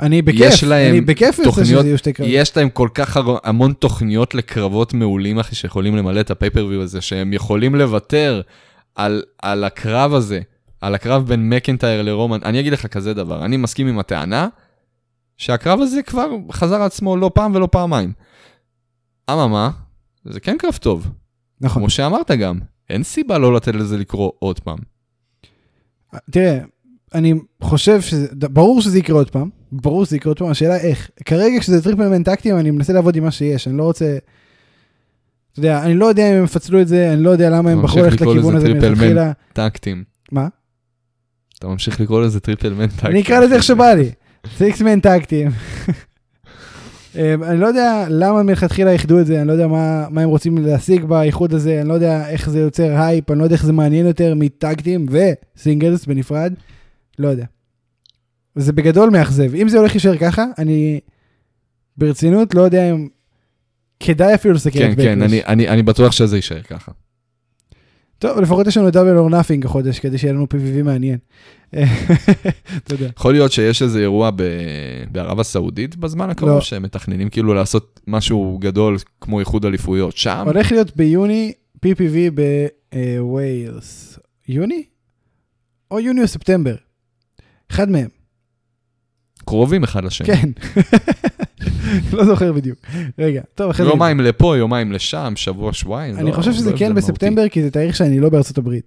אני 0.00 0.22
בכיף, 0.22 0.40
יש 0.40 0.64
להם 0.64 0.90
אני 0.90 1.00
בכיף 1.00 1.38
רוצה 1.46 1.64
שזה 1.64 1.74
יהיו 1.74 1.98
שתי 1.98 2.12
קרבות. 2.12 2.32
יש 2.34 2.56
להם 2.56 2.70
כל 2.70 2.88
כך 2.94 3.16
המון 3.44 3.72
תוכניות 3.72 4.34
לקרבות 4.34 4.94
מעולים, 4.94 5.38
אחי, 5.38 5.54
שיכולים 5.54 5.96
למלא 5.96 6.20
את 6.20 6.30
הפייפריוויו 6.30 6.82
הזה, 6.82 7.00
שהם 7.00 7.32
יכולים 7.32 7.74
לוותר 7.74 8.40
על, 8.94 9.22
על 9.42 9.64
הקרב 9.64 10.14
הזה, 10.14 10.40
על 10.80 10.94
הקרב 10.94 11.26
בין 11.26 11.48
מקנטייר 11.48 12.02
לרומן. 12.02 12.38
אני 12.44 12.60
אגיד 12.60 12.72
לך 12.72 12.86
כזה 12.86 13.14
דבר, 13.14 13.44
אני 13.44 13.56
מסכים 13.56 13.86
עם 13.86 13.98
הטענה 13.98 14.48
שהקרב 15.36 15.80
הזה 15.80 16.02
כבר 16.02 16.30
חזר 16.52 16.82
עצמו 16.82 17.16
לא 17.16 17.30
פעם 17.34 17.54
ולא 17.54 17.68
פעמיים. 17.72 18.12
אממה, 19.30 19.70
זה 20.24 20.40
כן 20.40 20.56
קרב 20.58 20.78
טוב, 20.80 21.10
נכון. 21.60 21.82
כמו 21.82 21.90
שאמרת 21.90 22.30
גם, 22.30 22.58
אין 22.90 23.02
סיבה 23.02 23.38
לא 23.38 23.54
לתת 23.54 23.74
לזה 23.74 23.96
לקרות 23.96 24.36
עוד 24.38 24.60
פעם. 24.60 24.78
תראה, 26.30 26.58
אני 27.14 27.34
חושב 27.62 28.00
שזה, 28.00 28.28
ברור 28.48 28.80
שזה 28.80 28.98
יקרה 28.98 29.16
עוד 29.16 29.30
פעם, 29.30 29.50
ברור 29.72 30.04
שזה 30.04 30.16
יקרה 30.16 30.30
עוד 30.30 30.38
פעם, 30.38 30.48
השאלה 30.50 30.76
איך. 30.76 31.10
כרגע 31.24 31.60
כשזה 31.60 31.82
טריפלמן 31.82 32.22
טקטים, 32.22 32.58
אני 32.58 32.70
מנסה 32.70 32.92
לעבוד 32.92 33.16
עם 33.16 33.24
מה 33.24 33.30
שיש, 33.30 33.68
אני 33.68 33.76
לא 33.76 33.82
רוצה... 33.82 34.18
אתה 35.52 35.58
יודע, 35.60 35.82
אני 35.84 35.94
לא 35.94 36.06
יודע 36.06 36.30
אם 36.30 36.36
הם 36.36 36.44
יפצלו 36.44 36.80
את 36.80 36.88
זה, 36.88 37.12
אני 37.12 37.22
לא 37.22 37.30
יודע 37.30 37.50
למה 37.50 37.70
הם 37.70 37.82
בחרו 37.82 38.02
ללכת 38.02 38.20
לכיוון 38.20 38.56
הזה 38.56 38.74
מלכתחילה. 38.74 39.32
tag 39.52 39.72
team. 39.72 40.04
מה? 40.32 40.48
אתה 41.58 41.68
ממשיך 41.68 42.00
לקרוא 42.00 42.22
לזה 42.22 42.40
triple 42.40 42.74
man 42.74 42.86
tag 42.86 42.95
team. 42.95 43.10
אני 43.10 43.20
אקרא 43.20 43.40
לזה 43.40 43.54
איך 43.54 43.62
שבא 43.62 43.92
לי. 43.92 44.10
six 44.56 44.78
man 44.78 45.00
tag 45.00 45.18
team. 45.18 45.48
אמ, 47.16 47.42
אני 47.42 47.60
לא 47.60 47.66
יודע 47.66 48.06
למה 48.10 48.42
מלכתחילה 48.42 48.92
איחדו 48.92 49.20
את 49.20 49.26
זה, 49.26 49.40
אני 49.40 49.48
לא 49.48 49.52
יודע 49.52 49.66
מה, 49.66 50.06
מה 50.10 50.20
הם 50.20 50.28
רוצים 50.28 50.58
להשיג 50.58 51.04
באיחוד 51.04 51.54
הזה, 51.54 51.80
אני 51.80 51.88
לא 51.88 51.94
יודע 51.94 52.28
איך 52.28 52.50
זה 52.50 52.58
יוצר 52.58 53.00
הייפ, 53.00 53.30
אני 53.30 53.38
לא 53.38 53.44
יודע 53.44 53.54
איך 53.54 53.66
זה 53.66 53.72
מעניין 53.72 54.06
יותר 54.06 54.34
מ 54.34 54.43
tag 54.43 54.70
team 54.70 55.06
ו 55.56 55.62
singles 55.62 56.06
בנפרד, 56.06 56.52
לא 57.18 57.28
יודע. 57.28 57.44
זה 58.54 58.72
בגדול 58.72 59.10
מאכזב. 59.10 59.54
אם 59.54 59.68
זה 59.68 59.78
הולך 59.78 59.92
להישאר 59.92 60.16
ככה, 60.16 60.44
אני 60.58 61.00
ברצינות 61.96 62.54
לא 62.54 62.62
יודע 62.62 62.90
אם 62.90 63.08
כדאי 64.00 64.34
אפילו 64.34 64.54
לסכם 64.54 64.78
כן, 64.78 64.92
את 64.92 64.96
כן, 64.96 65.18
Backlash. 65.18 65.24
אני, 65.24 65.44
אני, 65.46 65.68
אני 65.68 65.82
בטוח 65.82 66.12
שזה 66.12 66.36
יישאר 66.36 66.62
ככה. 66.62 66.92
טוב, 68.18 68.40
לפחות 68.40 68.66
יש 68.66 68.76
לנו 68.76 68.90
Double 68.90 69.16
or 69.16 69.30
Nothing 69.30 69.66
החודש, 69.66 69.98
כדי 69.98 70.18
שיהיה 70.18 70.32
לנו 70.32 70.46
PPV 70.54 70.82
מעניין. 70.84 71.18
יודע. 72.90 73.08
יכול 73.16 73.32
להיות 73.32 73.52
שיש 73.52 73.82
איזה 73.82 74.00
אירוע 74.00 74.30
ב... 74.30 74.42
בערב 75.12 75.40
הסעודית 75.40 75.96
בזמן 75.96 76.30
הקרוב, 76.30 76.50
לא. 76.50 76.60
שהם 76.60 76.82
מתכננים 76.82 77.28
כאילו 77.28 77.54
לעשות 77.54 78.00
משהו 78.06 78.58
גדול 78.60 78.96
כמו 79.20 79.40
איחוד 79.40 79.64
אליפויות 79.64 80.16
שם. 80.16 80.42
הולך 80.46 80.72
להיות 80.72 80.96
ביוני 80.96 81.52
PPV 81.86 82.40
בווילס. 82.92 84.18
יוני? 84.48 84.82
או 85.90 86.00
יוני 86.00 86.22
או 86.22 86.28
ספטמבר. 86.28 86.74
אחד 87.70 87.88
מהם. 87.88 88.08
קרובים 89.44 89.84
אחד 89.84 90.04
לשני. 90.04 90.26
כן. 90.26 90.50
לא 92.16 92.24
זוכר 92.24 92.52
בדיוק. 92.52 92.78
רגע, 93.18 93.42
טוב, 93.54 93.70
אחרי 93.70 93.86
זה... 93.86 93.92
יומיים 93.92 94.20
לפה, 94.20 94.56
יומיים 94.56 94.92
לשם, 94.92 95.32
שבוע, 95.36 95.72
שבועיים. 95.72 96.16
אני 96.16 96.30
לא- 96.30 96.34
חושב 96.36 96.52
שזה 96.52 96.70
לא 96.72 96.76
כן 96.78 96.84
הבדל 96.86 96.96
בספטמבר, 96.96 97.48
כי 97.48 97.62
זה 97.62 97.70
תאריך 97.70 97.96
שאני 97.96 98.20
לא 98.20 98.28
בארצות 98.28 98.58
הברית. 98.58 98.84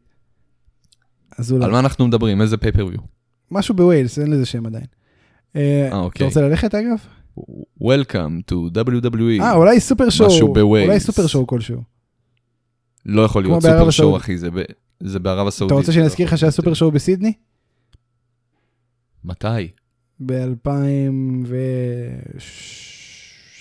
אז. 1.38 1.52
אולי. 1.52 1.66
על 1.66 1.72
מה 1.72 1.80
אנחנו 1.80 2.08
מדברים? 2.08 2.42
איזה 2.42 2.58
pay-per-view? 2.58 3.00
משהו 3.52 3.76
בווילס, 3.76 4.20
אין 4.20 4.32
לזה 4.32 4.46
שם 4.46 4.66
עדיין. 4.66 4.86
אה, 5.56 5.62
אה, 5.62 5.88
אתה 5.88 5.96
אוקיי. 5.98 6.28
רוצה 6.28 6.42
ללכת 6.42 6.76
אגב? 6.76 6.98
Welcome 7.84 8.52
to 8.52 8.56
WWE. 8.76 9.42
אה, 9.42 9.54
אולי 9.54 9.80
super 9.80 10.10
show. 10.10 10.28
משהו 10.30 10.54
בווילס. 10.54 10.88
אולי 10.88 11.00
super 11.00 11.28
show 11.28 11.48
כלשהו. 11.48 11.82
לא 13.06 13.22
יכול 13.22 13.44
להיות 13.44 13.62
super 13.62 13.90
show. 13.90 14.18
אחי, 14.18 14.38
זה 14.38 14.52
ב- 14.52 14.62
זה 15.04 15.20
בערב 15.20 15.48
הסעודית. 15.48 15.72
אתה 15.72 15.80
רוצה 15.80 15.92
שאני 15.92 16.06
אזכיר 16.06 16.28
לך 16.28 16.38
שהיה 16.38 16.52
super 16.52 16.74
show 16.74 16.92
בסידני? 16.92 17.34
מתי? 19.24 19.68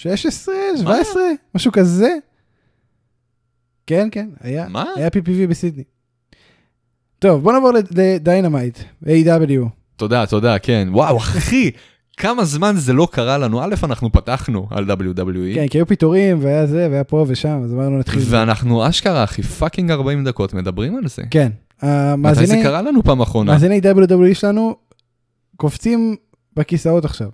ב-2016, 0.06 0.48
17, 0.78 1.22
משהו 1.54 1.72
כזה. 1.72 2.14
כן, 3.86 4.08
כן, 4.12 4.28
היה, 4.40 4.68
מה? 4.68 4.84
היה 4.96 5.08
PPV 5.08 5.46
בסידני. 5.48 5.82
טוב, 7.18 7.42
בוא 7.42 7.52
נעבור 7.52 7.72
לד- 7.72 7.98
ל 7.98 8.06
Dynamite, 8.06 8.78
AEW 9.04 9.68
תודה, 9.96 10.26
תודה, 10.26 10.58
כן. 10.58 10.88
וואו, 10.92 11.16
אחי, 11.38 11.70
כמה 12.16 12.44
זמן 12.44 12.74
זה 12.76 12.92
לא 12.92 13.08
קרה 13.12 13.38
לנו. 13.38 13.62
א', 13.62 13.74
אנחנו 13.82 14.12
פתחנו 14.12 14.66
על 14.70 14.90
WWE. 14.90 15.54
כן, 15.54 15.68
כי 15.68 15.78
היו 15.78 15.86
פיטורים, 15.86 16.38
והיה 16.42 16.66
זה, 16.66 16.88
והיה 16.90 17.04
פה 17.04 17.24
ושם, 17.28 17.60
אז 17.64 17.72
אמרנו 17.74 17.98
נתחיל. 17.98 18.22
ואנחנו 18.30 18.88
אשכרה, 18.88 19.24
אחי, 19.24 19.42
fucking 19.42 19.90
40 19.90 20.24
דקות 20.24 20.54
מדברים 20.54 20.96
על 20.96 21.08
זה. 21.08 21.22
כן, 21.30 21.50
מתי 22.18 22.46
זה 22.46 22.60
קרה 22.62 22.82
לנו 22.82 23.02
פעם 23.02 23.20
אחרונה? 23.20 23.52
מאזיני 23.52 23.80
WWE 23.84 24.34
שלנו 24.34 24.76
קופצים 25.56 26.16
בכיסאות 26.56 27.04
עכשיו. 27.04 27.28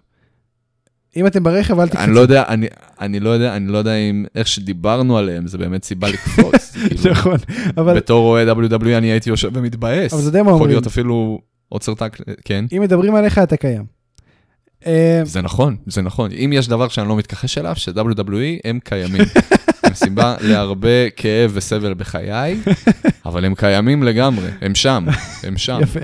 אם 1.17 1.27
אתם 1.27 1.43
ברכב, 1.43 1.81
אל 1.81 1.89
תקפצו. 1.89 2.05
אני 2.05 2.14
לא 2.14 2.21
יודע, 2.21 2.45
אני, 2.49 2.67
אני 3.01 3.21
לא 3.21 3.31
יודע, 3.31 3.57
אני 3.57 3.73
לא 3.73 3.79
יודע 3.79 3.95
אם 3.95 4.25
איך 4.35 4.47
שדיברנו 4.47 5.19
עליהם 5.19 5.47
זה 5.47 5.59
באמת 5.59 5.85
סיבה 5.85 6.09
לקפוץ. 6.09 6.77
כאילו, 6.89 7.11
נכון, 7.11 7.37
אבל 7.77 7.97
בתור 7.97 8.23
רואה 8.23 8.53
WWE 8.53 8.99
אני 8.99 9.07
הייתי 9.07 9.31
יושב 9.31 9.51
ומתבאס. 9.55 10.12
אבל 10.12 10.21
אתה 10.21 10.29
יודע 10.29 10.43
מה 10.43 10.49
יכול 10.49 10.53
אומרים. 10.53 10.71
להיות 10.71 10.87
אפילו 10.87 11.41
heart 11.68 11.95
attack, 11.95 12.20
כן. 12.45 12.64
אם 12.77 12.83
מדברים 12.83 13.14
עליך, 13.14 13.39
אתה 13.39 13.57
קיים. 13.57 13.85
אה, 14.87 15.21
זה 15.25 15.43
נכון, 15.43 15.77
זה 15.87 16.03
נכון. 16.03 16.31
אם 16.33 16.51
יש 16.55 16.69
דבר 16.69 16.89
שאני 16.89 17.09
לא 17.09 17.17
מתכחש 17.17 17.59
אליו, 17.59 17.77
ש-WWE 17.77 18.61
הם 18.64 18.79
קיימים. 18.85 19.23
הם 19.83 19.95
סיבה 19.95 20.37
להרבה 20.41 21.11
כאב 21.11 21.51
וסבל 21.55 21.95
בחיי, 21.95 22.61
אבל 23.27 23.45
הם 23.45 23.55
קיימים 23.55 24.03
לגמרי, 24.03 24.49
הם 24.61 24.75
שם, 24.75 25.07
הם 25.43 25.59
שם. 25.59 25.79
יפה. 25.83 26.01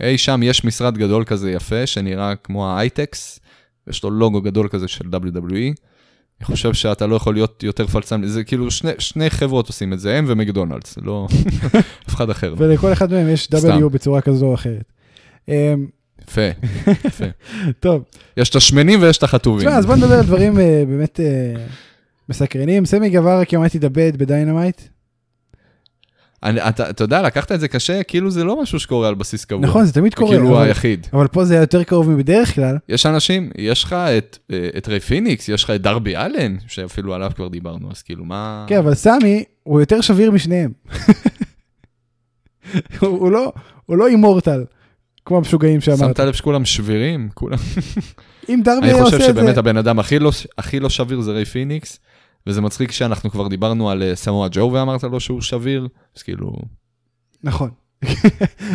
אי 0.00 0.18
שם 0.18 0.40
יש 0.42 0.64
משרד 0.64 0.98
גדול 0.98 1.24
כזה 1.24 1.50
יפה, 1.50 1.86
שנראה 1.86 2.34
כמו 2.34 2.70
האייטקס, 2.70 3.40
יש 3.88 4.04
לו 4.04 4.10
לוגו 4.10 4.42
גדול 4.42 4.68
כזה 4.68 4.88
של 4.88 5.04
WWE. 5.04 5.74
אני 6.40 6.46
חושב 6.46 6.74
שאתה 6.74 7.06
לא 7.06 7.16
יכול 7.16 7.34
להיות 7.34 7.62
יותר 7.62 7.86
פלצן, 7.86 8.26
זה 8.26 8.44
כאילו 8.44 8.70
שני, 8.70 8.90
שני 8.98 9.30
חברות 9.30 9.66
עושים 9.66 9.92
את 9.92 10.00
זה, 10.00 10.18
הם 10.18 10.24
ומקדונלדס, 10.28 10.98
לא 11.02 11.26
אף 12.08 12.14
אחד 12.14 12.30
אחר. 12.30 12.54
ולכל 12.58 12.92
אחד 12.92 13.12
מהם 13.12 13.28
יש 13.28 13.44
סתם. 13.44 13.84
W 13.84 13.88
בצורה 13.88 14.20
כזו 14.20 14.46
או 14.46 14.54
אחרת. 14.54 14.84
אה, 15.48 15.74
יפה, 16.22 16.48
יפה. 17.04 17.24
טוב, 17.80 18.02
יש 18.36 18.50
את 18.50 18.56
השמנים 18.56 19.02
ויש 19.02 19.18
את 19.18 19.22
החטובים. 19.22 19.68
תשמע, 19.68 19.78
אז 19.78 19.86
בוא 19.86 19.96
נדבר 19.96 20.14
על 20.14 20.24
דברים 20.24 20.60
אה, 20.60 20.84
באמת 20.86 21.20
אה, 21.20 21.64
מסקרנים. 22.28 22.84
סמי 22.84 23.10
גווארה 23.10 23.44
כמעט 23.44 23.74
התאבד 23.74 24.16
ב 24.16 24.22
Dynamite. 24.22 24.80
אני, 26.42 26.68
אתה, 26.68 26.90
אתה 26.90 27.04
יודע, 27.04 27.22
לקחת 27.22 27.52
את 27.52 27.60
זה 27.60 27.68
קשה, 27.68 28.02
כאילו 28.02 28.30
זה 28.30 28.44
לא 28.44 28.62
משהו 28.62 28.78
שקורה 28.80 29.08
על 29.08 29.14
בסיס 29.14 29.44
קבוע. 29.44 29.60
נכון, 29.62 29.84
זה 29.84 29.92
תמיד 29.92 30.14
קורה, 30.14 30.30
כאילו 30.30 30.56
אבל- 30.56 30.66
היחיד. 30.66 31.06
אבל 31.12 31.28
פה 31.28 31.44
זה 31.44 31.54
היה 31.54 31.60
יותר 31.62 31.82
קרוב 31.84 32.10
מבדרך 32.10 32.54
כלל. 32.54 32.76
יש 32.88 33.06
אנשים, 33.06 33.50
יש 33.58 33.84
לך 33.84 33.92
את, 33.92 34.38
אה, 34.52 34.68
את 34.76 34.88
ריי 34.88 35.00
פיניקס, 35.00 35.48
יש 35.48 35.64
לך 35.64 35.70
את 35.70 35.82
דרבי 35.82 36.16
אלן, 36.16 36.56
שאפילו 36.66 37.14
עליו 37.14 37.30
כבר 37.36 37.48
דיברנו, 37.48 37.90
אז 37.90 38.02
כאילו 38.02 38.24
מה... 38.24 38.64
כן, 38.68 38.78
אבל 38.78 38.94
סמי 38.94 39.44
הוא 39.62 39.80
יותר 39.80 40.00
שביר 40.00 40.30
משניהם. 40.30 40.72
הוא 43.00 43.08
הוא 43.08 43.30
לא, 43.30 43.52
הוא 43.86 43.96
לא 43.96 44.06
immortal, 44.06 44.64
כמו 45.24 45.36
המשוגעים 45.36 45.80
שאמרת. 45.80 45.98
שמת 45.98 46.20
לב 46.20 46.32
שכולם 46.32 46.64
שבירים? 46.64 47.28
כולם... 47.34 47.58
אם 48.48 48.60
דרבי 48.64 48.78
אני 48.78 48.92
היה 48.92 49.04
חושב 49.04 49.16
עושה 49.16 49.30
את 49.30 49.34
שבאמת 49.34 49.54
זה, 49.54 49.60
הבן 49.60 49.76
אדם 49.76 49.98
הכי 49.98 50.18
לא, 50.18 50.30
הכי 50.58 50.80
לא 50.80 50.88
שביר 50.90 51.20
זה 51.20 51.32
ריי 51.32 51.44
פיניקס, 51.44 51.98
וזה 52.46 52.60
מצחיק 52.60 52.90
שאנחנו 52.92 53.30
כבר 53.30 53.48
דיברנו 53.48 53.90
על 53.90 54.02
אה, 54.02 54.14
סמואל 54.14 54.48
ג'ו 54.52 54.70
ואמרת 54.72 55.04
לו 55.04 55.20
שהוא 55.20 55.40
שביר, 55.40 55.88
אז 56.16 56.22
כאילו, 56.22 56.52
נכון. 57.44 57.70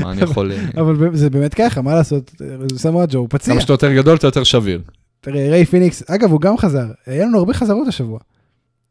מה 0.01 0.11
אני 0.11 0.21
יכול... 0.21 0.51
אה, 0.51 0.81
אבל 0.81 1.15
זה 1.15 1.29
באמת 1.29 1.53
ככה, 1.53 1.81
מה 1.81 1.95
לעשות, 1.95 2.31
סמואל 2.75 3.05
ג'ו 3.09 3.17
הוא 3.17 3.27
פציע. 3.29 3.53
כמה 3.53 3.61
שאתה 3.61 3.73
יותר 3.73 3.93
גדול, 3.93 4.15
אתה 4.15 4.27
יותר 4.27 4.43
שביר. 4.43 4.81
תראה, 5.21 5.49
ריי 5.49 5.65
פיניקס, 5.65 6.03
אגב, 6.09 6.31
הוא 6.31 6.41
גם 6.41 6.57
חזר, 6.57 6.87
היה 7.05 7.25
לנו 7.25 7.37
הרבה 7.37 7.53
חזרות 7.53 7.87
השבוע. 7.87 8.19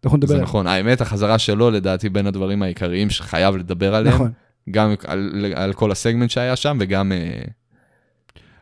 אנחנו 0.05 0.17
נדבר 0.17 0.29
זה 0.29 0.37
על 0.37 0.43
נכון, 0.43 0.67
האמת, 0.67 1.01
החזרה 1.01 1.39
שלו 1.39 1.71
לדעתי 1.71 2.09
בין 2.09 2.27
הדברים 2.27 2.63
העיקריים 2.63 3.11
שחייב 3.11 3.57
לדבר 3.57 3.95
עליהם, 3.95 4.15
נכון, 4.15 4.31
גם 4.71 4.95
על, 5.07 5.53
על 5.55 5.73
כל 5.73 5.91
הסגמנט 5.91 6.31
שהיה 6.31 6.57
שם 6.57 6.77
וגם 6.81 7.13
אה, 7.13 7.43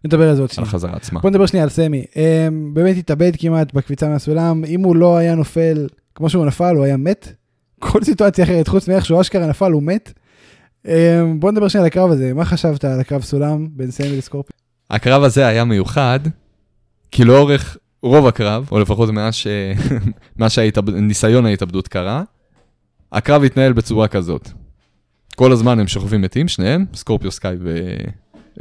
נדבר 0.04 0.28
על 0.28 0.34
זה 0.36 0.42
עוד 0.42 0.50
על 0.50 0.54
שנייה. 0.54 0.68
החזרה 0.68 0.92
עצמה. 0.92 1.20
בוא 1.20 1.30
נדבר 1.30 1.46
שנייה 1.46 1.64
על 1.64 1.70
סמי. 1.70 2.04
Um, 2.12 2.16
באמת 2.72 2.96
התאבד 2.96 3.32
כמעט 3.38 3.74
בקפיצה 3.74 4.08
מהסולם, 4.08 4.64
אם 4.64 4.80
הוא 4.80 4.96
לא 4.96 5.16
היה 5.16 5.34
נופל 5.34 5.86
כמו 6.14 6.30
שהוא 6.30 6.46
נפל, 6.46 6.76
הוא 6.76 6.84
היה 6.84 6.96
מת. 6.96 7.32
כל 7.78 8.04
סיטואציה 8.04 8.44
אחרת, 8.44 8.68
חוץ 8.68 8.88
מאיך 8.88 9.06
שהוא 9.06 9.20
אשכרה 9.20 9.46
נפל, 9.46 9.72
הוא 9.72 9.82
מת. 9.82 10.12
Um, 10.86 10.88
בוא 11.38 11.50
נדבר 11.50 11.68
שנייה 11.68 11.82
על 11.82 11.86
הקרב 11.86 12.10
הזה, 12.10 12.34
מה 12.34 12.44
חשבת 12.44 12.84
על 12.84 13.00
הקרב 13.00 13.22
סולם 13.22 13.68
בין 13.70 13.90
סמי 13.90 14.16
לסקורפיו? 14.16 14.54
הקרב 14.90 15.22
הזה 15.22 15.46
היה 15.46 15.64
מיוחד, 15.64 16.20
כי 17.10 17.24
לאורך 17.24 17.76
רוב 18.02 18.26
הקרב, 18.26 18.68
או 18.72 18.80
לפחות 18.80 19.10
מאז 19.10 19.34
ש- 19.34 19.46
מאז 20.38 20.52
שניסיון 20.52 21.46
ההתאבדות 21.46 21.88
קרה, 21.88 22.22
הקרב 23.12 23.44
התנהל 23.44 23.72
בצורה 23.72 24.08
כזאת. 24.08 24.48
כל 25.36 25.52
הזמן 25.52 25.80
הם 25.80 25.86
שוכבים 25.86 26.22
מתים, 26.22 26.48
שניהם, 26.48 26.84
סקורפיו 26.94 27.30
סקאי 27.30 27.56
ו... 27.60 27.78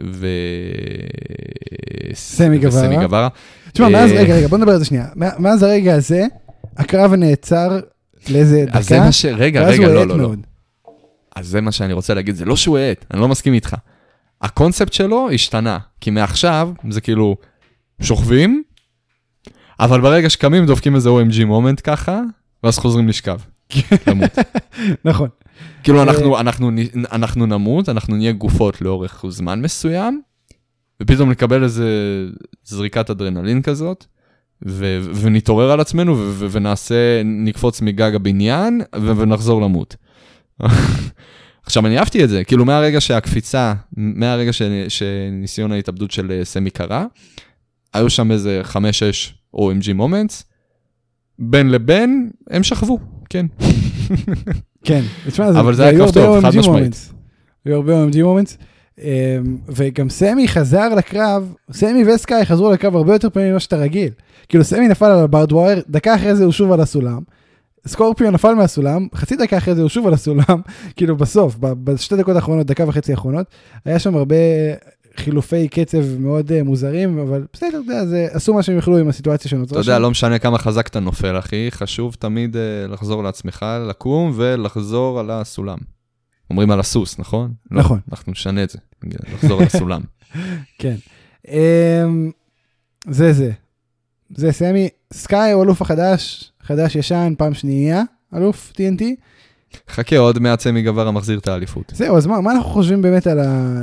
ו... 0.04 0.28
סמי 2.14 2.58
גווארה. 2.58 3.28
תשמע, 3.74 3.90
מאז, 3.90 4.12
אה, 4.12 4.22
רגע, 4.22 4.36
רגע, 4.36 4.48
בוא 4.48 4.58
נדבר 4.58 4.72
על 4.72 4.80
זה 4.80 4.86
שנייה. 4.86 5.06
מאז 5.16 5.64
הרגע 5.64 5.96
הזה, 5.96 6.26
הקרב 6.78 7.14
נעצר 7.14 7.80
לאיזה 8.30 8.66
אז 8.72 8.88
זה 8.88 8.96
דקה, 8.96 9.06
מה 9.06 9.12
ש... 9.12 9.26
רגע, 9.26 9.68
רגע, 9.68 9.88
לא, 9.88 9.94
לא, 9.94 10.08
לא. 10.08 10.18
מאוד. 10.18 10.40
אז 11.36 11.48
זה 11.48 11.62
מה 11.62 11.72
שאני 11.72 11.94
רוצה 11.94 12.14
להגיד, 12.14 12.36
זה 12.36 12.46
לא 12.46 12.56
שהוא 12.56 12.78
האט, 12.78 13.06
אני 13.12 13.22
לא 13.22 13.28
מסכים 13.28 13.54
איתך. 13.54 13.76
הקונספט 14.42 14.94
שלו 14.94 15.30
השתנה, 15.34 15.78
כי 16.02 16.10
מעכשיו 16.10 16.70
זה 16.90 17.02
כאילו 17.02 17.36
שוכבים, 18.02 18.64
אבל 19.80 20.02
ברגע 20.02 20.30
שקמים 20.30 20.66
דופקים 20.66 20.96
איזה 20.96 21.10
OMG 21.10 21.46
מומנט 21.46 21.82
ככה, 21.84 22.22
ואז 22.64 22.78
חוזרים 22.78 23.08
לשכב. 23.08 23.40
למות. 24.08 24.32
נכון. 25.06 25.30
כאילו 25.84 25.98
אה, 25.98 26.04
אנחנו, 26.04 26.40
אנחנו, 26.40 26.72
אנחנו 27.12 27.46
נמות, 27.46 27.90
אנחנו 27.90 28.16
נהיה 28.16 28.32
גופות 28.32 28.82
לאורך 28.82 29.26
זמן 29.30 29.62
מסוים, 29.62 30.22
ופתאום 31.02 31.32
נקבל 31.32 31.64
איזה 31.64 31.88
זריקת 32.64 33.10
אדרנלין 33.10 33.62
כזאת, 33.62 34.06
ו- 34.68 35.00
ונתעורר 35.16 35.72
על 35.72 35.80
עצמנו 35.80 36.18
ו- 36.18 36.32
ו- 36.34 36.48
ונעשה, 36.52 37.22
נקפוץ 37.26 37.82
מגג 37.82 38.16
הבניין 38.16 38.82
ו- 38.96 39.18
ונחזור 39.18 39.62
למות. 39.62 39.96
עכשיו 41.66 41.86
אני 41.88 42.00
אהבתי 42.00 42.24
את 42.24 42.30
זה, 42.30 42.44
כאילו 42.44 42.66
מהרגע 42.66 43.02
שהקפיצה, 43.02 43.74
מהרגע 43.98 44.54
ש- 44.54 44.62
שניסיון 44.88 45.72
ההתאבדות 45.72 46.12
של 46.12 46.32
אה, 46.32 46.46
סמי 46.46 46.70
קרה, 46.70 47.06
היו 47.94 48.10
שם 48.10 48.32
איזה 48.32 48.62
5-6 48.66 48.76
OMG 49.56 49.94
moments, 49.94 50.44
בין 51.40 51.70
לבין 51.72 52.30
הם 52.50 52.64
שכבו, 52.64 53.00
כן. 53.30 53.46
כן, 54.84 55.02
תשמע, 55.30 55.50
אבל 55.50 55.74
זה 55.74 55.84
היה 55.84 55.98
קרב 55.98 56.12
טוב, 56.12 56.42
חד 56.42 56.56
משמעית. 56.58 57.12
היו 57.66 57.76
הרבה 57.76 58.06
OMG 58.06 58.24
moments. 58.24 58.58
וגם 59.70 60.10
סמי 60.10 60.48
חזר 60.48 60.96
לקרב, 60.96 61.54
סמי 61.72 62.04
וסקאי 62.14 62.46
חזרו 62.46 62.72
לקרב 62.72 62.96
הרבה 62.96 63.14
יותר 63.14 63.30
פעמים 63.30 63.50
ממה 63.52 63.60
שאתה 63.60 63.76
רגיל. 63.76 64.10
כאילו 64.50 64.64
סמי 64.64 64.88
נפל 64.88 65.06
על 65.06 65.20
ה 65.20 65.25
barbed 65.25 65.56
wire, 65.56 65.82
דקה 65.90 66.16
אחרי 66.16 66.36
זה 66.36 66.44
הוא 66.44 66.52
שוב 66.52 66.72
על 66.72 66.80
הסולם. 66.82 67.20
סקורפיו 67.88 68.32
נפל 68.32 68.54
מהסולם, 68.54 69.08
חצי 69.16 69.36
דקה 69.36 69.58
אחרי 69.58 69.76
זה 69.76 69.82
הוא 69.82 69.90
שוב 69.90 70.08
על 70.08 70.14
הסולם, 70.14 70.62
כאילו 70.96 71.16
בסוף, 71.18 71.56
בשתי 71.60 72.16
דקות 72.16 72.36
האחרונות, 72.36 72.68
דקה 72.68 72.88
וחצי 72.88 73.12
האחרונות, 73.12 73.46
היה 73.86 74.00
שם 74.00 74.16
הרבה 74.16 74.36
חילופי 75.18 75.68
קצב 75.68 76.20
מאוד 76.20 76.52
אה, 76.52 76.64
מוזרים, 76.64 77.20
אבל 77.20 77.44
בסדר, 77.54 77.68
אתה 77.70 77.78
יודע, 77.78 78.06
זה- 78.06 78.28
עשו 78.32 78.54
מה 78.54 78.64
שהם 78.64 78.78
יכלו 78.78 78.98
עם 78.98 79.08
הסיטואציה 79.10 79.52
שנוצרה 79.52 79.82
אתה 79.82 79.90
יודע, 79.90 80.00
לא 80.00 80.12
משנה 80.12 80.40
כמה 80.40 80.58
חזק 80.58 80.88
אתה 80.88 81.00
נופל, 81.00 81.40
אחי, 81.40 81.68
חשוב 81.72 82.16
תמיד 82.20 82.56
uh, 82.56 82.92
לחזור 82.92 83.24
לעצמך, 83.24 83.66
לקום 83.90 84.32
ולחזור 84.36 85.20
על 85.20 85.32
הסולם. 85.32 85.78
אומרים 86.50 86.72
על 86.72 86.80
הסוס, 86.80 87.20
נכון? 87.20 87.54
לא, 87.72 87.80
נכון. 87.80 88.00
אנחנו 88.12 88.32
נשנה 88.32 88.64
את 88.64 88.70
זה, 88.70 88.80
לחזור 89.34 89.62
על 89.62 89.68
הסולם. 89.68 90.02
כן. 90.80 90.96
אמ, 91.48 92.32
זה 93.10 93.34
זה. 93.34 93.52
זה 94.36 94.52
סמי. 94.52 94.90
סקאי 95.14 95.52
הוא 95.52 95.64
אלוף 95.64 95.82
החדש, 95.82 96.52
חדש 96.62 96.96
ישן, 96.96 97.34
פעם 97.38 97.54
שנייה, 97.54 98.04
אלוף 98.36 98.74
TNT. 98.76 99.04
חכה, 99.90 100.18
עוד 100.18 100.40
מעט 100.40 100.60
סמי 100.60 100.82
גווארה 100.82 101.08
מחזיר 101.08 101.40
את 101.40 101.48
האליפות. 101.48 101.92
זהו, 101.96 102.18
אז 102.18 102.26
מה, 102.28 102.42
מה 102.42 102.52
אנחנו 102.52 102.70
חושבים 102.70 103.02
באמת 103.02 103.28
על 103.28 103.40
ה... 103.40 103.82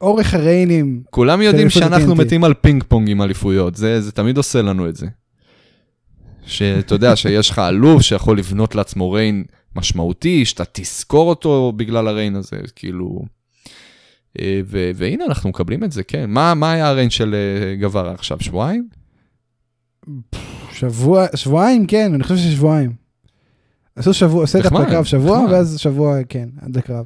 אורך 0.00 0.34
ה 0.34 0.42
reignים? 0.42 1.02
כולם 1.10 1.42
יודעים 1.42 1.70
שאנחנו 1.70 2.12
TNT. 2.12 2.18
מתים 2.18 2.44
על 2.44 2.54
פינג 2.54 2.84
פונג 2.88 3.10
עם 3.10 3.22
אליפויות, 3.22 3.76
זה, 3.76 4.00
זה 4.00 4.12
תמיד 4.12 4.36
עושה 4.36 4.62
לנו 4.62 4.88
את 4.88 4.96
זה. 4.96 5.06
שאתה 6.46 6.94
יודע 6.94 7.16
שיש 7.16 7.50
לך 7.50 7.58
אלוף 7.58 8.02
שיכול 8.02 8.38
לבנות 8.38 8.74
לעצמו 8.74 9.12
reign 9.12 9.44
משמעותי, 9.76 10.44
שאתה 10.44 10.64
תזכור 10.72 11.28
אותו 11.28 11.72
בגלל 11.76 12.08
ה 12.08 12.13
reign 12.13 12.36
הזה, 12.36 12.56
כאילו... 12.76 13.22
אה, 14.40 14.60
ו- 14.66 14.90
והנה 14.94 15.24
אנחנו 15.24 15.50
מקבלים 15.50 15.84
את 15.84 15.92
זה, 15.92 16.02
כן. 16.02 16.30
מה, 16.30 16.54
מה 16.54 16.72
היה 16.72 16.88
ה 16.88 16.92
reign 16.92 17.10
של 17.10 17.34
אה, 17.34 17.76
גווארה 17.76 18.12
עכשיו, 18.12 18.40
שבועיים? 18.40 18.88
שבוע, 20.72 21.26
שבועיים, 21.34 21.86
כן, 21.86 22.14
אני 22.14 22.22
חושב 22.22 22.36
ששבועיים. 22.36 22.92
עשו 23.96 24.14
שבוע, 24.14 24.46
setup 24.46 24.72
לקרב 24.72 25.04
שבוע. 25.04 25.46
ואז 25.50 25.78
שבוע, 25.78 26.16
כן, 26.28 26.48
עד 26.60 26.76
לקרב. 26.76 27.04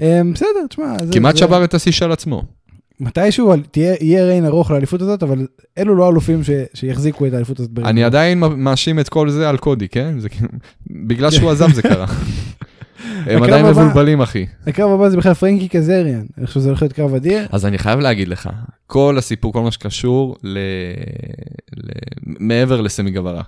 אמ, 0.00 0.32
בסדר, 0.34 0.66
תשמע, 0.68 0.96
כמעט 1.12 1.36
שבר 1.36 1.64
את 1.64 1.74
השיא 1.74 1.92
של 1.92 2.12
עצמו. 2.12 2.42
מתישהו 3.00 3.54
תהיה, 3.70 3.94
יהיה 4.00 4.24
reign 4.24 4.44
ארוך 4.46 4.70
לאליפות 4.70 5.02
הזאת, 5.02 5.22
אבל 5.22 5.46
אלו 5.78 5.94
לא 5.94 6.08
אלופים 6.08 6.44
ש, 6.44 6.50
שיחזיקו 6.74 7.26
את 7.26 7.32
האליפות 7.32 7.60
הזאת. 7.60 7.70
אני 7.84 8.04
עדיין 8.04 8.38
מאשים 8.38 9.00
את 9.00 9.08
כל 9.08 9.30
זה 9.30 9.48
על 9.48 9.56
קודי, 9.56 9.88
כן? 9.88 10.18
זה 10.18 10.28
כאילו- 10.28 10.48
בגלל 10.90 11.30
שהוא 11.30 11.50
עזב 11.50 11.72
זה 11.72 11.82
קרה. 11.82 12.06
הם 13.26 13.42
עדיין 13.42 13.66
מבולבלים, 13.66 14.20
אחי. 14.20 14.46
הקרב 14.66 14.90
הבא 14.90 15.08
זה 15.08 15.16
בכלל 15.16 15.34
פרנקי 15.34 15.68
קזריאן, 15.68 16.24
אני 16.38 16.46
חושב 16.46 16.60
שזה 16.60 16.68
הולך 16.68 16.82
להיות 16.82 16.92
קרב 16.92 17.14
אדיר. 17.14 17.46
אז 17.52 17.66
אני 17.66 17.78
חייב 17.78 18.00
להגיד 18.00 18.28
לך, 18.28 18.50
כל 18.86 19.18
הסיפור, 19.18 19.52
כל 19.52 19.60
מה 19.60 19.70
שקשור 19.70 20.36
ל... 20.42 20.58
ל... 21.76 21.90
מעבר 22.24 22.80
לסמי 22.80 23.10
גברה, 23.10 23.42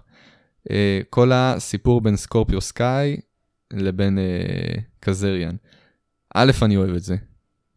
אה, 0.70 1.00
כל 1.10 1.30
הסיפור 1.34 2.00
בין 2.00 2.16
סקורפיו 2.16 2.60
סקאי 2.60 3.16
לבין 3.72 4.18
אה, 4.18 4.80
קזריאן. 5.00 5.54
א', 6.34 6.50
אני 6.62 6.76
אוהב 6.76 6.94
את 6.94 7.02
זה. 7.02 7.16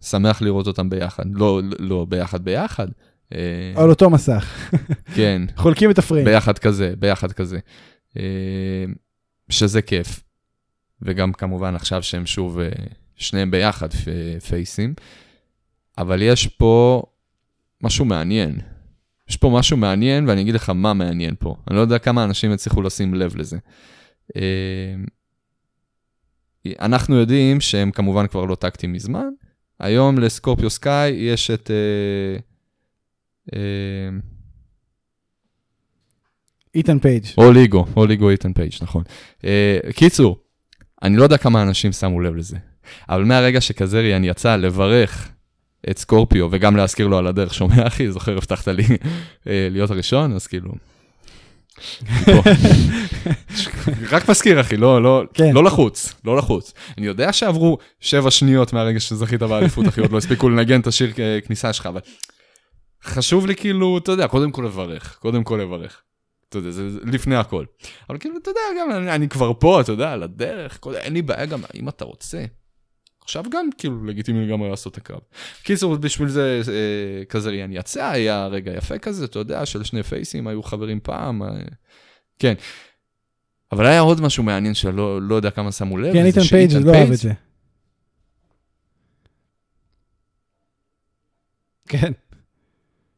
שמח 0.01 0.41
לראות 0.41 0.67
אותם 0.67 0.89
ביחד. 0.89 1.23
לא, 1.33 1.61
לא 1.79 2.05
ביחד 2.09 2.43
ביחד. 2.43 2.87
אה, 3.35 3.73
על 3.75 3.89
אותו 3.89 4.09
מסך, 4.09 4.71
כן, 5.15 5.41
חולקים 5.61 5.91
את 5.91 5.99
הפריים. 5.99 6.25
ביחד 6.25 6.59
כזה, 6.59 6.93
ביחד 6.99 7.31
כזה. 7.31 7.59
אה, 8.17 8.85
שזה 9.49 9.81
כיף. 9.81 10.23
וגם 11.01 11.33
כמובן 11.33 11.75
עכשיו 11.75 12.03
שהם 12.03 12.25
שוב 12.25 12.59
אה, 12.59 12.69
שניהם 13.15 13.51
ביחד 13.51 13.87
faceים. 14.49 14.93
אבל 15.97 16.21
יש 16.21 16.47
פה 16.47 17.03
משהו 17.83 18.05
מעניין. 18.05 18.59
יש 19.29 19.37
פה 19.37 19.49
משהו 19.59 19.77
מעניין, 19.77 20.29
ואני 20.29 20.41
אגיד 20.41 20.55
לך 20.55 20.69
מה 20.69 20.93
מעניין 20.93 21.35
פה. 21.39 21.55
אני 21.67 21.75
לא 21.75 21.81
יודע 21.81 21.99
כמה 21.99 22.23
אנשים 22.23 22.51
יצליחו 22.51 22.81
לשים 22.81 23.13
לב 23.13 23.35
לזה. 23.35 23.57
אנחנו 26.79 27.15
יודעים 27.15 27.61
שהם 27.61 27.91
כמובן 27.91 28.27
כבר 28.27 28.45
לא 28.45 28.55
tag 28.55 28.71
team 28.71 28.93
מזמן. 28.93 29.29
היום 29.81 30.19
לסקורפיו 30.19 30.69
סקאי 30.69 31.09
יש 31.09 31.51
את... 31.51 31.71
אה, 31.71 32.39
אה, 33.55 34.09
איתן 36.75 36.99
פייג'. 36.99 37.25
All 37.37 37.51
Ego, 37.51 37.85
All 37.95 38.05
Ego 38.05 38.29
איתן 38.29 38.53
פייג', 38.53 38.71
נכון. 38.81 39.03
Uh, 39.41 39.45
קיצור, 39.93 40.39
אני 41.03 41.17
לא 41.17 41.23
יודע 41.23 41.37
כמה 41.37 41.61
אנשים 41.61 41.91
שמו 41.91 42.21
לב 42.21 42.35
לזה, 42.35 42.57
אבל 43.09 43.23
מהרגע 43.23 43.61
שקזריאן 43.61 44.23
יצא 44.23 44.55
לברך 44.55 45.31
את 45.89 45.97
סקורפיו, 45.97 46.47
וגם 46.51 46.75
להזכיר 46.75 47.07
לו 47.07 47.17
על 47.17 47.27
הדרך, 47.27 47.53
שומע 47.53 47.87
אחי, 47.87 48.11
זוכר, 48.11 48.37
הבטחת 48.37 48.67
לי 48.67 48.83
להיות 49.45 49.91
הראשון, 49.91 50.33
אז 50.33 50.47
כאילו... 50.47 50.71
רק 54.11 54.29
מזכיר 54.29 54.61
אחי, 54.61 54.77
לא, 54.77 55.03
לא, 55.03 55.23
כן. 55.33 55.53
לא 55.53 55.63
לחוץ, 55.63 56.13
לא 56.25 56.37
לחוץ. 56.37 56.73
אני 56.97 57.05
יודע 57.05 57.33
שעברו 57.33 57.77
שבע 57.99 58.31
שניות 58.31 58.73
מהרגע 58.73 58.99
שזכית 58.99 59.43
באליפות, 59.43 59.87
אחי, 59.87 60.01
עוד 60.01 60.11
לא 60.11 60.17
הספיקו 60.17 60.49
לנגן 60.49 60.79
את 60.79 60.87
השיר 60.87 61.13
אה, 61.19 61.39
כניסה 61.45 61.73
שלך, 61.73 61.85
אבל 61.85 62.01
חשוב 63.03 63.47
לי 63.47 63.55
כאילו, 63.55 63.97
אתה 63.97 64.11
יודע, 64.11 64.27
קודם 64.27 64.51
כל 64.51 64.61
לברך, 64.61 65.17
קודם 65.19 65.43
כל 65.43 65.59
לברך. 65.63 66.01
אתה 66.49 66.57
יודע, 66.57 66.71
זה 66.71 66.89
לפני 67.03 67.35
הכל. 67.35 67.65
אבל 68.09 68.17
כאילו, 68.17 68.37
אתה 68.37 68.49
יודע, 68.49 68.61
גם 68.79 68.91
אני, 68.91 69.11
אני 69.11 69.29
כבר 69.29 69.51
פה, 69.59 69.81
אתה 69.81 69.91
יודע, 69.91 70.11
על 70.11 70.23
הדרך, 70.23 70.77
כל, 70.79 70.95
אין 70.95 71.13
לי 71.13 71.21
בעיה 71.21 71.45
גם, 71.45 71.61
אם 71.75 71.89
אתה 71.89 72.05
רוצה, 72.05 72.45
עכשיו 73.23 73.43
גם 73.51 73.69
כאילו 73.77 74.05
לגיטימי 74.05 74.45
לגמרי 74.45 74.69
לעשות 74.69 74.93
את 74.93 74.97
הקרב. 74.97 75.19
קיצור, 75.63 75.95
בשביל 75.95 76.27
זה 76.27 76.61
אה, 76.67 77.25
קזריאן 77.25 77.71
יצא, 77.71 78.09
היה 78.09 78.47
רגע 78.47 78.71
יפה 78.71 78.97
כזה, 78.97 79.25
אתה 79.25 79.39
יודע, 79.39 79.65
של 79.65 79.83
שני 79.83 80.03
פייסים, 80.03 80.47
היו 80.47 80.63
חברים 80.63 80.99
פעם, 81.03 81.43
אה, 81.43 81.49
כן. 82.39 82.53
אבל 83.71 83.85
היה 83.85 83.99
עוד 83.99 84.21
משהו 84.21 84.43
מעניין 84.43 84.73
שלא 84.73 85.21
לא 85.21 85.35
יודע 85.35 85.51
כמה 85.51 85.71
שמו 85.71 85.97
לב. 85.97 86.13
כן, 86.13 86.25
איתן 86.25 86.41
פייג' 86.41 86.73
לא 86.73 86.93
אהב 86.93 87.11
את 87.11 87.17
זה. 87.17 87.33
כן. 91.87 92.11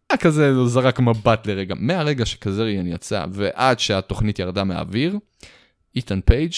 היה 0.10 0.18
כזה, 0.18 0.50
הוא 0.50 0.68
זרק 0.68 1.00
מבט 1.00 1.48
לרגע. 1.48 1.76
מהרגע 1.78 2.26
שקזריאן 2.26 2.88
יצא 2.88 3.26
ועד 3.32 3.80
שהתוכנית 3.80 4.40
ירדה 4.40 4.64
מהאוויר, 4.64 5.18
איתן 5.96 6.20
פייג' 6.22 6.54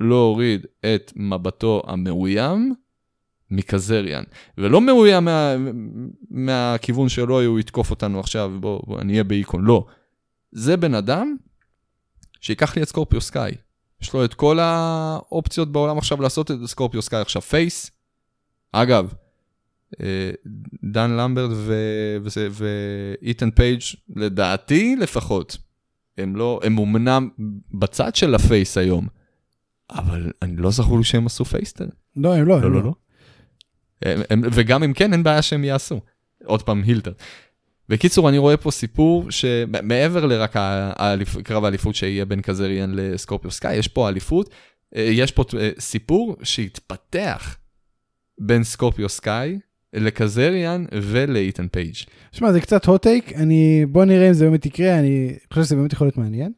לא 0.00 0.14
הוריד 0.14 0.66
את 0.80 1.12
מבטו 1.16 1.82
המאוים 1.86 2.74
מקזריאן. 3.50 4.24
ולא 4.58 4.80
מאוים 4.80 5.24
מה, 5.24 5.54
מהכיוון 6.30 7.08
שלו, 7.08 7.42
הוא 7.42 7.60
יתקוף 7.60 7.90
אותנו 7.90 8.20
עכשיו, 8.20 8.52
בוא, 8.60 8.80
בוא 8.86 9.02
נהיה 9.02 9.24
באיקון. 9.24 9.64
לא. 9.64 9.86
זה 10.52 10.76
בן 10.76 10.94
אדם 10.94 11.36
שיקח 12.40 12.76
לי 12.76 12.82
את 12.82 12.88
סקורפיו 12.88 13.20
סקאי. 13.20 13.52
יש 14.02 14.14
לו 14.14 14.24
את 14.24 14.34
כל 14.34 14.58
האופציות 14.60 15.72
בעולם 15.72 15.98
עכשיו 15.98 16.22
לעשות 16.22 16.50
את 16.50 16.56
סקורפיו 16.66 17.02
סקאי 17.02 17.20
עכשיו 17.20 17.42
face. 17.42 17.90
אגב, 18.72 19.14
אה, 20.00 20.30
דן 20.84 21.10
למברט 21.10 21.50
וזה- 22.22 22.48
ואיתן 22.52 23.50
פייג' 23.50 23.80
לדעתי 24.16 24.96
לפחות, 24.96 25.56
הם 26.18 26.36
לא, 26.36 26.60
הם 26.64 26.78
אמנם 26.78 27.28
בצד 27.74 28.14
של 28.14 28.34
ה 28.34 28.43
face 28.43 28.78
היום, 28.78 29.06
אבל 29.90 30.32
אני 30.42 30.56
לא 30.56 30.70
זכור 30.70 30.98
לי 30.98 31.04
שהם 31.04 31.26
עשו 31.26 31.44
face 31.44 31.63
turn. 31.63 31.86
לא, 32.16 32.34
הם 32.34 32.46
לא. 32.46 32.60
לא, 32.60 32.66
הם 32.66 32.72
לא, 32.72 32.82
לא. 32.84 32.94
הם, 34.30 34.40
וגם 34.52 34.82
אם 34.82 34.92
כן, 34.92 35.12
אין 35.12 35.22
בעיה 35.22 35.42
שהם 35.42 35.64
יעשו. 35.64 36.00
עוד 36.44 36.62
פעם, 36.62 36.82
heel 36.82 36.95
turn. 36.95 37.12
בקיצור, 37.88 38.28
אני 38.28 38.38
רואה 38.38 38.56
פה 38.56 38.70
סיפור 38.70 39.30
שמעבר 39.30 40.26
לרק 40.26 40.56
ה- 40.56 40.92
האליפ- 40.96 41.42
קרב 41.42 41.64
האליפות 41.64 41.94
שיהיה 41.94 42.24
בין 42.24 42.40
קזריאן 42.40 42.94
לסקורפיו 42.94 43.50
סקאי, 43.50 43.76
יש 43.76 43.88
פה 43.88 44.08
אליפות, 44.08 44.50
אה, 44.96 45.02
יש 45.02 45.32
פה 45.32 45.44
אה, 45.58 45.70
סיפור 45.78 46.36
שהתפתח 46.42 47.56
בין 48.38 48.64
סקורפיו 48.64 49.08
סקאי 49.08 49.58
לקזריאן 49.94 50.84
ולאיתן 51.02 51.66
פייג'. 51.68 51.94
שמע, 52.32 52.52
זה 52.52 52.60
קצת 52.60 52.84
hot 52.84 52.88
take, 53.06 53.34
אני... 53.36 53.86
בוא 53.88 54.04
נראה 54.04 54.28
אם 54.28 54.32
זה 54.32 54.44
באמת 54.44 54.66
יקרה, 54.66 54.98
אני 54.98 55.34
חושב 55.52 55.64
שזה 55.66 55.76
באמת 55.76 55.92
יכול 55.92 56.06
להיות 56.06 56.18
מעניין. 56.18 56.52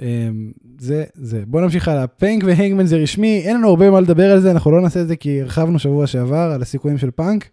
אמ, 0.00 0.52
זה, 0.78 1.04
זה. 1.14 1.42
בוא 1.46 1.60
נמשיך 1.60 1.88
הלאה. 1.88 2.06
פאנק 2.06 2.44
והנגמן 2.46 2.86
זה 2.86 2.96
רשמי, 2.96 3.42
אין 3.44 3.56
לנו 3.56 3.68
הרבה 3.68 3.90
מה 3.90 4.00
לדבר 4.00 4.30
על 4.32 4.40
זה, 4.40 4.50
אנחנו 4.50 4.70
לא 4.70 4.80
נעשה 4.80 5.00
את 5.00 5.08
זה 5.08 5.16
כי 5.16 5.42
הרחבנו 5.42 5.78
שבוע 5.78 6.06
שעבר 6.06 6.50
על 6.54 6.62
הסיכויים 6.62 6.98
של 6.98 7.10
פאנק. 7.10 7.48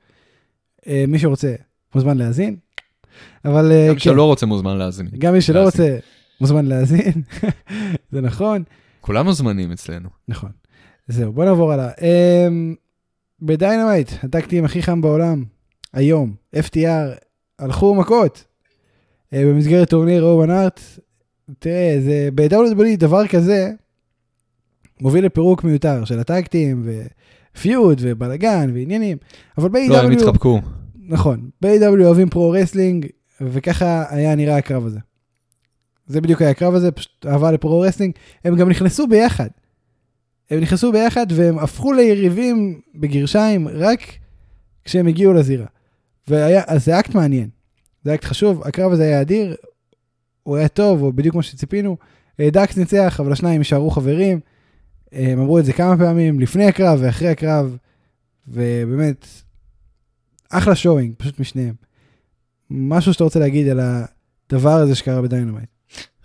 אה, 0.87 1.05
מי 1.07 1.19
שרוצה, 1.19 1.55
מוזמן 1.95 2.17
להאזין. 2.17 2.55
אבל 3.45 3.71
אה, 3.71 3.87
גם 3.87 3.93
מי 3.93 3.99
כן, 3.99 3.99
שלא 3.99 4.25
רוצה 4.25 4.45
מוזמן 4.45 4.77
להאזין. 4.77 5.07
גם 5.17 5.33
מי 5.33 5.41
שלא 5.41 5.61
להאזין. 5.61 5.85
רוצה, 5.85 5.99
מוזמן 6.41 6.65
להאזין. 6.65 7.21
זה 8.11 8.21
נכון. 8.21 8.63
כולם 9.01 9.25
מוזמנים 9.25 9.71
אצלנו. 9.71 10.09
נכון. 10.27 10.51
זהו, 11.07 11.33
בוא 11.33 11.45
נעבור 11.45 11.73
הלאה. 11.73 11.91
אמ, 11.91 12.75
ב 13.41 13.48
Dynamite, 13.48 14.11
ה 14.23 14.29
tag 14.29 14.44
team 14.44 14.65
הכי 14.65 14.83
חם 14.83 15.01
בעולם, 15.01 15.43
היום, 15.93 16.33
FTR, 16.55 17.17
הלכו 17.59 17.95
מכות. 17.95 18.43
אה, 19.34 19.38
במסגרת 19.37 19.89
טורניר 19.89 20.23
אוון 20.23 20.51
הארט, 20.51 20.79
תראה, 21.59 21.97
זה 21.99 22.29
ב-WWE 22.35 22.97
דבר 22.97 23.27
כזה, 23.27 23.71
מוביל 25.01 25.25
לפירוק 25.25 25.63
מיותר 25.63 26.05
של 26.05 26.19
ה 26.19 26.27
tag 26.27 26.51
team, 26.51 26.89
ו 27.55 27.63
feud, 27.63 28.01
ובלאגן, 28.01 28.71
ועניינים. 28.73 29.17
אבל 29.57 29.69
ב-AEW... 29.69 29.89
לא, 29.89 30.01
הם 30.01 30.11
התחבקו. 30.11 30.61
נכון, 31.07 31.49
ב-AEW 31.61 32.03
אוהבים 32.03 32.29
pro 32.29 32.47
wrestling, 32.47 33.05
וככה 33.41 34.05
היה 34.09 34.35
נראה 34.35 34.57
הקרב 34.57 34.85
הזה. 34.85 34.99
זה 36.07 36.21
בדיוק 36.21 36.41
היה 36.41 36.51
הקרב 36.51 36.75
הזה, 36.75 36.91
פשוט 36.91 37.25
אהבה 37.25 37.51
ל 37.51 37.56
pro-wrestling. 37.56 38.13
הם 38.45 38.55
גם 38.55 38.69
נכנסו 38.69 39.07
ביחד. 39.07 39.47
הם 40.49 40.59
נכנסו 40.59 40.91
ביחד 40.91 41.25
והם 41.35 41.59
הפכו 41.59 41.93
ליריבים 41.93 42.81
בגרשיים 42.95 43.67
רק 43.67 43.99
כשהם 44.85 45.07
הגיעו 45.07 45.33
לזירה. 45.33 45.65
והיה, 46.27 46.63
אז 46.67 46.85
זה 46.85 46.99
אקט 46.99 47.15
מעניין. 47.15 47.49
זה 48.03 48.13
אקט 48.13 48.25
חשוב, 48.25 48.61
הקרב 48.63 48.91
הזה 48.91 49.03
היה 49.03 49.21
אדיר, 49.21 49.55
הוא 50.43 50.57
היה 50.57 50.67
טוב, 50.67 51.01
הוא 51.01 51.13
בדיוק 51.13 51.33
כמו 51.33 51.43
שציפינו. 51.43 51.97
אה, 52.39 52.49
דאקס 52.49 52.77
ניצח, 52.77 53.19
אבל 53.19 53.31
השניים 53.31 53.61
יישארו 53.61 53.91
חברים. 53.91 54.39
אה, 55.13 55.31
הם 55.31 55.39
אמרו 55.39 55.59
את 55.59 55.65
זה 55.65 55.73
כמה 55.73 55.97
פעמים, 55.97 56.39
לפני 56.39 56.65
הקרב 56.65 56.99
ואחרי 57.01 57.29
הקרב, 57.29 57.77
ובאמת, 58.47 59.27
אחלה 60.49 60.75
showing, 60.75 61.13
פשוט 61.17 61.39
משניהם. 61.39 61.73
משהו 62.69 63.13
שאתה 63.13 63.23
רוצה 63.23 63.39
להגיד 63.39 63.67
על 63.67 63.79
הדבר 63.79 64.73
הזה 64.73 64.95
שקרה 64.95 65.21
בדיינמייט. 65.21 65.69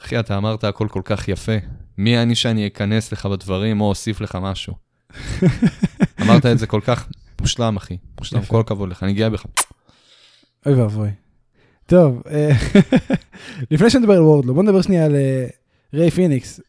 אחי, 0.00 0.20
אתה 0.20 0.36
אמרת 0.36 0.64
הכל 0.64 0.88
כל 0.88 1.02
כך 1.04 1.28
יפה. 1.28 1.56
מי 1.98 2.22
אני 2.22 2.34
שאני 2.34 2.66
אכנס 2.66 3.12
לך 3.12 3.26
בדברים 3.26 3.80
או 3.80 3.88
אוסיף 3.88 4.20
לך 4.20 4.38
משהו? 4.42 4.74
אמרת 6.22 6.46
את 6.46 6.58
זה 6.58 6.66
כל 6.66 6.80
כך 6.84 7.08
מושלם, 7.40 7.76
אחי. 7.76 7.96
מושלם. 8.18 8.44
כל 8.44 8.60
הכבוד 8.60 8.88
לך, 8.88 9.02
אני 9.02 9.14
גאה 9.14 9.30
בך. 9.30 9.46
אוי 10.66 10.74
ואבוי. 10.74 11.10
טוב, 11.86 12.22
אה, 12.30 12.50
לפני 13.70 13.90
שנדבר 13.90 14.12
על 14.12 14.22
וורדלו, 14.22 14.54
בוא 14.54 14.62
נדבר 14.62 14.82
שנייה 14.82 15.04
על 15.04 15.14
אה, 15.16 15.46
ריי 15.94 16.10
פיניקס. 16.10 16.60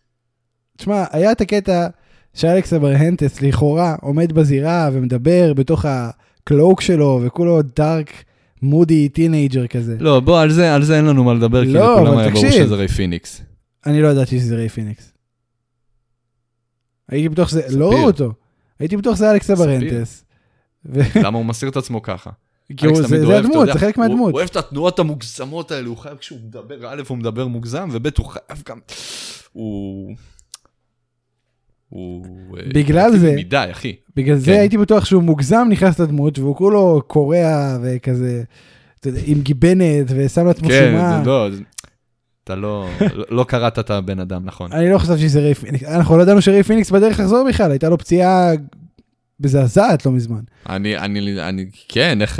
תשמע, 0.77 1.05
היה 1.11 1.31
את 1.31 1.41
הקטע 1.41 1.87
שאלכס 2.33 2.73
אברהנטס 2.73 3.41
לכאורה 3.41 3.95
עומד 4.01 4.33
בזירה 4.33 4.89
ומדבר 4.93 5.53
בתוך 5.53 5.85
ה 5.85 6.01
cloak 6.01 6.81
שלו 6.81 7.21
וכולו 7.23 7.61
dark 7.75 8.23
moody 8.61 9.09
teenager 9.09 9.67
כזה. 9.67 9.97
לא, 9.99 10.19
בוא, 10.19 10.41
על 10.41 10.51
זה, 10.51 10.75
על 10.75 10.83
זה 10.83 10.97
אין 10.97 11.05
לנו 11.05 11.23
מה 11.23 11.33
לדבר, 11.33 11.65
כי 11.65 11.73
לא, 11.73 11.93
לכולם 11.95 12.13
אבל 12.13 12.21
היה 12.21 12.31
ברור. 12.31 12.51
שזה 12.51 12.75
ריי 12.75 12.87
פיניקס. 12.87 13.41
אני 13.85 14.01
לא 14.01 14.07
ידעתי 14.07 14.39
שזה 14.39 14.55
ריי 14.55 14.69
פיניקס. 14.69 15.13
הייתי 17.09 17.29
בטוח 17.29 17.49
שזה. 17.49 17.77
לא 17.77 17.91
ראו 17.91 18.03
אותו. 18.03 18.33
הייתי 18.79 18.97
בטוח 18.97 19.15
שזה 19.15 19.31
אלכס 19.31 19.45
ספיר. 19.51 19.55
אברהנטס. 19.55 20.25
ו- 20.85 21.01
למה 21.23 21.37
הוא 21.37 21.45
מסתיר 21.45 21.69
את 21.69 21.77
עצמו 21.77 22.01
ככה? 22.01 22.29
כי 22.77 22.85
הוא- 22.85 22.95
זה 23.01 23.25
זה 23.25 23.37
הדמות, 23.37 23.67
זה 23.73 23.79
חלק 23.79 23.97
מהדמות. 23.97 24.31
הוא 24.31 24.37
אוהב 24.39 24.49
את 24.51 24.55
התנועות 24.55 24.99
המוגזמות 24.99 25.71
האלה, 25.71 25.87
הוא 25.87 25.97
חייב 25.97 26.17
כשהוא 26.17 26.39
מדבר, 26.45 26.87
א', 26.89 27.01
הוא 27.07 27.17
מדבר 27.17 27.47
מוגזם, 27.47 27.89
וב', 27.91 28.07
הוא 28.17 28.25
חייב 28.25 28.63
גם... 28.69 28.79
הוא... 29.53 30.15
הוא... 31.89 32.25
אה, 32.57 32.63
בגלל 32.73 33.17
זה- 33.17 33.35
מדי, 33.37 33.67
אחי. 33.71 33.95
בגלל 34.15 34.35
זה 34.37 34.45
כן. 34.51 34.59
הייתי 34.59 34.77
בטוח 34.77 35.05
שהוא 35.05 35.23
מוגזם 35.23 35.67
נכנס 35.69 35.99
לדמות 35.99 36.39
והוא 36.39 36.55
כולו 36.55 37.01
קורע 37.07 37.77
וכזה, 37.83 38.43
אתה 38.99 39.09
יודע, 39.09 39.19
עם 39.25 39.41
גיבנת 39.41 40.05
ושם 40.07 40.45
לעצמו 40.47 40.67
כן, 40.69 40.91
שומה. 40.97 41.19
זה 41.23 41.29
לא... 41.29 41.49
זה- 41.51 41.61
אתה 42.43 42.55
לא... 42.55 42.87
לא 43.29 43.43
קראת 43.43 43.79
את 43.79 43.89
הבן 43.89 44.19
אדם, 44.19 44.45
נכון. 44.45 44.71
אני 44.71 44.89
לא 44.89 44.97
חשבתי 44.97 45.19
שזה 45.21 45.39
ריי 45.39 45.53
פיניקס, 45.53 45.83
אנחנו 45.87 46.17
לא 46.17 46.23
ידענו 46.23 46.41
שריי 46.41 46.63
פיניקס 46.63 46.91
בדרך 46.91 47.19
לחזור 47.19 47.45
בכלל, 47.49 47.71
הייתה 47.71 47.89
לו 47.89 47.97
פציעה 47.97 48.51
מזעזעת 49.39 50.05
לא 50.05 50.11
מזמן. 50.11 50.39
אני, 50.69 50.97
אני, 50.97 51.41
אני, 51.41 51.65
כן, 51.87 52.21
איך... 52.21 52.39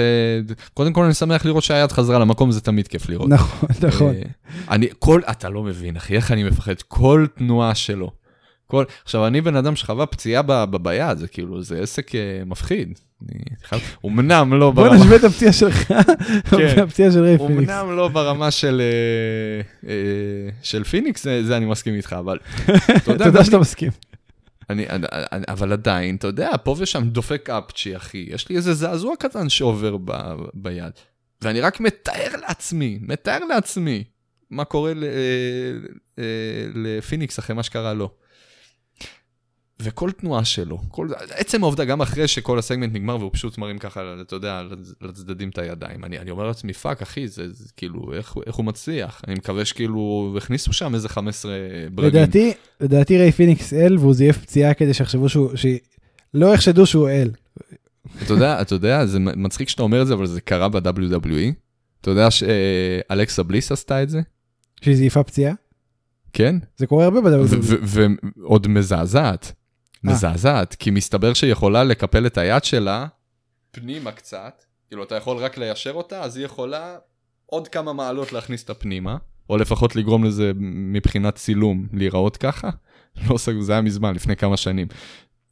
קודם 0.74 0.94
כל 0.94 1.04
אני 1.04 1.14
שמח 1.14 1.46
לראות 1.46 1.64
שהיד 1.64 1.92
חזרה 1.92 2.20
למקום, 2.20 2.52
זה 2.52 2.62
תמיד 2.62 2.88
כיף 2.88 3.10
לראות. 3.10 3.30
נכון, 3.30 3.70
נכון. 3.82 4.14
אה, 4.16 4.22
אני, 4.70 4.88
כל, 5.00 5.22
אתה 5.32 5.50
לא 5.50 5.64
מבין, 5.64 5.96
אחי, 5.96 6.16
איך 6.16 6.32
אני 6.32 6.44
מפחד, 6.44 6.74
כל 6.88 7.26
תנועה 7.38 7.76
שלו. 7.76 8.12
כל, 8.68 8.84
עכשיו, 9.04 9.28
אני 9.28 9.42
בן 9.42 9.56
אדם 9.56 9.76
שחווה 9.76 10.06
פציעה 10.06 10.42
ביד, 10.82 11.18
זה 11.18 11.28
כאילו, 11.28 11.64
זה 11.64 11.82
עסק 11.82 12.16
אה, 12.16 12.42
מפחיד. 12.46 13.00
אמנם 14.06 14.54
לא 14.54 14.72
בוא 14.72 14.84
ברמה, 14.84 14.96
נשווה 14.96 15.16
את 15.16 15.24
הפציעה 15.24 15.54
שלך 15.54 15.92
והפציעה 16.52 17.12
של 17.12 17.20
ריי 17.24 17.38
פיניקס. 17.38 17.70
אמנם 17.70 17.96
לא 17.96 18.08
ברמה 18.08 18.52
של, 18.52 18.82
אה, 19.84 19.94
של 20.62 20.84
פיניקס, 20.84 21.24
זה, 21.24 21.58
אני 21.58 21.66
מסכים 21.66 21.94
איתך, 21.94 22.16
אבל 22.20 22.38
תודה 23.06 23.44
שאתה 23.44 23.58
מסכים. 23.58 23.92
אני, 24.70 24.86
אני, 24.90 25.08
אבל 25.48 25.74
עדיין, 25.74 26.16
אתה 26.16 26.28
יודע, 26.28 26.52
פה 26.64 26.76
ושם 26.80 27.10
דופק 27.10 27.50
אפצ'י, 27.50 27.96
אחי. 27.96 28.26
יש 28.30 28.50
לי 28.50 28.56
איזה 28.56 28.74
זעזוע 28.74 29.16
קטן 29.20 29.50
שעובר 29.50 29.98
ב, 30.06 30.12
ביד. 30.54 30.92
ואני 31.42 31.62
רק 31.62 31.80
מתאר 31.80 32.36
לעצמי, 32.42 33.00
מתאר 33.02 33.40
לעצמי, 33.46 34.04
מה 34.50 34.66
קורה 34.66 34.92
אה, 34.92 35.08
אה, 36.20 36.24
לפיניקס 36.76 37.40
אחרי 37.40 37.56
מה 37.56 37.64
שקרה 37.64 37.94
לו. 37.94 38.12
וכל 39.82 40.12
תנועה 40.12 40.46
שלו, 40.46 40.82
כל, 40.90 41.08
עצם 41.30 41.64
העובדה, 41.64 41.86
גם 41.86 42.02
אחרי 42.02 42.28
שכל 42.28 42.60
הסגמנט 42.60 42.94
נגמר 42.94 43.18
והוא 43.18 43.30
פשוט 43.34 43.58
מרים 43.58 43.78
ככה, 43.78 44.02
אתה 44.22 44.36
יודע, 44.36 44.62
לצדדים 45.02 45.50
את 45.50 45.58
הידיים. 45.58 46.06
אני, 46.06 46.20
אני 46.20 46.32
אומר 46.32 46.48
לעצמי, 46.48 46.74
fuck, 46.74 47.02
אחי, 47.02 47.28
זה, 47.28 47.54
זה 47.54 47.70
כאילו, 47.78 48.14
איך, 48.14 48.36
איך 48.48 48.56
הוא 48.56 48.66
מצליח? 48.66 49.22
אני 49.28 49.36
מקווה 49.36 49.66
שכאילו, 49.66 50.34
הכניסו 50.38 50.74
שם 50.74 50.96
איזה 50.96 51.10
15 51.10 51.54
ברגים. 51.92 52.22
לדעתי, 52.22 52.54
לדעתי 52.82 53.18
ריי 53.18 53.32
פיניקס 53.32 53.74
heel 53.74 53.98
והוא 53.98 54.14
זייף 54.14 54.38
פציעה 54.38 54.74
כדי 54.74 54.94
שיחשבו 54.94 55.30
שהוא, 55.30 55.52
שלא 55.56 56.54
יחשדו 56.54 56.86
שהוא 56.86 57.10
heel. 57.10 57.32
אתה 58.24 58.34
יודע, 58.34 58.62
אתה 58.62 58.76
יודע, 58.76 59.06
זה 59.06 59.20
מצחיק 59.20 59.70
שאתה 59.70 59.84
אומר 59.84 60.02
את 60.02 60.08
זה, 60.08 60.14
אבל 60.14 60.26
זה 60.26 60.42
קרה 60.42 60.70
ב-WWE. 60.70 61.54
אתה 62.02 62.10
יודע 62.10 62.32
שאלכסה 62.32 63.44
בליס 63.44 63.72
עשתה 63.72 64.04
את 64.04 64.10
זה? 64.10 64.22
שהיא 64.82 64.96
זייפה 64.96 65.24
פציעה? 65.24 65.54
כן? 66.34 66.56
זה 66.78 66.88
קורה 66.88 67.06
הרבה 67.06 67.22
בדבר 67.22 67.42
ו- 67.42 67.76
ו- 67.84 68.06
ועוד 68.38 68.68
מזעזעת. 68.68 69.54
מזעזעת, 70.08 70.76
כי 70.76 70.92
מסתבר 70.92 71.34
שהיא 71.34 71.52
יכולה 71.52 71.84
לקפל 71.84 72.26
את 72.26 72.38
היד 72.38 72.64
שלה 72.64 73.08
פנימה 73.72 74.12
קצת, 74.12 74.64
כאילו 74.88 75.04
אתה 75.04 75.16
יכול 75.16 75.38
רק 75.38 75.58
ליישר 75.58 75.92
אותה, 75.92 76.22
אז 76.22 76.38
היא 76.38 76.46
יכולה 76.46 76.96
עוד 77.46 77.68
כמה 77.68 77.94
מעלות 77.94 78.34
להכניס 78.34 78.62
אותה 78.62 78.74
פנימה, 78.74 79.18
או 79.50 79.58
לפחות 79.58 79.96
לגרום 79.96 80.24
לזה 80.24 80.52
מבחינת 80.92 81.36
צילום 81.36 81.88
להיראות 81.94 82.38
ככה. 82.38 82.70
לא 83.30 83.38
סגור, 83.38 83.62
זה 83.62 83.72
היה 83.72 83.82
מזמן, 83.82 84.16
לפני 84.16 84.36
כמה 84.36 84.58
שנים. 84.58 84.88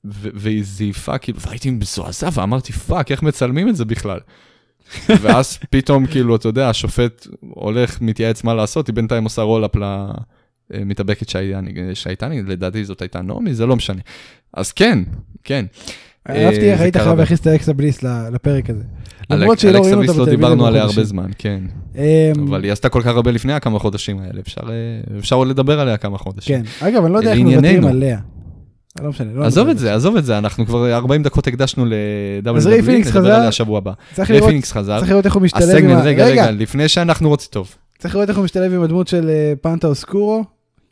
והיא 0.03 0.64
זייפה, 0.64 1.18
כאילו, 1.18 1.39
והייתי 1.41 1.72
מזועזע 1.72 2.30
ואמרתי, 2.34 2.74
fuck, 2.74 3.12
איך 3.12 3.24
מצלמים 3.24 3.70
את 3.70 3.76
זה 3.76 3.86
בכלל? 3.86 4.20
ואז 5.22 5.58
פתאום, 5.70 6.08
כאילו, 6.08 6.36
אתה 6.36 6.47
יודע, 6.47 6.70
השופט 6.70 7.28
הולך, 7.39 8.01
מתייעץ 8.01 8.43
מה 8.43 8.53
לעשות, 8.53 8.88
היא 8.88 8.95
בינתיים 8.95 9.24
עושה 9.24 9.41
roll-up 9.41 9.76
למתאבקת 10.72 11.30
שהייתה, 11.93 12.28
לדעתי 12.47 12.86
זאת 12.86 13.01
הייתה 13.01 13.22
נעמי, 13.22 13.53
זה 13.53 13.66
לא 13.66 13.76
משנה. 13.76 14.01
אז 14.53 14.72
כן, 14.72 14.99
כן. 15.43 15.66
אהבתי 16.30 16.72
איך 16.72 16.78
זה 16.78 16.84
היית 16.84 16.97
חייב 16.97 17.20
להכניס 17.20 17.39
את 17.39 17.47
אלכסה 17.47 17.74
בליס 17.74 18.03
לפרק 18.03 18.70
הזה. 18.70 18.84
למרות 19.30 19.59
שלא 19.59 19.80
ראינו 19.80 19.88
אותה 19.88 19.95
לא 19.95 20.01
בטלוויזיה 20.03 20.36
דיברנו 20.36 20.68
עליה. 20.68 20.84
הרבה 20.84 21.03
זמן, 21.03 21.30
כן. 21.38 21.63
אמ, 21.95 22.01
אבל 22.47 22.63
היא 22.63 22.72
עשתה 22.72 22.89
כל 22.89 23.01
כך 23.01 23.07
הרבה 23.07 23.32
לפני 23.32 23.53
הכמה 23.53 23.80
חודשים 23.80 24.20
האלה, 24.20 24.39
אפשר, 24.39 24.61
אה, 24.70 25.18
אפשר 25.20 25.36
עוד 25.36 25.47
לדבר 25.47 25.80
עליה 25.80 25.97
כמה 25.97 26.18
חודשים. 26.18 26.63
כן. 26.63 26.88
אגב, 26.88 27.05
אני 27.05 27.13
לא 27.13 27.18
יודע 27.18 27.34
איך. 27.34 27.39
מוותרים 27.39 27.86
עליה. 27.86 28.20
לא 29.01 29.09
משנה. 29.09 29.34
לא 29.34 29.45
עזוב 29.45 29.68
נדבר 29.68 29.72
את 29.72 29.80
זה, 29.80 29.93
עזוב 29.95 30.18
את 30.18 30.26
זה, 30.26 30.38
אנחנו 30.38 30.66
כבר 30.66 30.93
40 30.93 31.24
דקות 31.24 31.47
הקדשנו 31.47 31.86
ל-WWE, 31.86 32.57
אז 32.57 32.68
ריי 32.68 32.82
פיניקס 32.82 33.07
נדבר 33.07 33.20
חזר. 33.22 33.34
עליה 33.36 33.47
השבוע 33.47 33.78
הבא. 33.78 33.91
ריי 34.30 34.41
פיניקס 34.41 34.72
חזר. 34.72 34.97
צריך 34.97 35.09
לראות 35.11 35.26
איך 35.26 35.34
הוא 35.34 35.41
משתלב 35.41 35.84
עם 35.84 35.89
ה... 35.89 36.01
רגע, 36.01 36.26
רגע, 36.26 36.51
לפני 36.51 36.88
שאנחנו 36.88 37.30
רוצים, 37.30 37.47
טוב. 37.51 37.76
צריך 37.99 38.16
לראות 38.16 38.30
איך 38.30 38.38
הוא 38.38 38.45
משתלב 38.45 38.74
עם 38.74 38.82
הדמות 38.82 39.07
של 39.07 39.30
אה, 39.30 39.53
פנטה 39.61 39.88
אוסקורו, 39.88 40.43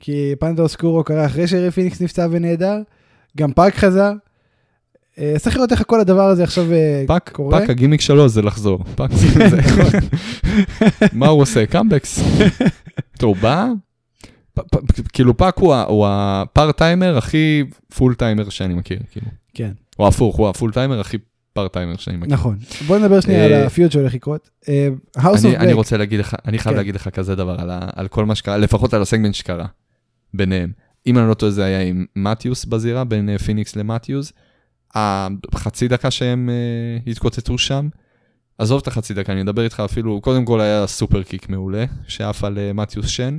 כי 0.06 0.34
פנטה 0.40 0.62
אוסקורו 0.62 1.04
קרה 1.04 1.26
אחרי 1.26 1.48
שרי 1.48 1.72
פיניקס 1.72 2.02
נפצע 2.02 2.28
ונהדר, 2.32 2.78
גם 3.38 3.54
פאק 3.54 3.76
חזר. 3.76 4.12
אה, 5.20 5.36
צריך 5.40 5.56
לראות 5.56 5.72
איך 5.72 5.84
כל 5.88 6.00
הדבר 6.00 6.22
הזה 6.24 6.44
עכשיו 6.44 6.72
אה, 6.74 7.04
פאק, 7.08 7.30
קורה. 7.34 7.60
פאק 7.60 7.70
הגימיק 7.70 8.02
שלו 8.02 8.30
זה 8.30 8.42
לחזור. 8.42 8.84
פאק 8.96 9.12
זה... 9.14 9.50
זה- 9.50 9.58
מה 11.14 11.28
הוא 11.28 11.42
עושה? 11.42 11.66
comebacks. 11.66 12.20
טוב, 13.18 13.38
בא, 13.42 13.66
כאילו 15.14 15.38
פאק 15.38 15.58
הוא 15.58 15.74
ה- 15.74 15.84
הוא 15.84 16.06
ה 16.10 16.23
part 16.23 16.78
timer 16.78 17.18
הכי 17.18 17.64
full 17.96 18.14
timer 18.16 18.50
שאני 18.50 18.74
מכיר, 18.74 19.00
כאילו. 19.12 19.28
כן, 19.54 19.72
או 20.00 20.08
הפוך, 20.08 20.36
הוא 20.36 20.50
ה 20.50 20.54
full 20.54 20.72
timer 20.72 21.00
הכי 21.00 21.18
part 21.54 21.74
timer 21.74 21.96
שאני 21.98 22.18
מכיר. 22.18 22.34
נכון. 22.34 22.58
בוא 22.88 22.98
נדבר 22.98 23.20
שנייה 23.20 23.46
על 23.46 23.54
אה, 23.54 23.66
ה 23.66 23.71
feud 23.71 23.92
שהולך 23.92 24.14
לקרות. 24.14 24.50
אה, 24.70 24.88
House 25.18 25.46
אני, 25.46 25.56
of 25.58 25.60
אני 25.60 25.74
רוצה 25.74 25.98
להגיד 25.98 26.20
לך, 26.20 26.36
אני 26.46 26.58
חייב 26.60 26.74
כן. 26.74 26.78
להגיד 26.78 26.96
לך 26.96 27.10
כזה 27.10 27.36
דבר 27.36 27.56
על 27.96 28.08
כל 28.08 28.26
מה 28.26 28.36
שקרה, 28.36 28.58
לפחות 28.58 28.94
על 28.94 29.02
הסגמנט 29.02 29.34
שקרה 29.36 29.66
ביניהם. 30.34 30.72
אם 31.08 31.18
אני 31.18 31.30
לא 31.30 31.34
טועה 31.34 31.52
זה 31.52 31.64
היה 31.64 31.82
עם 31.82 32.06
מתיוס 32.16 32.66
בזירה, 32.66 33.04
בין 33.04 33.30
אה, 33.30 33.40
פיניקס 33.40 33.76
למתיוס. 33.76 34.34
החצי 34.96 35.88
דקה 35.88 36.12
שהם 36.12 36.50
uh, 36.50 37.10
התקוטטו 37.10 37.58
שם, 37.58 37.90
עזוב 38.58 38.82
את 38.82 38.88
החצי 38.88 39.14
דקה, 39.14 39.34
אני 39.34 39.42
אדבר 39.42 39.64
איתך 39.64 39.84
אפילו, 39.86 40.22
קודם 40.22 40.46
כל 40.46 40.62
היה 40.62 40.88
super 40.88 41.24
kick 41.24 41.50
מעולה, 41.50 41.86
שעף 42.08 42.44
על 42.44 42.58
uh, 42.58 42.74
מתיוס 42.74 43.08
שן. 43.08 43.38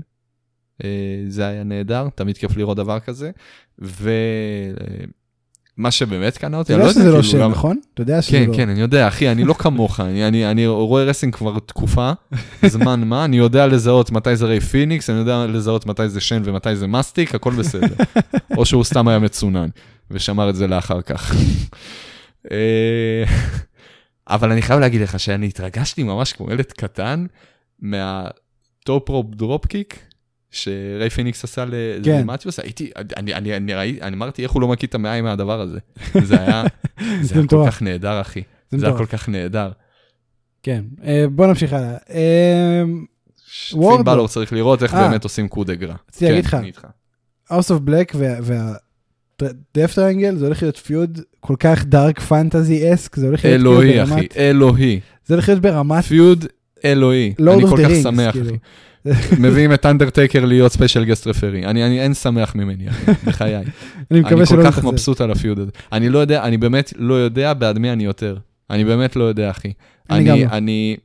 Uh, 0.83 0.85
זה 1.29 1.47
היה 1.47 1.65
נהדר, 1.65 2.09
תמיד 2.15 2.39
כיף 2.39 2.57
לראות 2.57 2.77
דבר 2.77 3.01
כזה. 3.01 3.31
ומה 5.79 5.91
שבאמת 5.91 6.39
קנה 6.39 6.57
אותי, 6.57 6.75
אני 6.75 6.81
לא 6.81 6.85
יודע 6.85 7.01
שזה 7.01 7.05
לא 7.11 7.22
כאילו, 7.22 7.22
שם, 7.22 7.51
נכון? 7.51 7.81
אתה 7.95 8.03
יודע 8.03 8.22
שזה 8.22 8.33
כן, 8.39 8.51
לא... 8.51 8.57
כן, 8.57 8.68
אני 8.68 8.81
יודע, 8.81 9.09
אחי, 9.09 9.33
אני 9.33 9.45
לא 9.45 9.55
כמוך, 9.55 10.01
אני, 10.01 10.66
רואה 10.66 11.05
wrestling 11.05 11.35
כבר 11.35 11.59
תקופה, 11.59 12.12
זמן 12.66 13.05
מה, 13.05 13.25
אני 13.25 13.37
יודע 13.37 13.66
לזהות 13.66 14.11
מתי 14.11 14.37
זה 14.37 14.47
ריי 14.47 14.61
פיניקס, 14.61 15.11
אני 15.11 15.18
יודע 15.18 15.47
לזהות 15.47 15.87
מתי 15.87 16.09
זה 16.09 16.20
שן 16.20 16.43
ומתי 16.45 16.77
זה 16.77 16.87
מסטיק, 16.87 17.35
הכל 17.35 17.53
בסדר. 17.53 17.95
או 18.59 18.66
שהוא 18.66 18.85
סתם 18.85 19.09
היה 19.09 19.18
מצונן, 19.18 19.68
ושמר 20.11 20.51
את 20.51 20.57
זה 20.57 20.66
לאחר 20.66 21.03
כך. 21.03 21.35
אה, 22.51 23.25
אבל 24.29 24.53
אני 24.53 24.62
חייב 24.62 24.81
להגיד 24.81 25.01
לך 25.01 25.20
שאני 25.20 25.47
התרגשתי 25.47 26.03
ממש 26.03 26.33
כמו 26.33 26.51
ילד 26.51 26.72
קטן 26.72 27.27
מה 27.81 28.32
top 28.32 29.09
rope 29.09 29.35
drop 29.35 29.67
kick. 29.67 30.14
שריי 30.55 31.11
פיניקס 31.11 31.45
עשה 31.45 31.65
ל- 31.65 31.75
כן. 32.05 32.27
הייתי, 32.63 32.91
אני, 33.17 33.35
אני, 33.35 33.57
אני, 33.57 33.75
ראי- 33.75 33.99
אני 34.03 34.17
אמרתי 34.17 34.43
איך 34.43 34.51
הוא 34.51 34.63
לא 34.63 34.69
מקיא 34.69 34.89
את 34.89 34.95
המעיים 34.95 35.25
מהדבר 35.25 35.61
הזה. 35.61 35.79
זה 36.29 36.41
היה, 36.41 36.65
זה 37.23 37.35
היה 37.35 37.47
כל. 37.49 37.65
כך 37.67 37.83
נהדר, 37.83 38.21
אחי. 38.21 38.43
זה 38.71 38.87
היה. 38.87 38.97
כל 38.97 39.07
כך 39.07 39.29
נהדר. 39.29 39.71
כן. 40.63 40.85
אה, 41.05 41.25
בוא 41.31 41.47
נמשיך 41.47 41.73
הלאה. 41.73 41.97
אה. 42.11 42.83
פין 43.71 44.05
בלור 44.05 44.29
צריך 44.29 44.53
לראות 44.53 44.83
איך 44.83 44.95
אה. 44.95 45.09
באמת 45.09 45.25
עושים 45.25 45.49
coup 45.49 45.64
de 45.64 45.72
grâce. 45.72 45.95
רציתי 46.09 46.25
להגיד 46.31 46.45
לך. 46.45 46.55
אני 46.55 46.67
איתך. 46.67 46.87
House 47.51 47.71
of 47.71 47.89
Black 47.89 48.17
וה-Death 48.43 49.93
Triangle 49.95 50.35
זה 50.37 50.45
הולך 50.47 50.63
להיות 50.63 50.77
feud 50.77 51.21
כל 51.41 51.55
כך 51.59 51.85
dark 51.85 52.21
fantasy-esque, 52.21 53.17
זה 53.17 53.27
הולך 53.27 53.45
להיות 53.45 53.61
feud 53.62 53.73
אלוהי, 53.77 54.03
אחי, 54.03 54.11
ברמת... 54.15 54.37
אלוהי. 54.37 55.01
זה 55.27 55.35
הולך 55.35 55.49
להיות 55.49 55.63
ברמת 55.63 56.05
feud 56.05 56.45
אלוהי. 56.85 57.35
אני 57.39 57.67
כל 57.67 57.79
כך 57.85 57.91
שמח, 58.03 58.33
כאילו. 58.33 58.47
אחי. 58.49 58.57
מביאים 59.41 59.73
את 59.75 59.87
אנדרטייקר 59.87 60.45
להיות 60.45 60.73
special 60.73 61.05
guest 61.05 61.27
referee. 61.27 61.67
אני 61.67 61.85
אני- 61.87 62.01
אין 62.01 62.15
שמח 62.15 62.55
ממני, 62.55 62.91
אחי, 62.91 63.13
בחיי. 63.27 63.57
אני 63.57 63.65
אני 64.11 64.21
מקווה 64.21 64.47
שלא 64.47 64.63
כל 64.63 64.71
כך. 64.71 64.85
מבסוט 64.85 65.21
על 65.21 65.31
ה 65.31 65.36
feud 65.36 65.59
הזה. 65.59 65.71
אני 65.93 66.09
לא 66.09 66.19
יודע, 66.19 66.45
אני 66.45 66.57
באמת 66.57 66.93
לא 66.97 67.15
יודע 67.15 67.55
בעד 67.55 67.79
מי 67.79 67.93
אני 67.93 68.05
יותר. 68.05 68.37
אני 68.71 68.85
באמת 68.85 69.17
לא 69.17 69.25
יודע, 69.25 69.51
אחי. 69.51 69.73
אני 70.11 70.25
גם 70.25 70.35
אני, 70.35 70.45
לא. 70.45 70.51
אני, 70.51 70.97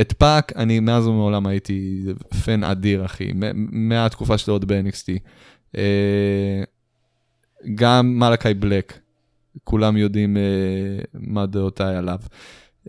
את 0.00 0.12
פאק, 0.12 0.52
אני 0.56 0.80
מאז 0.80 1.06
ומעולם 1.06 1.46
הייתי 1.46 2.04
פן 2.44 2.64
אדיר, 2.64 3.04
אחי, 3.04 3.32
מהתקופה 3.72 4.38
שלו 4.38 4.54
עוד 4.54 4.64
ב-NXT. 4.64 5.18
אה, 5.76 6.62
גם 7.74 8.18
מלאקי 8.18 8.54
בלק, 8.54 8.98
כולם 9.64 9.96
יודעים 9.96 10.36
אה, 10.36 10.42
מה 11.14 11.46
דעותיי 11.46 11.96
עליו. 11.96 12.18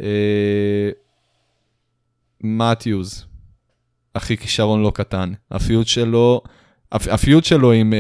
אה, 0.02 0.90
מתיוז, 2.44 3.26
אחי 4.14 4.38
כישרון 4.38 4.82
לא 4.82 4.92
קטן. 4.96 5.32
ה 5.52 5.59
feud 5.59 5.88
שלו, 5.88 6.42
הפ- 6.92 7.08
ה 7.08 7.15
feud 7.15 7.44
שלו 7.44 7.72
עם, 7.72 7.94
אה, 7.94 8.00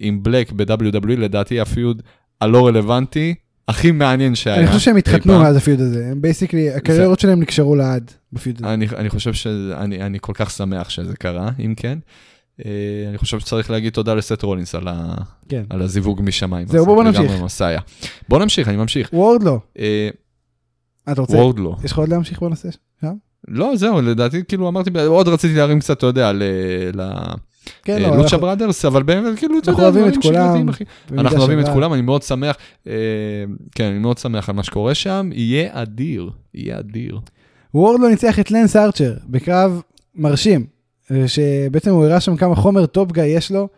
עם 0.00 0.22
בלק 0.22 0.52
ב-WWE, 0.52 1.06
לדעתי 1.16 1.60
ה 1.60 1.67
feud 1.67 1.96
הלא 2.40 2.66
רלוונטי, 2.66 3.34
הכי 3.68 3.90
מעניין 3.90 4.34
שהיה. 4.34 4.58
אני 4.58 4.66
חושב 4.66 4.78
שהם 4.78 4.96
התחתנו. 4.96 5.38
מאז 5.38 5.56
ה 5.56 5.61
feud 5.61 5.80
הזה, 5.80 6.06
הם 6.10 6.22
basically, 6.22 6.70
הקריירות 6.70 7.20
שלהם 7.20 7.40
נקשרו 7.40 7.76
לעד 7.76 8.10
בפיוד 8.32 8.56
הזה. 8.58 8.74
אני, 8.74 8.86
אני 8.96 9.10
חושב 9.10 9.32
שאני 9.34 10.02
אני 10.02 10.18
כל 10.20 10.32
כך 10.34 10.50
שמח 10.50 10.88
שזה 10.90 11.16
קרה, 11.16 11.50
אם 11.64 11.74
כן. 11.76 11.98
אה, 12.64 12.70
אני 13.08 13.18
חושב 13.18 13.38
שצריך 13.40 13.70
להגיד 13.70 13.92
תודה 13.92 14.14
לסט 14.14 14.42
רולינס 14.42 14.74
על, 14.74 14.88
ה, 14.88 15.14
כן. 15.48 15.62
על 15.70 15.82
הזיווג 15.82 16.20
משמיים. 16.24 16.66
זהו, 16.68 16.86
בוא 16.86 17.04
נמשיך. 17.04 17.32
בוא 18.28 18.38
נמשיך, 18.38 18.68
אני 18.68 18.76
ממשיך. 18.76 19.10
וורדלו, 19.12 19.60
אה, 19.78 20.08
אתה 21.12 21.20
רוצה? 21.20 21.36
וורדלו. 21.36 21.76
יש 21.84 21.92
לך 21.92 21.98
עוד 21.98 22.08
להמשיך 22.08 22.40
בנושא? 22.42 22.68
לא, 23.48 23.76
זהו, 23.76 24.02
לדעתי, 24.02 24.42
כאילו 24.48 24.68
אמרתי, 24.68 24.90
עוד 25.06 25.28
רציתי 25.28 25.54
להרים 25.54 25.80
קצת, 25.80 25.98
אתה 25.98 26.06
יודע, 26.06 26.32
ל- 26.32 26.42
כן, 27.84 28.02
לא, 28.02 28.08
ללוצ'ה 28.08 28.22
אנחנו- 28.22 28.38
ברדרס, 28.38 28.84
אבל 28.84 29.02
באמת, 29.02 29.38
כאילו, 29.38 29.58
אתה 29.58 29.70
אנחנו 29.70 29.84
יודע, 29.84 29.98
אוהבים 30.00 30.18
את 30.18 30.22
כולם, 30.22 30.68
אנחנו 31.18 31.38
אוהבים 31.38 31.60
את. 31.60 31.68
כולם, 31.68 31.92
אני 31.94 32.02
מאוד 32.02 32.22
שמח. 32.22 32.56
אה, 32.86 32.92
כן, 33.74 33.84
אני 33.84 33.98
מאוד 33.98 34.18
שמח 34.18 34.48
על 34.48 34.54
מה 34.54 34.62
שקורה 34.62 34.94
שם. 34.94 35.30
יהיה 35.32 35.68
אדיר, 35.72 36.30
יהיה 36.54 36.78
אדיר. 36.78 37.18
וורדלו 37.74 38.08
ניצח 38.08 38.38
את 38.40 38.50
לנס 38.50 38.76
ארצ'ר 38.76 39.14
בקרב 39.26 39.80
מרשים, 40.14 40.66
אה, 41.10 41.28
שבעצם 41.28 41.90
הוא 41.90 42.04
הראה 42.04 42.20
שם 42.20 42.36
כמה 42.36 42.54
חומר 42.54 42.86
top 42.86 43.12
guy 43.12 43.22
יש 43.22 43.52
לו. 43.52 43.68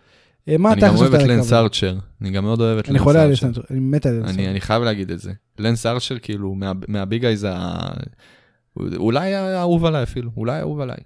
אה, 0.49 0.57
מה 0.59 0.73
אני 0.73 0.79
אתה 0.79 0.87
גם 0.87 0.93
חשבת 0.95 1.03
אוהב 1.03 1.14
על 1.14 1.21
את 1.21 1.27
לנס 1.27 1.47
הקרב? 1.47 1.62
ארצ'ר. 1.62 1.97
אני 2.23 2.31
גם 2.31 2.45
מאוד 2.45 2.61
אוהב 2.61 2.79
את 2.79 2.89
אני 2.89 2.99
לנס 2.99 3.07
על 3.09 3.17
ארצ'ר. 3.17 3.61
אני 3.71 3.81
מת 3.81 4.07
על 4.07 4.12
לנס 4.14 4.25
אני, 4.31 4.39
ארצ'ר. 4.39 4.51
אני 4.51 4.61
חייב 4.61 4.83
להגיד 4.83 5.11
את 5.11 5.21
זה. 5.21 5.33
לנס 5.59 5.87
ארצ'ר, 5.87 6.19
כאילו, 6.19 6.55
מה, 6.55 6.73
מה 6.89 7.03
big 7.03 7.24
guys, 7.24 7.47
ה... 7.51 7.77
אולי 8.97 9.35
האהוב 9.35 9.85
עליי 9.85 10.03
אפילו, 10.03 10.31
אולי 10.37 10.57
האהוב 10.57 10.81
עליי. 10.81 10.97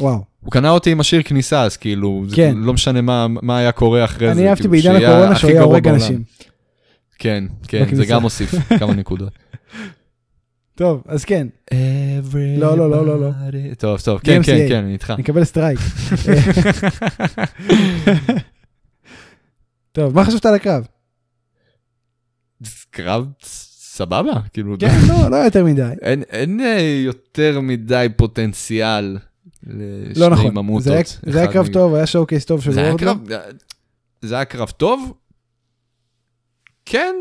וואו. 0.00 0.24
הוא 0.40 0.52
קנה 0.52 0.70
אותי 0.70 0.92
עם 0.92 1.00
השיר 1.00 1.22
כניסה, 1.22 1.62
אז 1.62 1.76
כאילו, 1.76 2.24
זה 2.28 2.36
כן. 2.36 2.50
כאילו 2.52 2.66
לא 2.66 2.72
משנה 2.72 3.00
מה, 3.00 3.26
מה 3.28 3.58
היה 3.58 3.72
קורה 3.72 4.04
אחרי 4.04 4.26
זה. 4.26 4.32
אני 4.32 4.48
אהבתי 4.48 4.68
כאילו, 4.68 4.70
בעידן 4.70 4.96
הקורונה 4.96 5.36
שהוא 5.36 5.50
היה 5.50 5.62
הורג. 5.62 5.88
אנשים. 5.88 6.22
כן, 7.18 7.44
כן, 7.68 7.78
זה 7.78 7.84
בכניסה. 7.84 8.12
גם 8.14 8.22
מוסיף 8.22 8.54
כמה 8.78 8.94
נקודות. 8.94 9.32
טוב, 10.74 11.02
אז 11.06 11.24
כן, 11.24 11.46
לא, 12.58 12.78
לא, 12.78 12.90
לא, 12.90 13.06
לא, 13.06 13.20
לא. 13.20 13.30
טוב, 13.78 14.00
טוב, 14.00 14.20
כן, 14.24 14.42
כן. 14.42 14.66
כן, 14.68 14.84
אני 14.84 14.92
איתך. 14.92 15.10
אני 15.10 15.22
אקבל 15.22 15.44
strike. 15.44 15.78
טוב, 19.92 20.14
מה 20.14 20.24
חשבת 20.24 20.46
על 20.46 20.54
הקרב? 20.54 20.86
קרב 22.90 23.26
סבבה, 23.98 24.32
כאילו, 24.52 24.76
כן, 24.78 24.88
לא, 25.08 25.30
לא 25.30 25.36
יותר 25.36 25.64
מדי. 25.64 25.82
אין, 26.02 26.22
אין 26.30 26.60
אה, 26.60 27.00
יותר 27.04 27.60
מדי 27.60 28.06
פוטנציאל 28.16 29.16
לשני 29.66 30.20
לא 30.22 30.30
נכון, 30.30 30.54
ממוטות. 30.54 30.82
זה 30.84 30.92
היה- 30.94 31.02
זה 31.32 31.38
היה 31.38 31.52
קרב 31.52 31.64
נגד- 31.64 31.72
טוב, 31.74 31.94
היה 31.94 32.06
showcase 32.06 32.44
טוב 32.44 32.60
של 32.62 32.70
וורדלו. 32.70 32.96
קרב, 32.98 33.18
זה 34.22 34.34
היה 34.34 34.44
קרב 34.44 34.70
טוב. 34.76 35.12
כן, 36.86 37.14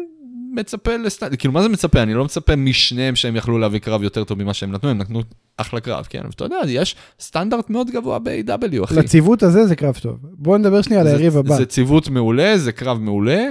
מצפה 0.56 0.98
לסטנד, 0.98 1.36
כאילו 1.36 1.54
מה 1.54 1.62
זה 1.64 1.70
מצפה? 1.70 2.04
אני 2.04 2.14
לא 2.14 2.26
מצפה 2.26 2.56
משניהם 2.56 3.16
שהם 3.16 3.36
יכלו 3.36 3.58
להביא 3.58 3.80
קרב 3.80 4.04
יותר 4.04 4.24
טוב 4.24 4.44
ממה 4.44 4.54
שהם 4.54 4.72
נתנו, 4.72 4.90
הם 4.90 4.98
נתנו 4.98 5.22
אחלה 5.58 5.80
קרב, 5.80 6.06
כן, 6.10 6.20
אבל 6.20 6.30
אתה 6.36 6.44
יודע, 6.44 6.58
יש 6.68 6.96
סטנדרט 7.20 7.70
מאוד 7.70 7.90
גבוה 7.92 8.20
ב-AEW, 8.20 8.84
אחי. 8.84 8.96
לציוות 8.96 9.44
הזה 9.44 9.66
זה 9.68 9.76
קרב 9.76 9.98
טוב. 10.02 10.18
בואו 10.34 10.58
נדבר 10.58 10.82
שנייה 10.82 11.02
על 11.02 11.08
היריב 11.08 11.38
הבא. 11.38 11.56
זה 11.58 11.66
ציוות 11.66 12.10
מעולה, 12.10 12.58
זה 12.58 12.72
קרב 12.72 12.98
מעולה. 13.00 13.46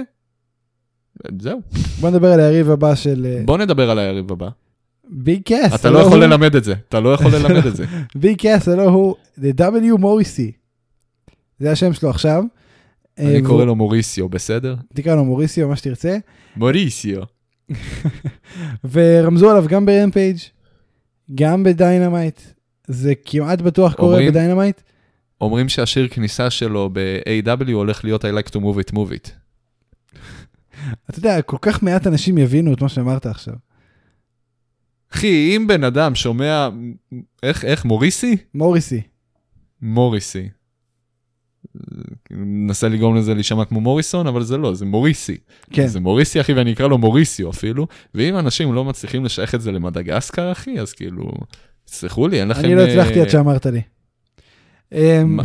זהו. 1.39 1.61
בוא 1.99 2.09
נדבר 2.09 2.31
על 2.31 2.39
היריב 2.39 2.69
הבא 2.71 2.95
של 2.95 3.25
אה, 3.29 3.41
בוא 3.45 3.57
נדבר 3.57 3.89
על 3.89 3.99
היריב 3.99 4.31
הבא. 4.31 4.49
ביג 5.09 5.41
קאס. 5.41 5.73
אתה 5.75 5.89
לא 5.89 5.99
יכול 5.99 6.23
ללמד 6.23 6.55
את 6.55 6.63
זה, 6.63 6.73
אתה 6.89 6.99
לא 6.99 7.13
יכול 7.13 7.31
ללמד 7.35 7.65
את 7.65 7.75
זה. 7.75 7.85
ביג 8.15 8.37
קאס, 8.37 8.67
הלא 8.67 8.83
הוא 8.83 9.15
The 9.39 9.59
W 9.59 9.97
מוריסי. 9.97 10.51
זה 11.59 11.71
השם 11.71 11.93
שלו 11.93 12.09
עכשיו. 12.09 12.43
אני 13.17 13.35
אה, 13.35 13.45
קורא 13.45 13.65
לו 13.65 13.75
מוריסיו, 13.75 14.29
בסדר? 14.29 14.75
תקרא 14.93 15.15
לו 15.15 15.25
מוריסיו, 15.25 15.67
מה 15.67 15.75
שתרצה. 15.75 16.17
מוריסיו. 16.55 17.21
ורמזו 18.91 19.49
עליו 19.51 19.65
גם 19.67 19.85
ברמפייג', 19.85 20.37
גם 21.35 21.63
בדיינמייט. 21.63 22.41
זה 22.87 23.13
כמעט 23.25 23.61
בטוח 23.61 23.93
קורה 23.93 24.19
בדיינמייט. 24.27 24.81
אומרים 25.41 25.69
שהשיר 25.69 26.07
כניסה 26.07 26.49
שלו 26.49 26.89
ב-AEW 26.93 27.71
הולך 27.73 28.03
להיות 28.03 28.25
I 28.25 28.27
like 28.27 28.49
to 28.49 28.55
move 28.55 28.89
it, 28.89 28.93
move 28.93 29.11
it. 29.11 29.31
אתה 31.09 31.19
יודע, 31.19 31.41
כל 31.41 31.57
כך 31.61 31.83
מעט 31.83 32.07
אנשים 32.07 32.37
יבינו 32.37 32.73
את 32.73 32.81
מה 32.81 32.89
שאמרת 32.89 33.25
עכשיו. 33.25 33.53
אחי, 35.13 35.53
אם 35.55 35.67
בן 35.67 35.83
אדם 35.83 36.15
שומע, 36.15 36.69
איך, 37.43 37.65
איך, 37.65 37.85
מוריסי? 37.85 38.37
מוריסי. 38.53 39.01
מוריסי. 39.81 40.49
מנסה 42.31 42.89
לגרום 42.89 43.15
לזה 43.15 43.33
להישמע 43.33 43.65
כמו 43.65 43.81
מוריסון, 43.81 44.27
אבל 44.27 44.43
זה 44.43 44.57
לא, 44.57 44.73
זה 44.73 44.85
מוריסי. 44.85 45.37
כן. 45.69 45.87
זה 45.87 45.99
מוריסי, 45.99 46.41
אחי, 46.41 46.53
ואני 46.53 46.73
אקרא 46.73 46.87
לו 46.87 46.97
מוריסיו 46.97 47.49
אפילו. 47.49 47.87
ואם 48.15 48.37
אנשים 48.37 48.73
לא 48.73 48.85
מצליחים 48.85 49.25
לשייך 49.25 49.55
את 49.55 49.61
זה 49.61 49.71
למדגסקר, 49.71 50.51
אחי, 50.51 50.79
אז 50.79 50.93
כאילו, 50.93 51.31
תסלחו 51.85 52.27
לי, 52.27 52.39
אין 52.39 52.47
לכם... 52.47 52.65
אני 52.65 52.75
לא 52.75 52.81
הצלחתי 52.81 53.17
אה, 53.17 53.21
עד 53.21 53.29
שאמרת 53.29 53.65
לי. 53.65 53.81
אמ, 54.91 55.35
מה? 55.37 55.43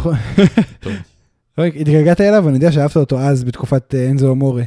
טוב. 0.81 0.93
רק 1.59 1.77
התגעגעת 1.77 2.21
אליו, 2.21 2.49
אני 2.49 2.55
יודע 2.55 2.73
שאהבת 2.73 2.97
אותו 2.97 3.21
אז 3.21 3.45
בתקופת 3.45 3.95
אה, 3.95 4.11
אנזו 4.11 4.33
אמורה. 4.33 4.63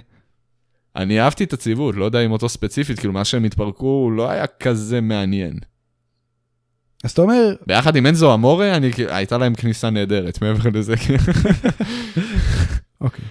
אני 0.95 1.21
אהבתי 1.21 1.43
את 1.43 1.53
הציוות, 1.53 1.95
לא 1.95 2.05
יודע 2.05 2.21
אם 2.25 2.31
אותו 2.31 2.49
ספציפית, 2.49 2.99
כאילו, 2.99 3.13
מה 3.13 3.25
שהם 3.25 3.43
התפרקו 3.43 4.11
לא 4.15 4.29
היה 4.31 4.47
כזה 4.47 5.01
מעניין. 5.01 5.53
אז 7.03 7.11
אתה 7.11 7.21
אומר, 7.21 7.55
ביחד 7.67 7.95
עם 7.95 8.05
אנזו 8.07 8.33
אמורה, 8.33 8.75
אני, 8.77 8.91
הייתה 9.09 9.37
להם 9.37 9.55
כניסה 9.55 9.89
נהדרת, 9.89 10.41
מעבר 10.41 10.69
לזה, 10.73 10.97
כאילו. 10.97 11.19
אוקיי. 13.01 13.25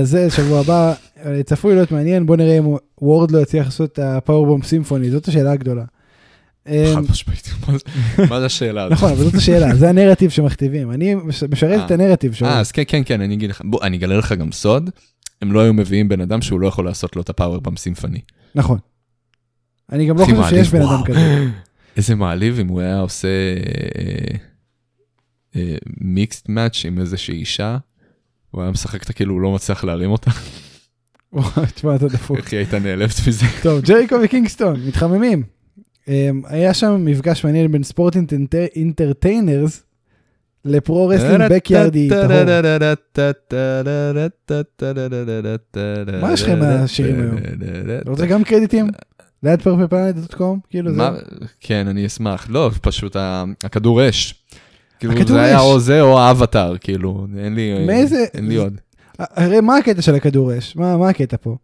אז 0.00 0.08
זה 0.10 0.30
שבוע 0.30 0.60
הבא, 0.60 0.94
אה, 1.24 1.42
צפוי 1.42 1.74
להיות 1.74 1.92
מעניין, 1.92 2.26
בוא 2.26 2.36
נראה 2.36 2.58
אם 2.58 2.64
וורד 3.02 3.30
לא 3.30 3.38
יצליח 3.38 3.64
לעשות 3.64 3.92
את 3.92 3.98
הפאורבום 3.98 4.62
סימפוני, 4.62 5.10
זאת 5.10 5.28
השאלה 5.28 5.52
הגדולה. 5.52 5.84
אמ, 6.68 6.74
חד 6.94 7.00
משמעית, 7.10 7.48
מה 8.30 8.40
זה- 8.40 8.46
השאלה 8.46 8.82
הזאת? 8.82 8.92
נכון, 8.92 9.12
אבל 9.12 9.24
זאת 9.24 9.34
השאלה, 9.34 9.74
זה 9.74 9.88
הנרטיב 9.88 10.30
שמכתיבים. 10.30 10.90
אני 10.92 11.14
מש- 11.14 11.42
משרת 11.42 11.80
את 11.86 11.90
אה. 11.90 11.96
הנרטיב 11.96 12.32
שלו. 12.32 12.48
אה, 12.48 12.60
אז 12.60 12.72
כן, 12.72 12.82
כן, 12.88 13.02
כן, 13.04 13.20
אני 13.20 13.34
אגיד 13.34 13.50
לך, 13.50 13.60
בוא, 13.64 13.82
אני 13.82 13.96
אגלה 13.96 14.16
לך 14.16 14.32
גם 14.32 14.52
סוד, 14.52 14.90
הם 15.42 15.52
לא 15.52 15.60
היו 15.60 15.74
מביאים 15.74 16.08
בן 16.08 16.20
אדם 16.20 16.42
שהוא 16.42 16.60
לא 16.60 16.66
יכול 16.66 16.84
לעשות 16.84 17.16
לו 17.16 17.22
את 17.22 17.28
הפאוורבם 17.28 17.76
סימפוני. 17.76 18.20
נכון. 18.54 18.78
אני 19.92 20.06
גם 20.06 20.18
לא 20.18 20.24
חושב 20.24 20.48
שיש 20.48 20.70
בן 20.70 20.82
אדם. 20.82 21.04
כזה. 21.04 21.44
איזה 21.96 22.14
מעליב 22.14 22.58
אם 22.58 22.68
הוא 22.68 22.80
היה 22.80 23.00
עושה 23.00 23.28
mixed 26.00 26.48
match 26.48 26.84
עם 26.84 27.00
איזושהי 27.00 27.34
אישה, 27.34 27.78
הוא 28.50 28.62
היה 28.62 28.70
משחק 28.70 29.02
אותה 29.02 29.12
כאילו 29.12 29.34
הוא 29.34 29.40
לא 29.40 29.52
מצליח 29.52 29.84
להרים 29.84 30.10
אותה, 30.10 30.30
וואי, 31.32 31.66
תשמע, 31.74 31.96
אתה 31.96 32.08
דפוק. 32.08 32.36
איך 32.36 32.52
היא 32.52 32.58
הייתה 32.58 32.78
נעלבת 32.78 33.14
מזה. 33.28 33.46
טוב, 33.62 33.80
ג'ריקו 33.80 34.16
וקינגסטון, 34.24 34.86
מתחממים. 34.86 35.42
אמ, 36.08 36.42
היה 36.44 36.74
שם 36.74 37.04
מפגש 37.04 37.44
מעניין 37.44 37.72
בין 37.72 37.82
sports 37.82 38.16
entertainers 38.76 39.82
ל 40.64 40.75
pro 40.75 41.08
wrestling 41.08 41.42
בקיארדי 41.50 42.08
טהור. 42.08 42.26
מה 46.20 46.32
יש 46.32 46.42
לך 46.42 46.48
עם 46.48 46.62
השירים 46.62 47.20
היום? 47.20 47.36
רוצה 48.06 48.26
גם 48.26 48.44
קרדיטים? 48.44 48.88
ליד 49.42 49.62
פרפלפלנט.קום? 49.62 50.60
כאילו 50.70 50.94
זה... 50.94 51.02
כן, 51.60 51.86
אני 51.88 52.06
אשמח. 52.06 52.46
לא, 52.50 52.70
פשוט 52.82 53.16
הכדור 53.64 54.08
אש. 54.08 54.34
כאילו 55.00 55.26
זה 55.26 55.42
היה. 55.42 55.60
או 55.60 55.80
זה 55.80 56.00
או 56.00 56.18
האבטר, 56.20 56.74
כאילו, 56.80 57.26
אין 57.38 57.54
לי 57.54 57.86
מאיזה- 57.86 58.24
אין 58.34 58.48
לי 58.48 58.56
עוד. 58.56 58.74
הרי 59.18 59.60
מה 59.60 59.76
הקטע 59.76 60.02
של 60.02 60.14
הכדור 60.14 60.58
אש? 60.58 60.76
מה 60.76 60.96
מה 60.96 61.08
הקטע 61.08 61.36
פה? 61.40 61.56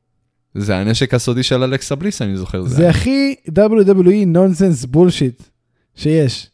זה 0.54 0.76
הנשק 0.76 1.14
הסודי 1.14 1.42
של 1.42 1.62
אלכסה 1.62 1.94
בליס, 1.94 2.22
אני 2.22 2.36
זוכר. 2.36 2.62
זה 2.62 2.88
הכי 2.88 3.34
WWE 3.50 4.26
נונסנס 4.26 4.84
בולשיט 4.84 5.42
שיש. 5.94 6.50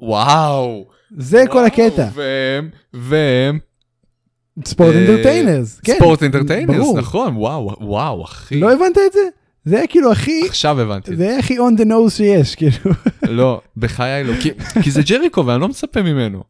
וואו. 0.00 0.86
זה 1.16 1.44
כל 1.50 1.64
הקטע. 1.64 2.08
והם, 2.14 2.68
והם, 2.92 3.58
sports 4.64 4.94
entertainers. 4.94 5.80
כן, 5.84 5.94
sports 5.96 6.22
entertainers. 6.22 6.94
נכון, 6.96 7.36
וואו, 7.36 7.70
וואו, 7.80 8.24
אחי. 8.24 8.60
לא 8.60 8.72
הבנת 8.72 8.98
את 9.06 9.12
זה? 9.12 9.20
זה 9.64 9.76
היה 9.76 9.86
כאילו 9.86 10.12
הכי... 10.12 10.40
עכשיו 10.48 10.80
הבנתי. 10.80 11.16
זה 11.16 11.28
היה 11.28 11.38
הכי 11.38 11.58
on 11.58 11.80
the 11.80 11.84
nose 11.84 12.10
שיש, 12.10 12.54
כאילו. 12.54 12.94
לא, 13.22 13.60
בחיי 13.76 14.24
לא. 14.24 14.34
כי- 14.82 14.90
זה 14.90 15.02
ג'ריקו 15.02 15.46
ואני 15.46 15.60
לא 15.60 15.68
מצפה 15.68 16.02
ממנו. 16.02 16.42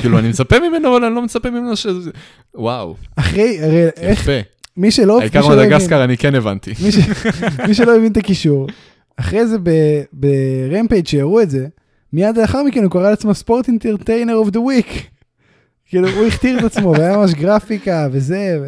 כאילו, 0.00 0.18
אני 0.18 0.28
מצפה 0.28 0.56
ממנו, 0.68 0.96
אבל 0.96 1.04
אני 1.04 1.14
לא 1.14 1.22
מצפה 1.22 1.50
ממנו 1.50 1.76
ש... 1.76 1.86
וואו, 2.54 2.94
אחרי, 3.16 3.58
הרי 3.62 3.86
איך, 3.96 4.20
יפה. 4.20 4.32
מי 4.76 4.90
שלא... 4.90 5.20
העיקר 5.20 5.48
מדגסקר 5.48 6.04
אני 6.04 6.16
כן 6.16 6.34
הבנתי. 6.34 6.72
מי 7.68 7.74
שלא 7.74 7.96
הבין 7.96 8.12
את 8.12 8.16
הקישור, 8.16 8.66
אחרי 9.16 9.46
זה 9.46 9.56
ברמפייג' 10.12 11.06
שיראו 11.06 11.40
את 11.42 11.50
זה, 11.50 11.66
מיד 12.14 12.36
לאחר 12.36 12.62
מכן 12.62 12.82
הוא 12.82 12.90
קרא 12.90 13.10
לעצמו 13.10 13.34
sports 13.34 13.68
entertainer 13.68 14.34
of 14.34 14.50
the 14.50 14.60
week. 14.60 15.10
כאילו 15.86 16.08
הוא 16.08 16.26
הכתיר 16.26 16.58
את 16.58 16.64
עצמו 16.64 16.90
והיה 16.90 17.16
ממש 17.16 17.34
גרפיקה 17.34 18.08
וזה. 18.12 18.58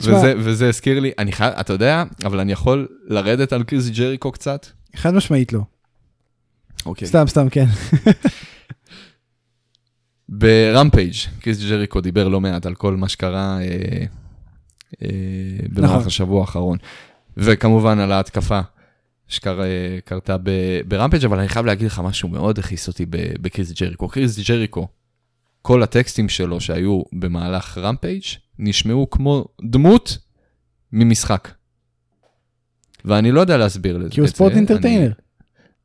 וזה, 0.00 0.34
וזה 0.38 0.68
הזכיר 0.68 1.00
לי, 1.00 1.12
אני 1.18 1.32
חייב, 1.32 1.54
אתה 1.60 1.72
יודע, 1.72 2.04
אבל 2.24 2.40
אני 2.40 2.52
יכול 2.52 2.88
לרדת 3.04 3.52
על 3.52 3.62
קריס 3.62 3.88
ג'ריקו 3.88 4.32
קצת? 4.32 4.66
חד 4.96 5.14
משמעית 5.14 5.52
לא. 5.52 5.60
אוקיי. 6.86 7.08
סתם 7.08 7.24
סתם 7.26 7.48
כן. 7.48 7.66
ברמפייג', 10.28 11.14
קריס 11.40 11.60
ג'ריקו 11.60 12.00
דיבר 12.00 12.28
לא 12.28 12.40
מעט 12.40 12.66
על 12.66 12.74
כל 12.74 12.96
מה 12.96 13.08
שקרה 13.08 13.58
אה, 13.60 14.04
אה, 15.02 15.08
במהלך 15.68 15.90
נכון. 15.90 16.06
השבוע 16.06 16.40
האחרון. 16.40 16.78
וכמובן 17.36 17.98
על 17.98 18.12
ההתקפה 18.12 18.60
שקרתה 19.28 20.36
ברמפייג', 20.88 21.24
אבל 21.24 21.38
אני 21.38 21.48
חייב 21.48 21.66
להגיד 21.66 21.86
לך 21.86 21.98
משהו 22.04 22.28
מאוד 22.28 22.58
הכעיס 22.58 22.88
אותי 22.88 23.06
בקריס 23.40 23.72
ג'ריקו. 23.72 24.08
קריס 24.08 24.48
ג'ריקו, 24.48 24.88
כל 25.62 25.82
הטקסטים 25.82 26.28
שלו 26.28 26.60
שהיו 26.60 27.02
במהלך 27.12 27.78
רמפייג' 27.78 28.22
נשמעו 28.58 29.10
כמו 29.10 29.44
דמות 29.62 30.18
ממשחק. 30.92 31.48
ואני 33.04 33.32
לא 33.32 33.40
יודע 33.40 33.56
להסביר 33.56 33.96
לזה. 33.96 34.10
כי 34.10 34.20
הוא. 34.20 34.28
sports 34.28 34.52
entertainer. 34.52 35.12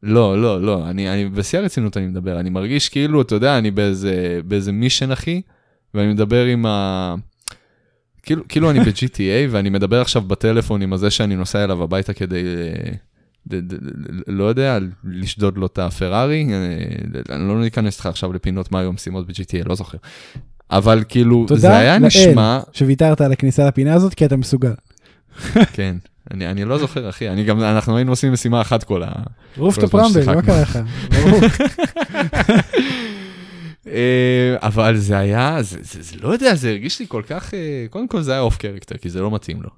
לא, 0.04 0.42
לא, 0.42 0.62
לא, 0.62 0.90
אני, 0.90 1.14
אני 1.14 1.30
בשיא 1.30 1.60
הרצינות 1.60 1.98
אני 1.98 2.08
מדבר, 2.08 2.40
אני 2.40 2.50
מרגיש 2.50 2.90
כאילו, 2.90 3.22
אתה 3.22 3.36
יודע, 3.36 3.58
אני 3.58 3.72
באיזה, 3.72 4.40
באיזה 4.46 4.72
mission, 4.72 5.12
אחי, 5.12 5.42
ואני 5.94 6.14
מדבר 6.14 6.46
עם 6.46 6.66
ה... 6.66 7.16
כאילו, 8.24 8.48
כאילו 8.48 8.72
אני 8.72 8.80
ב-GTA, 8.80 9.48
ואני 9.52 9.70
מדבר 9.70 10.02
עכשיו 10.02 10.22
בטלפון 10.22 10.82
עם 10.82 10.94
הזה 10.94 11.12
שאני 11.12 11.36
נוסע 11.36 11.64
אליו 11.64 11.84
הביתה 11.84 12.14
כדי, 12.14 12.44
אה, 12.46 12.94
לא 14.28 14.44
יודע, 14.44 14.80
לשדוד 15.04 15.58
לו 15.58 15.66
את 15.66 15.80
הפרארי, 15.80 16.48
אה, 16.54 17.36
אני 17.36 17.48
לא 17.48 17.62
ניכנס 17.62 17.96
איתך 17.96 18.06
עכשיו 18.06 18.34
לפינות 18.34 18.72
מה 18.72 18.80
היו 18.80 18.90
המשימות 18.90 19.28
ב-GTA, 19.28 19.68
לא 19.68 19.76
זוכר. 19.76 19.98
אבל 20.72 21.04
כאילו, 21.10 21.46
תודה 21.48 21.62
זה 21.62 21.78
היה 21.78 22.00
לאל. 22.00 22.08
נשמע, 22.08 22.60
שוויתרת 22.74 23.22
על 23.22 23.32
הכניסה 23.32 23.68
לפינה 23.68 23.94
הזאת 23.94 24.14
כי 24.14 24.26
אתה 24.26 24.38
מסוגל. 24.38 24.74
כן, 25.74 25.96
אני, 26.32 26.48
אני 26.48 26.66
לא 26.66 26.78
זוכר, 26.78 27.10
אחי, 27.10 27.30
אני 27.30 27.44
גם, 27.44 27.62
אנחנו 27.62 27.98
היינו 27.98 28.12
עושים 28.12 28.34
משימה 28.34 28.62
אחת 28.62 28.84
כל 28.84 29.04
ה... 29.04 29.12
rooftop 29.58 29.92
כל 29.92 30.00
הזמן 30.00 30.22
rumble, 30.22 30.36
מה. 30.36 30.42
קרה 30.42 30.62
לך? 30.62 30.80
אה, 33.88 34.56
אבל 34.62 34.98
זה 34.98 35.18
היה, 35.18 35.58
זה, 35.62 35.78
זה, 35.82 36.02
זה 36.02 36.16
לא 36.22 36.30
יודע, 36.30 36.56
זה 36.56 36.70
הרגיש 36.70 37.00
לי 37.00 37.06
כל 37.08 37.24
כך, 37.28 37.54
אה, 37.54 37.86
קודם 37.90 38.08
כל 38.08 38.22
זה 38.22 38.32
היה 38.32 38.42
off 38.42 38.58
character, 38.58 38.98
כי 38.98 39.10
זה 39.10 39.22
לא 39.22 39.32
מתאים 39.32 39.62
לו. 39.62 39.70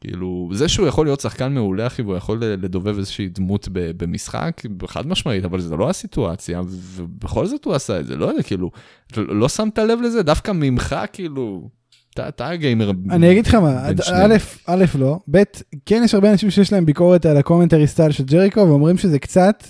כאילו, 0.00 0.50
זה 0.52 0.68
שהוא 0.68 0.86
יכול 0.86 1.06
להיות 1.06 1.20
שחקן 1.20 1.54
מעולה, 1.54 1.86
אחי, 1.86 2.02
והוא 2.02 2.16
יכול 2.16 2.38
לדובב 2.44 2.98
איזושהי 2.98 3.28
דמות 3.28 3.68
במשחק, 3.72 4.62
חד 4.86 5.06
משמעית, 5.06 5.44
אבל 5.44 5.60
זה 5.60 5.76
לא 5.76 5.90
הסיטואציה, 5.90 6.60
ובכל 6.68 7.46
זאת 7.46 7.64
הוא 7.64 7.74
עשה 7.74 8.00
את 8.00 8.06
זה, 8.06 8.16
לא 8.16 8.26
יודע, 8.26 8.42
כאילו, 8.42 8.70
לא 9.16 9.36
לא 9.36 9.48
שמת 9.48 9.78
לב 9.78 10.00
לזה? 10.02 10.22
דווקא 10.22 10.52
ממך, 10.54 10.96
כאילו, 11.12 11.68
אתה- 12.10 12.48
הגיימר. 12.48 12.90
אני 13.10 13.32
אגיד 13.32 13.46
לך 13.46 13.54
מה, 13.54 13.88
א'. 14.12 14.36
א', 14.66 14.84
לא, 14.98 15.18
ב', 15.30 15.42
כן 15.86 16.02
יש 16.04 16.14
הרבה 16.14 16.32
אנשים 16.32 16.50
שיש 16.50 16.72
להם 16.72 16.86
ביקורת 16.86 17.26
על 17.26 17.36
ה 17.36 17.40
commentary 17.40 17.86
style 17.86 18.12
של 18.12 18.24
ג'ריקו 18.24 18.60
ואומרים 18.60 18.98
שזה 18.98 19.18
קצת 19.18 19.64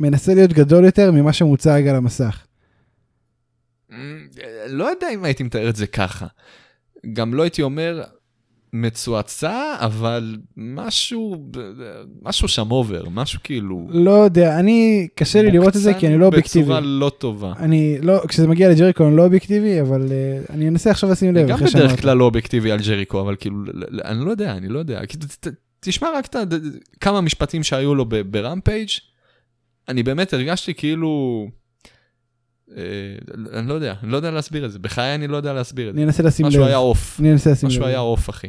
מנסה 0.00 0.34
להיות 0.34 0.52
גדול 0.52 0.84
יותר 0.84 1.12
ממה 1.12 1.32
שמוצג 1.32 1.82
על 1.88 1.96
המסך. 1.96 2.46
Mm, 3.90 3.94
לא 4.68 4.84
יודע 4.84 5.06
אם 5.14 5.24
הייתי 5.24 5.42
מתאר 5.42 5.68
את 5.68 5.76
זה 5.76 5.86
ככה. 5.86 6.26
גם 7.12 7.34
לא 7.34 7.42
הייתי 7.42 7.62
אומר 7.62 8.02
מצועצע, 8.76 9.74
אבל 9.78 10.36
משהו, 10.56 11.46
משהו 12.22 12.48
שם 12.48 12.70
over, 12.70 13.04
משהו 13.10 13.40
כאילו... 13.44 13.86
לא 13.90 14.10
יודע, 14.10 14.58
אני, 14.58 15.08
קשה 15.14 15.42
לי 15.42 15.50
לראות 15.50 15.76
את 15.76 15.80
זה 15.80 15.94
כי 15.94 16.06
אני 16.06 16.18
לא 16.18 16.26
אובייקטיבי. 16.26 16.64
בצורה 16.64 16.80
לא 16.80 17.10
טובה. 17.18 17.52
אני 17.58 17.98
לא, 18.02 18.20
כשזה 18.28 18.48
מגיע 18.48 18.68
לג'ריקו 18.68 19.06
אני 19.06 19.16
לא 19.16 19.24
אובייקטיבי, 19.24 19.80
אבל 19.80 20.06
uh, 20.06 20.52
אני 20.52 20.68
אנסה 20.68 20.90
עכשיו 20.90 21.10
לשים 21.10 21.34
לב. 21.34 21.48
גם 21.48 21.58
בדרך 21.58 22.00
כלל 22.00 22.16
לא 22.16 22.24
אובייקטיבי 22.24 22.72
על 22.72 22.78
ג'ריקו, 22.86 23.20
אבל 23.20 23.36
כאילו, 23.36 23.56
אני 24.04 24.24
לא 24.24 24.30
יודע, 24.30 24.52
אני 24.52 24.68
לא 24.68 24.78
יודע. 24.78 25.00
תשמע 25.80 26.08
רק 26.14 26.26
את 26.26 26.36
כמה 27.00 27.20
משפטים 27.20 27.62
שהיו 27.62 27.94
לו 27.94 28.04
ברמפייג', 28.30 28.88
אני 29.88 30.02
באמת 30.02 30.32
הרגשתי 30.32 30.74
כאילו... 30.74 31.46
אה, 32.76 32.82
אני 33.58 33.68
לא 33.68 33.74
יודע, 33.74 33.94
אני 34.02 34.12
לא 34.12 34.16
יודע 34.16 34.30
להסביר 34.30 34.64
את 34.64 34.72
זה. 34.72 34.78
בחיי 34.78 35.14
אני 35.14 35.28
לא 35.28 35.36
יודע 35.36 35.52
להסביר 35.52 35.88
את 35.88 35.94
זה. 35.94 36.00
אני 36.00 36.06
אנסה 36.06 36.22
לשים 36.22 36.46
לב. 36.46 36.52
משהו 36.52 36.64
היה 36.64 36.76
עוף. 36.76 37.20
אני 37.20 37.32
אנסה 37.32 37.50
לשים 37.50 37.68
לב. 37.68 37.74
משהו 37.74 37.86
היה 37.86 37.98
עוף, 37.98 38.30
אחי. 38.30 38.48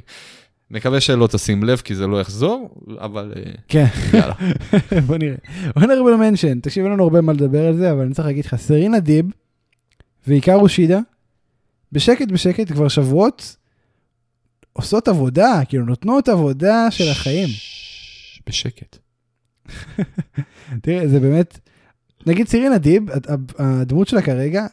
מקווה 0.71 1.01
שלא 1.01 1.27
תשים 1.27 1.63
לב, 1.63 1.77
כי 1.77 1.95
זה 1.95 2.07
לא 2.07 2.21
יחזור, 2.21 2.81
אבל 2.97 3.33
אה, 3.35 3.51
כן. 3.67 3.85
יאללה. 4.13 4.33
בוא 5.07 5.17
נראה. 5.17 5.35
honorable 5.79 6.19
mention, 6.19 6.61
תקשיב, 6.61 6.83
אין 6.83 6.93
לנו 6.93 7.03
הרבה 7.03 7.21
מה 7.21 7.33
לדבר 7.33 7.65
על 7.67 7.77
זה, 7.77 7.91
אבל 7.91 8.01
אני 8.01 8.13
צריך 8.13 8.27
להגיד 8.27 8.45
לך, 8.45 8.55
סרינה 8.55 8.99
דיב 8.99 9.25
ועיקר 10.27 10.67
שידה, 10.67 10.99
בשקט 11.91 12.27
בשקט 12.27 12.71
כבר 12.71 12.87
שבועות, 12.87 13.55
עושות 14.73 15.07
עבודה, 15.07 15.61
כאילו 15.69 15.85
נותנות 15.85 16.29
עבודה 16.29 16.91
של 16.91 17.11
החיים. 17.11 17.49
בשקט. 18.47 18.97
תראה, 20.83 21.07
זה 21.07 21.19
באמת, 21.19 21.59
נגיד 22.25 22.47
סירינה 22.47 22.77
דיב, 22.77 23.03
הדמות 23.57 24.07
שלה 24.07 24.21
כרגע, 24.21 24.65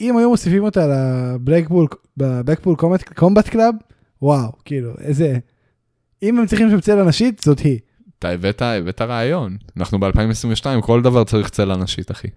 אם 0.00 0.16
היו 0.16 0.30
מוסיפים 0.30 0.64
אותה 0.64 0.86
ל 0.86 0.95
Blackpool, 0.95 1.86
ב 2.16 2.22
Blackpool 2.22 2.76
Combat 3.14 3.48
Club, 3.48 3.74
וואו, 4.22 4.52
כאילו, 4.64 4.90
איזה... 5.00 5.38
אם 6.22 6.38
הם 6.38 6.46
צריכים 6.46 6.70
שם 6.70 6.80
צלע 6.80 7.04
נשית, 7.04 7.40
זאת 7.44 7.58
היא. 7.58 7.78
אתה 8.18 8.28
הבאת, 8.28 8.62
הבאת 8.62 9.02
רעיון. 9.02 9.56
אנחנו 9.76 10.00
ב-2022, 10.00 10.80
כל 10.80 11.02
דבר 11.02 11.24
צריך 11.24 11.48
צלע 11.48 11.76
נשית, 11.76 12.10
אחי. 12.10 12.28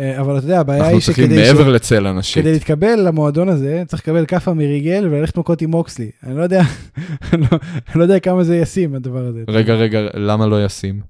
אה, 0.00 0.20
אבל 0.20 0.38
אתה 0.38 0.44
יודע, 0.44 0.60
הבעיה 0.60 0.86
היא 0.86 1.00
שכדי... 1.00 1.22
אנחנו 1.22 1.34
צריכים 1.34 1.58
מעבר 1.58 1.70
לצלע 1.70 2.12
נשית. 2.12 2.42
כדי 2.42 2.52
להתקבל 2.52 3.00
למועדון 3.06 3.48
הזה, 3.48 3.82
צריך 3.86 4.02
לקבל 4.02 4.26
כאפה 4.26 4.54
מריגל 4.54 5.08
וללכת 5.10 5.38
מכות 5.38 5.62
עם 5.62 5.70
מוקסלי. 5.70 6.10
אני 6.22 6.36
לא 6.36 6.42
יודע, 6.42 6.62
אני 7.32 7.42
לא, 7.42 7.58
לא 7.94 8.02
יודע 8.02 8.18
כמה 8.18 8.44
זה 8.44 8.56
ישים, 8.56 8.94
הדבר 8.94 9.26
הזה. 9.26 9.44
רגע, 9.48 9.74
רגע, 9.74 10.00
למה 10.14 10.46
לא 10.46 10.64
ישים? 10.64 11.00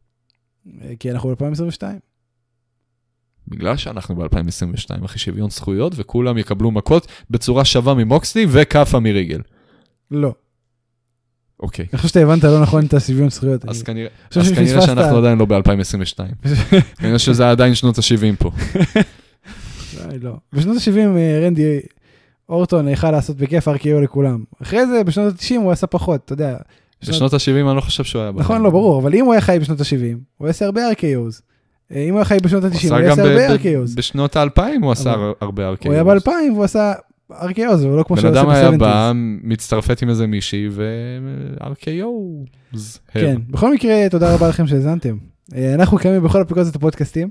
אה, 0.82 0.92
כי 0.98 1.10
אנחנו 1.10 1.34
ב-2022. 1.34 1.82
בגלל 3.48 3.76
שאנחנו 3.76 4.16
ב-2022, 4.16 5.04
אחי 5.04 5.18
שוויון 5.18 5.50
זכויות, 5.50 5.92
וכולם 5.96 6.38
יקבלו 6.38 6.70
מכות 6.70 7.06
בצורה 7.30 7.64
שווה 7.64 7.94
ממוקסלי 7.94 8.46
וכאפה 8.48 9.00
מריגל. 9.00 9.40
לא. 10.10 10.34
אוקיי. 11.60 11.86
אני 11.92 11.96
חושב 11.96 12.08
שאתה 12.08 12.20
הבנת 12.20 12.44
לא 12.44 12.60
נכון 12.62 12.86
את 12.86 12.94
השוויון 12.94 13.30
זכויות. 13.30 13.64
אז 13.64 13.82
כנראה 13.82 14.82
שאנחנו 14.82 15.18
עדיין 15.18 15.38
לא 15.38 15.44
ב-2022. 15.44 16.18
כנראה 17.00 17.18
שזה 17.18 17.50
עדיין 17.50 17.74
שנות 17.74 17.98
ה-70 17.98 18.36
פה. 18.38 18.50
לא. 20.22 20.36
בשנות 20.52 20.76
ה-70 20.76 21.16
אה, 21.16 21.40
רנדי 21.46 21.80
אורטון 22.48 22.88
יכל 22.88 23.10
לעשות 23.10 23.36
בכיף 23.36 23.68
RKO 23.68 24.00
לכולם. 24.02 24.44
אחרי 24.62 24.86
זה 24.86 25.04
בשנות 25.04 25.34
ה-90 25.34 25.56
הוא 25.56 25.72
עשה 25.72 25.86
פחות, 25.86 26.20
אתה 26.24 26.32
יודע. 26.32 26.56
בשנות 27.08 27.34
ה-70 27.34 27.68
אני 27.68 27.76
לא 27.76 27.80
חושב 27.80 28.04
שהוא 28.04 28.22
היה... 28.22 28.32
נכון, 28.34 28.62
לא, 28.62 28.70
ברור, 28.70 29.02
אבל 29.02 29.14
אם 29.14 29.24
הוא 29.24 29.32
היה 29.32 29.40
חי 29.40 29.58
בשנות 29.60 29.80
ה-70, 29.80 30.16
הוא 30.36 30.46
יעשה 30.46 30.64
הרבה 30.64 30.80
RKOs. 30.90 31.49
אה, 31.94 32.02
אם 32.02 32.10
הוא 32.10 32.18
היה 32.18 32.24
חי 32.24 32.36
בשנות 32.42 32.64
ה-90, 32.64 32.90
הוא 32.90 32.98
יעשה 32.98 33.22
הרבה 33.22 33.54
RKOs. 33.54 33.96
בשנות 33.96 34.36
ה-2000 34.36 34.62
הוא 34.82 34.92
עשה 34.92 35.14
הרבה 35.40 35.72
RKOs. 35.72 35.84
הוא 35.84 35.92
היה 35.92 36.04
ב-2000 36.04 36.30
והוא 36.52 36.64
עשה 36.64 36.92
RKO 37.32 37.76
זה 37.76 37.88
לא 37.88 38.02
כמו 38.02 38.16
שהוא 38.16 38.30
עושה 38.30 38.42
ב-70's. 38.42 38.46
בן 38.46 38.50
אדם 38.50 38.50
היה 38.50 38.70
בא, 38.70 39.12
מצטרפת 39.42 40.02
עם 40.02 40.08
איזה 40.08 40.26
מישהי 40.26 40.68
ו-RKO. 40.70 42.06
כן, 43.12 43.36
בכל 43.50 43.74
מקרה, 43.74 44.06
תודה 44.10 44.34
רבה 44.34 44.48
לכם 44.48 44.66
שהאזנתם. 44.66 45.16
אה, 45.54 45.74
אנחנו 45.74 45.98
קיימים 45.98 46.22
בכל 46.22 46.42
אפליקציות 46.42 46.76
הפודקאסטים, 46.76 47.30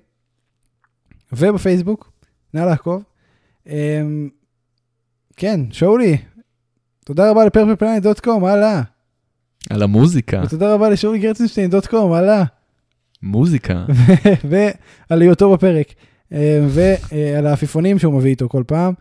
ובפייסבוק, 1.34 2.12
נא 2.54 2.60
לעקוב. 2.60 3.04
אה, 3.70 4.02
כן, 5.38 5.62
שאולי, 5.72 6.18
תודה 7.06 7.32
רבה 7.32 7.46
לפרפלפלנט.קום, 7.46 8.46
הלאה. 8.46 8.82
על 9.70 9.84
המוזיקה. 9.84 10.42
ותודה 10.46 10.74
רבה 10.74 10.90
לשאולי 10.90 11.20
גרצנשטיין.קום, 11.20 12.14
הלאה. 12.14 12.44
מוזיקה. 13.22 13.86
ועל 14.50 15.22
היותו 15.22 15.54
בפרק. 15.54 15.94
אה, 16.34 16.68
ועל 16.70 17.48
העפיפונים 17.48 18.00
שהוא 18.00 18.14
מביא 18.14 18.30
איתו 18.30 18.50
כל 18.50 18.64
פעם. 18.68 18.94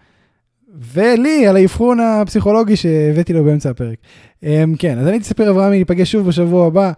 ולי 0.74 1.46
על 1.46 1.56
האבחון 1.56 2.00
הפסיכולוגי 2.00 2.76
שהבאתי 2.76 3.32
לו 3.32 3.44
באמצע 3.44 3.70
הפרק. 3.70 3.98
Um, 4.44 4.46
כן, 4.78 4.98
אז 4.98 5.06
אני 5.08 5.18
אספר 5.18 5.50
אברהמי, 5.50 5.78
ניפגש 5.78 6.12
שוב 6.12 6.28
בשבוע 6.28 6.66
הבא. 6.66 6.92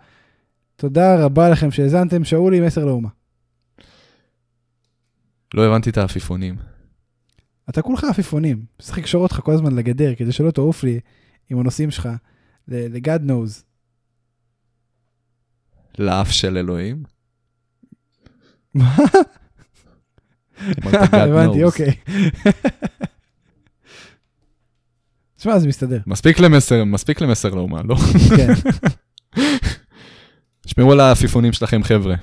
תודה 0.76 1.24
רבה 1.24 1.48
לכם 1.48 1.70
שהאזנתם, 1.70 2.24
שאולי 2.24 2.60
מסר 2.60 2.84
לאומה. 2.84 3.08
לא 5.54 5.66
הבנתי 5.66 5.90
את 5.90 5.98
העפיפונים. 5.98 6.56
אתה 7.70 7.82
כולך 7.82 8.04
עפיפונים, 8.04 8.64
צריך 8.78 8.98
לקשור 8.98 9.22
אותך 9.22 9.40
כל 9.44 9.52
הזמן 9.52 9.74
לגדר 9.74 10.14
כדי 10.14 10.32
שלא 10.32 10.50
תעוף 10.50 10.84
לי 10.84 11.00
עם 11.50 11.58
הנושאים 11.58 11.90
שלך, 11.90 12.08
ל-God 12.68 13.28
knows. 13.28 13.62
לאף 16.00 16.30
של 16.30 16.56
אלוהים? 16.56 17.02
מה? 18.74 18.96
הבנתי, 21.12 21.64
אוקיי. 21.64 21.94
תשמע, 25.36 25.58
זה 25.58 25.68
מסתדר. 25.68 25.98
מספיק 26.06 26.38
למסר, 26.38 26.84
מספיק 26.84 27.20
למסר 27.20 27.54
לאומה, 27.54 27.82
לא? 27.84 27.96
כן. 28.36 28.52
שמרו 30.66 30.92
על 30.92 31.00
העפיפונים 31.00 31.52
שלכם, 31.52 31.82
חבר'ה. 31.82 32.14